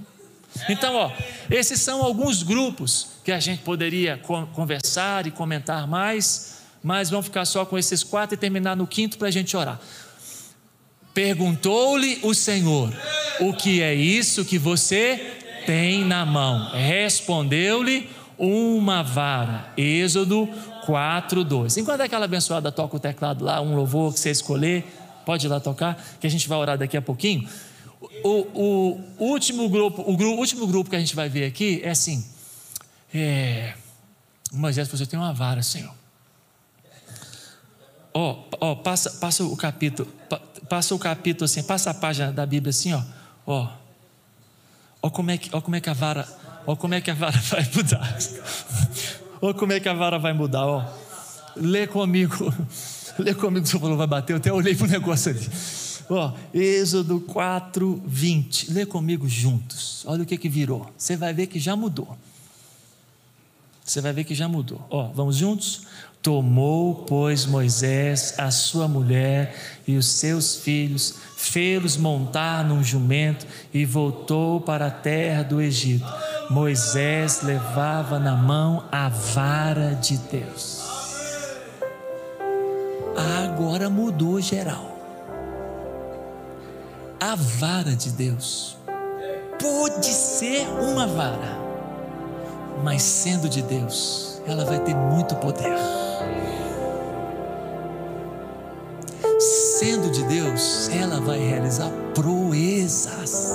Então, 0.68 0.94
ó, 0.94 1.10
esses 1.50 1.80
são 1.80 2.02
alguns 2.02 2.42
grupos 2.42 3.08
que 3.24 3.32
a 3.32 3.40
gente 3.40 3.62
poderia 3.62 4.20
conversar 4.52 5.26
e 5.26 5.30
comentar 5.30 5.86
mais, 5.86 6.58
mas 6.82 7.10
vamos 7.10 7.26
ficar 7.26 7.44
só 7.44 7.64
com 7.64 7.76
esses 7.76 8.02
quatro 8.02 8.34
e 8.34 8.38
terminar 8.38 8.76
no 8.76 8.86
quinto 8.86 9.18
para 9.18 9.28
a 9.28 9.30
gente 9.30 9.56
orar. 9.56 9.80
Perguntou-lhe 11.12 12.18
o 12.22 12.34
Senhor: 12.34 12.92
O 13.40 13.52
que 13.52 13.82
é 13.82 13.94
isso 13.94 14.44
que 14.44 14.58
você 14.58 15.38
tem 15.64 16.04
na 16.04 16.26
mão? 16.26 16.70
Respondeu-lhe 16.72 18.08
uma 18.38 19.02
vara. 19.02 19.72
Êxodo 19.76 20.48
4, 20.84 21.42
2. 21.42 21.78
Enquanto 21.78 22.02
aquela 22.02 22.26
abençoada 22.26 22.70
toca 22.70 22.96
o 22.96 23.00
teclado 23.00 23.44
lá, 23.44 23.60
um 23.60 23.74
louvor 23.74 24.12
que 24.12 24.20
você 24.20 24.30
escolher, 24.30 24.84
pode 25.24 25.46
ir 25.46 25.48
lá 25.48 25.58
tocar, 25.58 26.00
que 26.20 26.26
a 26.26 26.30
gente 26.30 26.48
vai 26.48 26.58
orar 26.58 26.78
daqui 26.78 26.96
a 26.96 27.02
pouquinho. 27.02 27.48
O, 28.00 29.00
o 29.18 29.24
último 29.24 29.68
grupo, 29.68 30.02
o 30.06 30.16
gru, 30.16 30.32
último 30.32 30.66
grupo 30.66 30.90
que 30.90 30.96
a 30.96 30.98
gente 30.98 31.14
vai 31.14 31.28
ver 31.28 31.46
aqui 31.46 31.80
é 31.82 31.90
assim. 31.90 32.24
É, 33.12 33.74
Moisés 34.52 34.88
Eu 34.88 35.06
tenho 35.06 35.22
uma 35.22 35.32
vara, 35.32 35.62
Senhor. 35.62 35.94
Ó, 38.12 38.32
oh, 38.32 38.70
oh, 38.70 38.76
passa, 38.76 39.10
passa 39.12 39.44
o 39.44 39.56
capítulo, 39.56 40.10
passa 40.68 40.94
o 40.94 40.98
capítulo 40.98 41.44
assim, 41.44 41.62
passa 41.62 41.90
a 41.90 41.94
página 41.94 42.32
da 42.32 42.46
Bíblia 42.46 42.70
assim, 42.70 42.92
ó. 42.94 43.02
Ó, 43.46 43.68
ó 45.02 45.10
como 45.10 45.30
é 45.30 45.38
que, 45.38 45.50
ó 45.52 45.60
como 45.60 45.76
é 45.76 45.80
que 45.80 45.90
a 45.90 45.92
vara, 45.92 46.26
ó 46.66 46.74
como 46.74 46.94
é 46.94 47.00
que 47.00 47.10
a 47.10 47.14
vara 47.14 47.38
vai 47.50 47.68
mudar. 47.74 48.18
ó 49.40 49.52
como 49.52 49.72
é 49.72 49.80
que 49.80 49.88
a 49.88 49.94
vara 49.94 50.18
vai 50.18 50.32
mudar, 50.32 50.66
ó. 50.66 50.84
Lê 51.56 51.86
comigo. 51.86 52.52
Lê 53.18 53.34
comigo, 53.34 53.64
o 53.64 53.68
senhor 53.68 53.80
falou, 53.80 53.96
vai 53.96 54.06
bater. 54.06 54.32
Eu 54.34 54.36
até 54.38 54.52
olhei 54.52 54.74
para 54.74 54.86
o 54.86 54.90
negócio 54.90 55.30
ali. 55.30 55.85
Ó, 56.08 56.32
Êxodo 56.54 57.20
4, 57.20 58.02
20. 58.06 58.72
Lê 58.72 58.86
comigo 58.86 59.28
juntos. 59.28 60.04
Olha 60.06 60.22
o 60.22 60.26
que, 60.26 60.38
que 60.38 60.48
virou. 60.48 60.90
Você 60.96 61.16
vai 61.16 61.32
ver 61.34 61.46
que 61.48 61.58
já 61.58 61.74
mudou. 61.74 62.16
Você 63.84 64.00
vai 64.00 64.12
ver 64.12 64.24
que 64.24 64.34
já 64.34 64.48
mudou. 64.48 64.84
Ó, 64.90 65.08
vamos 65.08 65.36
juntos? 65.36 65.82
Tomou, 66.20 67.04
pois, 67.06 67.46
Moisés 67.46 68.34
a 68.36 68.50
sua 68.50 68.88
mulher 68.88 69.54
e 69.86 69.96
os 69.96 70.06
seus 70.06 70.56
filhos, 70.56 71.14
fê-los 71.36 71.96
montar 71.96 72.64
num 72.64 72.82
jumento 72.82 73.46
e 73.72 73.84
voltou 73.84 74.60
para 74.60 74.88
a 74.88 74.90
terra 74.90 75.44
do 75.44 75.60
Egito. 75.60 76.04
Moisés 76.50 77.42
levava 77.42 78.18
na 78.18 78.34
mão 78.34 78.84
a 78.90 79.08
vara 79.08 79.94
de 79.94 80.16
Deus. 80.18 80.80
Agora 83.16 83.88
mudou 83.88 84.40
geral. 84.40 84.95
A 87.20 87.34
vara 87.34 87.96
de 87.96 88.10
Deus 88.10 88.76
pode 89.60 90.06
ser 90.06 90.68
uma 90.68 91.06
vara, 91.06 91.58
mas 92.84 93.02
sendo 93.02 93.48
de 93.48 93.62
Deus, 93.62 94.40
ela 94.46 94.64
vai 94.64 94.78
ter 94.80 94.94
muito 94.94 95.34
poder. 95.36 95.76
sendo 99.78 100.10
de 100.10 100.22
Deus, 100.24 100.88
ela 100.88 101.20
vai 101.20 101.38
realizar 101.38 101.90
proezas. 102.14 103.52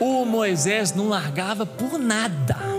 O 0.00 0.24
Moisés 0.24 0.92
não 0.92 1.08
largava 1.08 1.64
por 1.64 1.98
nada. 1.98 2.75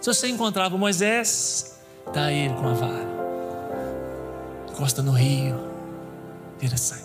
Se 0.00 0.14
você 0.14 0.28
encontrava 0.28 0.78
Moisés, 0.78 1.74
tá 2.12 2.30
ele 2.30 2.54
com 2.54 2.68
a 2.68 2.72
vara, 2.72 3.08
encosta 4.70 5.02
no 5.02 5.10
rio, 5.10 5.58
vira 6.58 6.76
sangue. 6.76 7.02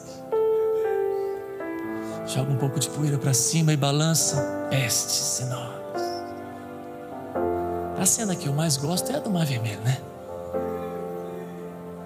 Joga 2.28 2.52
um 2.52 2.58
pouco 2.58 2.80
de 2.80 2.89
poeira 2.89 3.18
para 3.18 3.34
cima 3.34 3.74
e 3.74 3.78
balança 3.78 4.68
pestes 4.70 5.41
enormes. 5.41 5.84
A 8.00 8.06
cena 8.06 8.36
que 8.36 8.48
eu 8.48 8.54
mais 8.54 8.78
gosto 8.78 9.12
é 9.12 9.16
a 9.16 9.20
do 9.20 9.30
Mar 9.30 9.46
Vermelho, 9.46 9.82
né? 9.82 9.98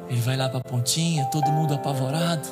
Ele 0.09 0.21
vai 0.21 0.37
lá 0.37 0.47
para 0.47 0.59
a 0.59 0.63
pontinha, 0.63 1.25
todo 1.25 1.51
mundo 1.51 1.73
apavorado. 1.73 2.47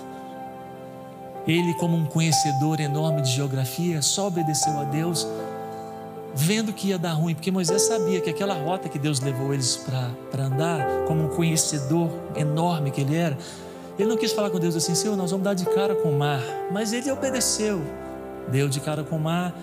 Ele, 1.47 1.73
como 1.75 1.95
um 1.95 2.05
conhecedor 2.05 2.79
enorme 2.79 3.21
de 3.21 3.31
geografia, 3.31 4.01
só 4.01 4.27
obedeceu 4.27 4.77
a 4.79 4.83
Deus, 4.83 5.25
vendo 6.35 6.73
que 6.73 6.89
ia 6.89 6.97
dar 6.97 7.13
ruim, 7.13 7.33
porque 7.33 7.49
Moisés 7.49 7.83
sabia 7.83 8.19
que 8.19 8.29
aquela 8.29 8.53
rota 8.53 8.89
que 8.89 8.99
Deus 8.99 9.19
levou 9.21 9.53
eles 9.53 9.77
para 9.77 10.43
andar, 10.43 10.85
como 11.07 11.23
um 11.23 11.29
conhecedor 11.29 12.09
enorme 12.35 12.91
que 12.91 13.01
ele 13.01 13.15
era, 13.15 13.37
ele 13.97 14.09
não 14.09 14.17
quis 14.17 14.33
falar 14.33 14.49
com 14.49 14.59
Deus 14.59 14.75
assim: 14.75 14.93
Senhor, 14.93 15.15
nós 15.15 15.31
vamos 15.31 15.45
dar 15.45 15.53
de 15.53 15.65
cara 15.65 15.95
com 15.95 16.09
o 16.09 16.19
mar. 16.19 16.41
Mas 16.71 16.91
ele 16.91 17.09
obedeceu, 17.09 17.81
deu 18.49 18.67
de 18.67 18.79
cara 18.79 19.03
com 19.03 19.15
o 19.15 19.19
mar 19.19 19.55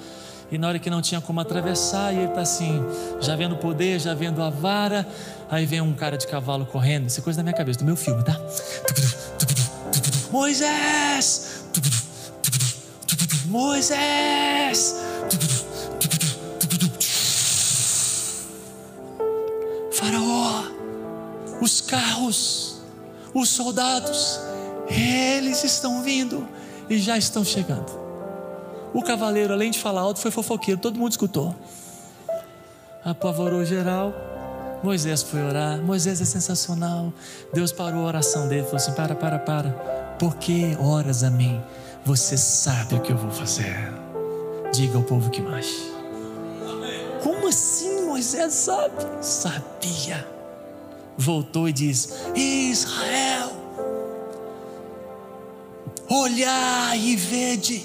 e 0.53 0.59
na 0.59 0.69
hora 0.69 0.79
que 0.79 0.91
não 0.91 1.01
tinha 1.01 1.19
como 1.19 1.41
atravessar, 1.41 2.13
e 2.13 2.19
ele 2.19 2.27
está 2.27 2.43
assim, 2.43 2.85
já 3.23 3.35
vendo 3.35 3.55
o 3.55 3.59
poder, 3.59 3.99
já 3.99 4.13
vendo 4.13 4.43
a 4.43 4.51
vara, 4.51 5.09
aí 5.51 5.65
vem 5.65 5.81
um 5.81 5.95
cara 5.95 6.19
de 6.19 6.27
cavalo 6.27 6.67
correndo, 6.67 7.09
isso 7.09 7.21
é 7.21 7.23
coisa 7.23 7.39
da 7.39 7.43
minha 7.43 7.57
cabeça, 7.57 7.79
do 7.79 7.87
meu 7.87 7.97
filme, 7.97 8.23
tá? 8.23 8.39
Moisés! 10.31 11.65
Moisés! 13.47 14.95
Carros, 21.93 22.81
os 23.35 23.51
soldados, 23.51 24.41
eles 24.89 25.63
estão 25.63 26.03
vindo 26.03 26.49
e 26.89 26.97
já 26.97 27.19
estão 27.19 27.45
chegando. 27.45 28.01
O 28.95 29.03
cavaleiro, 29.03 29.53
além 29.53 29.71
de 29.71 29.79
falar 29.79 30.01
alto, 30.01 30.19
foi 30.19 30.31
fofoqueiro, 30.31 30.81
todo 30.81 30.99
mundo 30.99 31.11
escutou. 31.11 31.55
Apavorou 33.05 33.63
geral. 33.67 34.15
Moisés 34.83 35.23
foi 35.23 35.43
orar. 35.43 35.83
Moisés 35.83 36.23
é 36.23 36.25
sensacional. 36.25 37.13
Deus 37.53 37.73
parou 37.73 38.05
a 38.05 38.07
oração 38.07 38.49
dele 38.49 38.63
e 38.63 38.65
falou 38.65 38.77
assim: 38.77 38.93
Para, 38.93 39.15
para, 39.15 39.39
para. 39.39 39.71
Por 40.19 40.37
que 40.37 40.77
oras 40.81 41.23
a 41.23 41.31
mim? 41.31 41.61
Você 42.07 42.39
sabe 42.39 42.95
o 42.95 43.01
que 43.01 43.13
eu 43.13 43.19
vou 43.19 43.31
fazer. 43.31 43.93
Diga 44.73 44.97
ao 44.97 45.05
povo 45.05 45.29
que 45.29 45.43
mais. 45.43 45.93
Como 47.23 47.47
assim 47.49 48.07
Moisés 48.07 48.55
sabe? 48.55 48.95
Sabia. 49.21 50.42
Voltou 51.17 51.69
e 51.69 51.73
disse: 51.73 52.09
Israel, 52.35 53.53
olhai 56.09 56.99
e 56.99 57.17
vede 57.17 57.85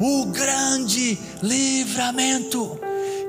o 0.00 0.26
grande 0.26 1.18
livramento 1.42 2.78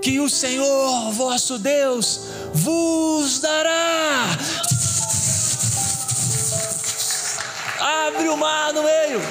que 0.01 0.19
o 0.19 0.29
Senhor 0.29 1.11
vosso 1.11 1.59
Deus 1.59 2.21
vos 2.53 3.39
dará. 3.39 4.25
Abre 7.79 8.27
o 8.29 8.37
mar 8.37 8.73
no 8.73 8.83
meio. 8.83 9.21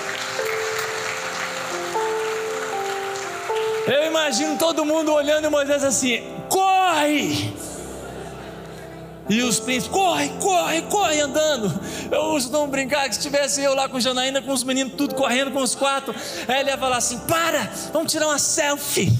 Eu 3.86 4.06
imagino 4.06 4.56
todo 4.56 4.84
mundo 4.84 5.12
olhando 5.12 5.46
e 5.46 5.50
Moisés 5.50 5.82
assim: 5.82 6.22
corre! 6.48 7.51
E 9.28 9.42
os 9.42 9.60
príncipes, 9.60 9.96
corre, 9.96 10.28
corre, 10.40 10.82
corre 10.82 11.20
andando. 11.20 11.72
Eu 12.10 12.38
não 12.50 12.68
brincar 12.68 13.08
que 13.08 13.14
se 13.14 13.20
tivesse 13.20 13.62
eu 13.62 13.74
lá 13.74 13.88
com 13.88 14.00
Janaína, 14.00 14.42
com 14.42 14.52
os 14.52 14.64
meninos 14.64 14.94
tudo 14.94 15.14
correndo 15.14 15.50
com 15.52 15.62
os 15.62 15.74
quatro, 15.74 16.14
aí 16.48 16.60
ele 16.60 16.70
ia 16.70 16.78
falar 16.78 16.96
assim: 16.96 17.18
para, 17.20 17.70
vamos 17.92 18.10
tirar 18.10 18.26
uma 18.26 18.38
selfie. 18.38 19.12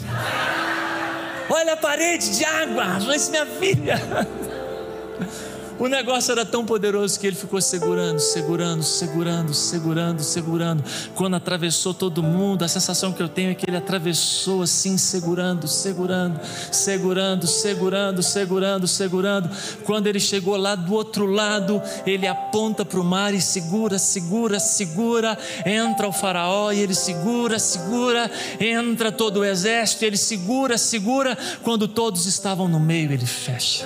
Olha 1.48 1.74
a 1.74 1.76
parede 1.76 2.36
de 2.36 2.44
água, 2.44 2.98
mas 3.07 3.28
minha 3.28 3.46
filha. 3.46 4.00
O 5.78 5.88
negócio 5.88 6.32
era 6.32 6.44
tão 6.44 6.64
poderoso 6.64 7.18
que 7.18 7.26
ele 7.26 7.34
ficou 7.34 7.60
segurando, 7.60 8.20
segurando, 8.20 8.82
segurando, 8.82 9.54
segurando, 9.54 10.22
segurando. 10.22 10.84
Quando 11.14 11.34
atravessou 11.34 11.92
todo 11.92 12.22
mundo, 12.22 12.64
a 12.64 12.68
sensação 12.68 13.12
que 13.12 13.22
eu 13.22 13.28
tenho 13.28 13.50
é 13.50 13.54
que 13.54 13.68
ele 13.68 13.76
atravessou 13.76 14.62
assim, 14.62 14.96
segurando, 14.96 15.66
segurando, 15.66 16.40
segurando, 16.70 17.46
segurando, 17.46 18.22
segurando, 18.22 18.86
segurando. 18.86 19.50
Quando 19.84 20.06
ele 20.06 20.20
chegou 20.20 20.56
lá 20.56 20.74
do 20.74 20.94
outro 20.94 21.26
lado, 21.26 21.82
ele 22.06 22.26
aponta 22.26 22.84
para 22.84 23.00
o 23.00 23.04
mar 23.04 23.34
e 23.34 23.40
segura, 23.40 23.98
segura, 23.98 24.60
segura. 24.60 25.36
Entra 25.66 26.06
o 26.06 26.12
Faraó 26.12 26.70
e 26.70 26.80
ele 26.80 26.94
segura, 26.94 27.58
segura. 27.58 28.30
Entra 28.60 29.10
todo 29.10 29.40
o 29.40 29.44
exército, 29.44 30.04
ele 30.04 30.16
segura, 30.16 30.78
segura. 30.78 31.36
Quando 31.62 31.88
todos 31.88 32.26
estavam 32.26 32.68
no 32.68 32.78
meio, 32.78 33.10
ele 33.12 33.26
fecha. 33.26 33.84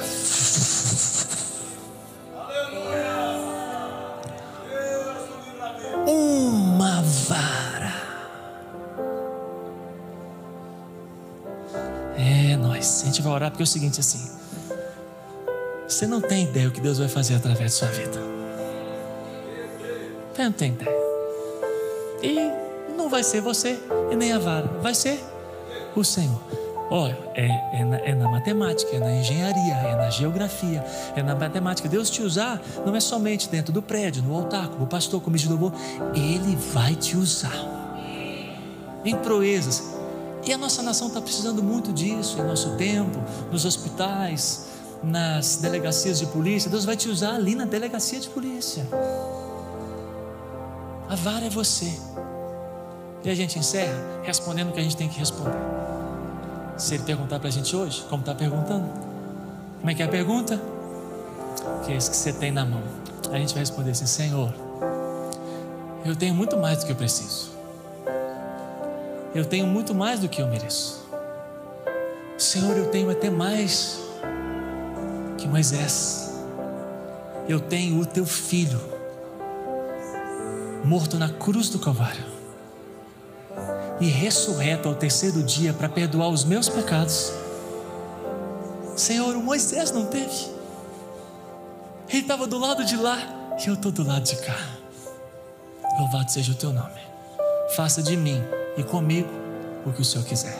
Nós. 12.77 13.03
A 13.03 13.07
gente 13.07 13.22
vai 13.22 13.33
orar 13.33 13.51
porque 13.51 13.62
é 13.62 13.64
o 13.64 13.66
seguinte 13.66 14.01
assim. 14.01 14.31
Você 15.89 16.07
não 16.07 16.20
tem 16.20 16.45
ideia 16.45 16.68
o 16.68 16.70
que 16.70 16.81
Deus 16.81 16.99
vai 16.99 17.09
fazer 17.09 17.37
através 17.37 17.72
da 17.72 17.79
sua 17.79 17.89
vida. 17.89 18.20
Você 20.33 20.45
não 20.45 20.53
tem 20.53 20.72
ideia. 20.72 20.97
E 22.22 22.93
não 22.97 23.09
vai 23.09 23.22
ser 23.22 23.41
você 23.41 23.79
e 24.11 24.16
nem 24.16 24.33
a 24.33 24.39
vara, 24.39 24.66
vai 24.83 24.95
ser 24.95 25.22
o 25.95 26.05
Senhor. 26.05 26.41
Olha, 26.89 27.18
é, 27.35 27.47
é, 27.47 27.85
na, 27.85 27.97
é, 27.99 28.14
na, 28.14 28.29
matemática, 28.29 28.95
é 28.95 29.01
na 29.01 29.12
engenharia, 29.12 29.74
é 29.74 29.97
na 29.97 30.09
geografia, 30.09 30.85
é 31.16 31.22
na 31.22 31.35
matemática. 31.35 31.89
Deus 31.89 32.09
te 32.09 32.22
usar 32.22 32.62
não 32.85 32.95
é 32.95 33.01
somente 33.01 33.49
dentro 33.49 33.72
do 33.72 33.83
prédio, 33.83 34.22
no 34.22 34.35
altar, 34.35 34.68
como 34.68 34.87
pastor, 34.87 35.20
como 35.20 35.37
de. 35.37 35.49
Ele 36.14 36.57
vai 36.72 36.95
te 36.95 37.16
usar 37.16 37.55
em 39.05 39.16
proezas. 39.16 39.95
E 40.47 40.53
a 40.53 40.59
nossa 40.59 40.80
nação 40.80 41.09
está 41.09 41.20
precisando 41.20 41.61
muito 41.61 41.92
disso, 41.92 42.38
em 42.38 42.44
nosso 42.44 42.76
tempo, 42.76 43.18
nos 43.51 43.64
hospitais, 43.64 44.66
nas 45.03 45.57
delegacias 45.57 46.20
de 46.20 46.26
polícia, 46.26 46.70
Deus 46.70 46.84
vai 46.84 46.97
te 46.97 47.09
usar 47.09 47.34
ali 47.34 47.55
na 47.57 47.64
delegacia 47.64 48.20
de 48.20 48.28
polícia. 48.28 48.86
A 51.09 51.16
vara 51.16 51.47
é 51.47 51.51
você. 51.51 51.92
E 53.24 53.30
a 53.30 53.34
gente 53.34 53.59
encerra 53.59 54.22
respondendo 54.22 54.70
o 54.70 54.72
que 54.72 54.78
a 54.78 54.82
gente 54.82 54.97
tem 54.97 55.09
que 55.09 55.18
responder. 55.18 55.59
Se 56.76 56.94
ele 56.94 57.03
perguntar 57.03 57.40
para 57.40 57.49
a 57.49 57.53
gente 57.53 57.74
hoje, 57.74 58.05
como 58.09 58.20
está 58.20 58.34
perguntando, 58.34 58.88
como 59.78 59.90
é 59.90 59.94
que 59.94 60.03
é 60.03 60.07
a 60.07 60.09
pergunta? 60.09 60.61
Que 61.84 61.92
é 61.92 61.97
isso 61.97 62.11
que 62.11 62.16
você 62.16 62.32
tem 62.32 62.53
na 62.53 62.64
mão? 62.64 62.82
A 63.32 63.38
gente 63.38 63.53
vai 63.53 63.61
responder 63.61 63.90
assim: 63.90 64.07
Senhor, 64.07 64.55
eu 66.05 66.14
tenho 66.14 66.34
muito 66.34 66.57
mais 66.57 66.78
do 66.78 66.86
que 66.86 66.92
eu 66.92 66.97
preciso. 66.97 67.56
Eu 69.37 69.45
tenho 69.45 69.66
muito 69.66 69.95
mais 69.95 70.20
do 70.20 70.30
que 70.30 70.41
eu 70.41 70.47
mereço. 70.47 71.07
Senhor, 72.39 72.74
eu 72.74 72.89
tenho 72.89 73.11
até 73.11 73.28
mais 73.28 74.01
que 75.37 75.47
Moisés. 75.47 76.32
Eu 77.47 77.61
tenho 77.61 78.01
o 78.01 78.07
teu 78.07 78.24
filho 78.24 78.80
morto 80.82 81.18
na 81.18 81.28
cruz 81.28 81.68
do 81.68 81.78
Calvário 81.78 82.24
e 84.01 84.07
ressurreto 84.07 84.89
ao 84.89 84.95
terceiro 84.95 85.43
dia 85.43 85.74
para 85.74 85.91
perdoar 85.91 86.30
os 86.30 86.43
meus 86.43 86.70
pecados. 86.70 87.30
Senhor, 88.97 89.37
o 89.37 89.43
Moisés 89.43 89.91
não 89.91 90.07
teve. 90.07 90.49
Ele 92.09 92.22
estava 92.22 92.47
do 92.47 92.57
lado 92.57 92.87
de 92.87 92.97
lá 92.97 93.18
e 93.62 93.68
eu 93.68 93.74
estou 93.74 93.93
do 93.93 94.03
lado 94.03 94.22
de 94.22 94.37
cá. 94.37 94.57
Louvado 95.99 96.30
seja 96.30 96.53
o 96.53 96.55
teu 96.55 96.72
nome. 96.72 97.01
Faça 97.74 98.03
de 98.03 98.16
mim 98.16 98.43
e 98.77 98.83
comigo 98.83 99.29
o 99.85 99.93
que 99.93 100.03
o 100.03 100.05
Senhor 100.05 100.24
quiser. 100.24 100.59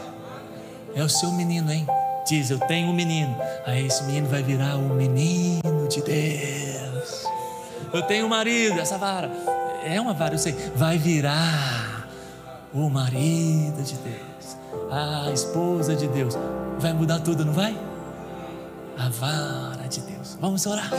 É 0.95 1.03
o 1.03 1.09
seu 1.09 1.31
menino, 1.33 1.71
hein? 1.71 1.87
Diz, 2.27 2.51
eu 2.51 2.59
tenho 2.61 2.89
um 2.89 2.95
menino. 2.95 3.37
Aí 3.65 3.87
esse 3.87 4.03
menino 4.05 4.29
vai 4.29 4.43
virar 4.43 4.77
um 4.77 4.95
menino 4.95 5.87
de 5.89 6.01
Deus. 6.01 7.25
Eu 7.93 8.03
tenho 8.03 8.27
um 8.27 8.29
marido, 8.29 8.81
essa 8.81 8.99
vara. 8.99 9.31
É 9.85 10.01
uma 10.01 10.13
vara, 10.13 10.35
eu 10.35 10.39
sei. 10.39 10.53
Vai 10.75 10.99
virar 10.99 12.09
o 12.73 12.89
marido 12.89 13.83
de 13.83 13.95
Deus. 13.95 14.57
A 14.91 15.31
esposa 15.33 15.95
de 15.95 16.09
Deus. 16.09 16.35
Vai 16.79 16.93
mudar 16.93 17.21
tudo, 17.21 17.45
não 17.45 17.53
vai? 17.53 17.77
A 18.99 19.09
vara 19.09 19.87
de 19.89 20.01
Deus. 20.01 20.37
Vamos 20.41 20.67
orar. 20.67 20.91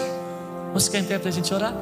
Vamos 0.68 0.86
ficar 0.86 1.00
em 1.00 1.06
pé 1.06 1.20
para 1.20 1.30
a 1.30 1.32
gente 1.32 1.54
orar? 1.54 1.74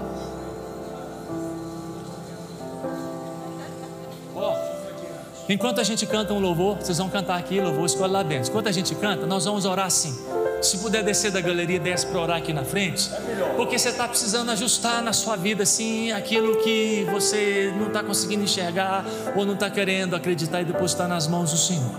Enquanto 5.47 5.79
a 5.79 5.83
gente 5.83 6.07
canta 6.07 6.33
um 6.33 6.39
louvor, 6.39 6.77
vocês 6.77 6.97
vão 6.97 7.07
cantar 7.07 7.37
aqui, 7.37 7.61
louvor, 7.61 7.85
escolhe 7.85 8.11
lá 8.11 8.23
dentro. 8.23 8.49
Enquanto 8.49 8.67
a 8.67 8.71
gente 8.71 8.95
canta, 8.95 9.27
nós 9.27 9.45
vamos 9.45 9.63
orar 9.65 9.85
assim. 9.85 10.17
Se 10.59 10.79
puder 10.79 11.03
descer 11.03 11.31
da 11.31 11.39
galeria, 11.39 11.79
desce 11.79 12.07
para 12.07 12.19
orar 12.19 12.37
aqui 12.37 12.51
na 12.51 12.63
frente. 12.63 13.11
Porque 13.55 13.77
você 13.77 13.89
está 13.89 14.07
precisando 14.07 14.49
ajustar 14.49 15.03
na 15.03 15.13
sua 15.13 15.35
vida 15.35 15.61
assim 15.61 16.11
aquilo 16.11 16.57
que 16.63 17.05
você 17.11 17.71
não 17.77 17.87
está 17.87 18.01
conseguindo 18.01 18.43
enxergar 18.43 19.05
ou 19.35 19.45
não 19.45 19.53
está 19.53 19.69
querendo 19.69 20.15
acreditar 20.15 20.61
e 20.61 20.65
depositar 20.65 21.07
nas 21.07 21.27
mãos 21.27 21.51
do 21.51 21.57
Senhor. 21.57 21.91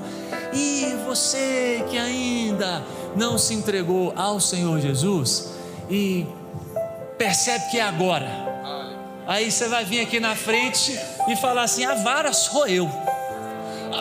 E 0.52 0.96
você 1.06 1.84
que 1.88 1.96
ainda 1.96 2.82
não 3.14 3.38
se 3.38 3.54
entregou 3.54 4.12
ao 4.16 4.40
Senhor 4.40 4.80
Jesus 4.80 5.50
e 5.88 6.26
percebe 7.16 7.70
que 7.70 7.78
é 7.78 7.82
agora. 7.82 8.26
Aí 9.28 9.52
você 9.52 9.68
vai 9.68 9.84
vir 9.84 10.00
aqui 10.00 10.18
na 10.18 10.34
frente 10.34 10.98
e 11.28 11.36
falar 11.36 11.62
assim: 11.62 11.84
a 11.84 11.94
vara 11.94 12.32
sou 12.32 12.66
eu. 12.66 12.90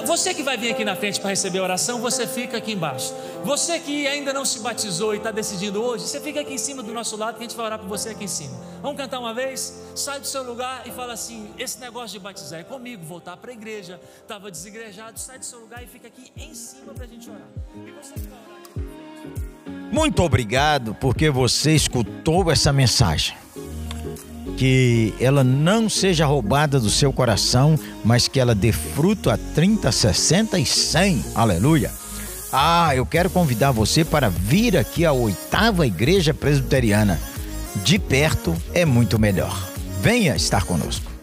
Você 0.05 0.35
que 0.35 0.43
vai 0.43 0.55
vir 0.55 0.71
aqui 0.71 0.85
na 0.85 0.95
frente 0.95 1.19
para 1.19 1.31
receber 1.31 1.59
a 1.59 1.63
oração, 1.63 1.99
você 1.99 2.27
fica 2.27 2.57
aqui 2.57 2.73
embaixo. 2.73 3.11
Você 3.43 3.79
que 3.79 4.07
ainda 4.07 4.31
não 4.31 4.45
se 4.45 4.59
batizou 4.59 5.15
e 5.15 5.17
está 5.17 5.31
decidindo 5.31 5.81
hoje, 5.81 6.07
você 6.07 6.21
fica 6.21 6.41
aqui 6.41 6.53
em 6.53 6.59
cima 6.59 6.83
do 6.83 6.93
nosso 6.93 7.17
lado 7.17 7.37
que 7.37 7.43
a 7.43 7.47
gente 7.47 7.57
vai 7.57 7.65
orar 7.65 7.79
por 7.79 7.87
você 7.87 8.09
aqui 8.09 8.25
em 8.25 8.27
cima. 8.27 8.55
Vamos 8.83 8.97
cantar 8.97 9.19
uma 9.19 9.33
vez? 9.33 9.73
Sai 9.95 10.19
do 10.19 10.27
seu 10.27 10.43
lugar 10.43 10.83
e 10.85 10.91
fala 10.91 11.13
assim: 11.13 11.49
esse 11.57 11.79
negócio 11.79 12.19
de 12.19 12.23
batizar 12.23 12.59
é 12.59 12.63
comigo, 12.63 13.03
voltar 13.03 13.35
para 13.37 13.49
a 13.49 13.53
igreja, 13.53 13.99
estava 14.21 14.51
desigrejado, 14.51 15.19
sai 15.19 15.39
do 15.39 15.45
seu 15.45 15.59
lugar 15.59 15.83
e 15.83 15.87
fica 15.87 16.07
aqui 16.07 16.31
em 16.37 16.53
cima 16.53 16.93
para 16.93 17.05
a 17.05 17.07
gente 17.07 17.27
orar. 17.27 17.47
E 17.75 17.91
você 17.91 18.13
que 18.13 18.27
orar 18.27 19.91
Muito 19.91 20.21
obrigado 20.21 20.93
porque 20.95 21.31
você 21.31 21.71
escutou 21.71 22.51
essa 22.51 22.71
mensagem. 22.71 23.35
Que 24.57 25.13
ela 25.19 25.43
não 25.43 25.89
seja 25.89 26.25
roubada 26.25 26.79
do 26.79 26.89
seu 26.89 27.11
coração, 27.11 27.77
mas 28.03 28.27
que 28.27 28.39
ela 28.39 28.55
dê 28.55 28.71
fruto 28.71 29.29
a 29.29 29.37
30, 29.37 29.91
60 29.91 30.59
e 30.59 30.65
100. 30.65 31.25
Aleluia. 31.35 31.91
Ah, 32.51 32.95
eu 32.95 33.05
quero 33.05 33.29
convidar 33.29 33.71
você 33.71 34.05
para 34.05 34.29
vir 34.29 34.77
aqui 34.77 35.05
à 35.05 35.11
oitava 35.11 35.85
Igreja 35.85 36.33
Presbiteriana. 36.33 37.19
De 37.83 37.99
perto 37.99 38.55
é 38.73 38.85
muito 38.85 39.19
melhor. 39.19 39.69
Venha 40.01 40.35
estar 40.35 40.63
conosco. 40.63 41.14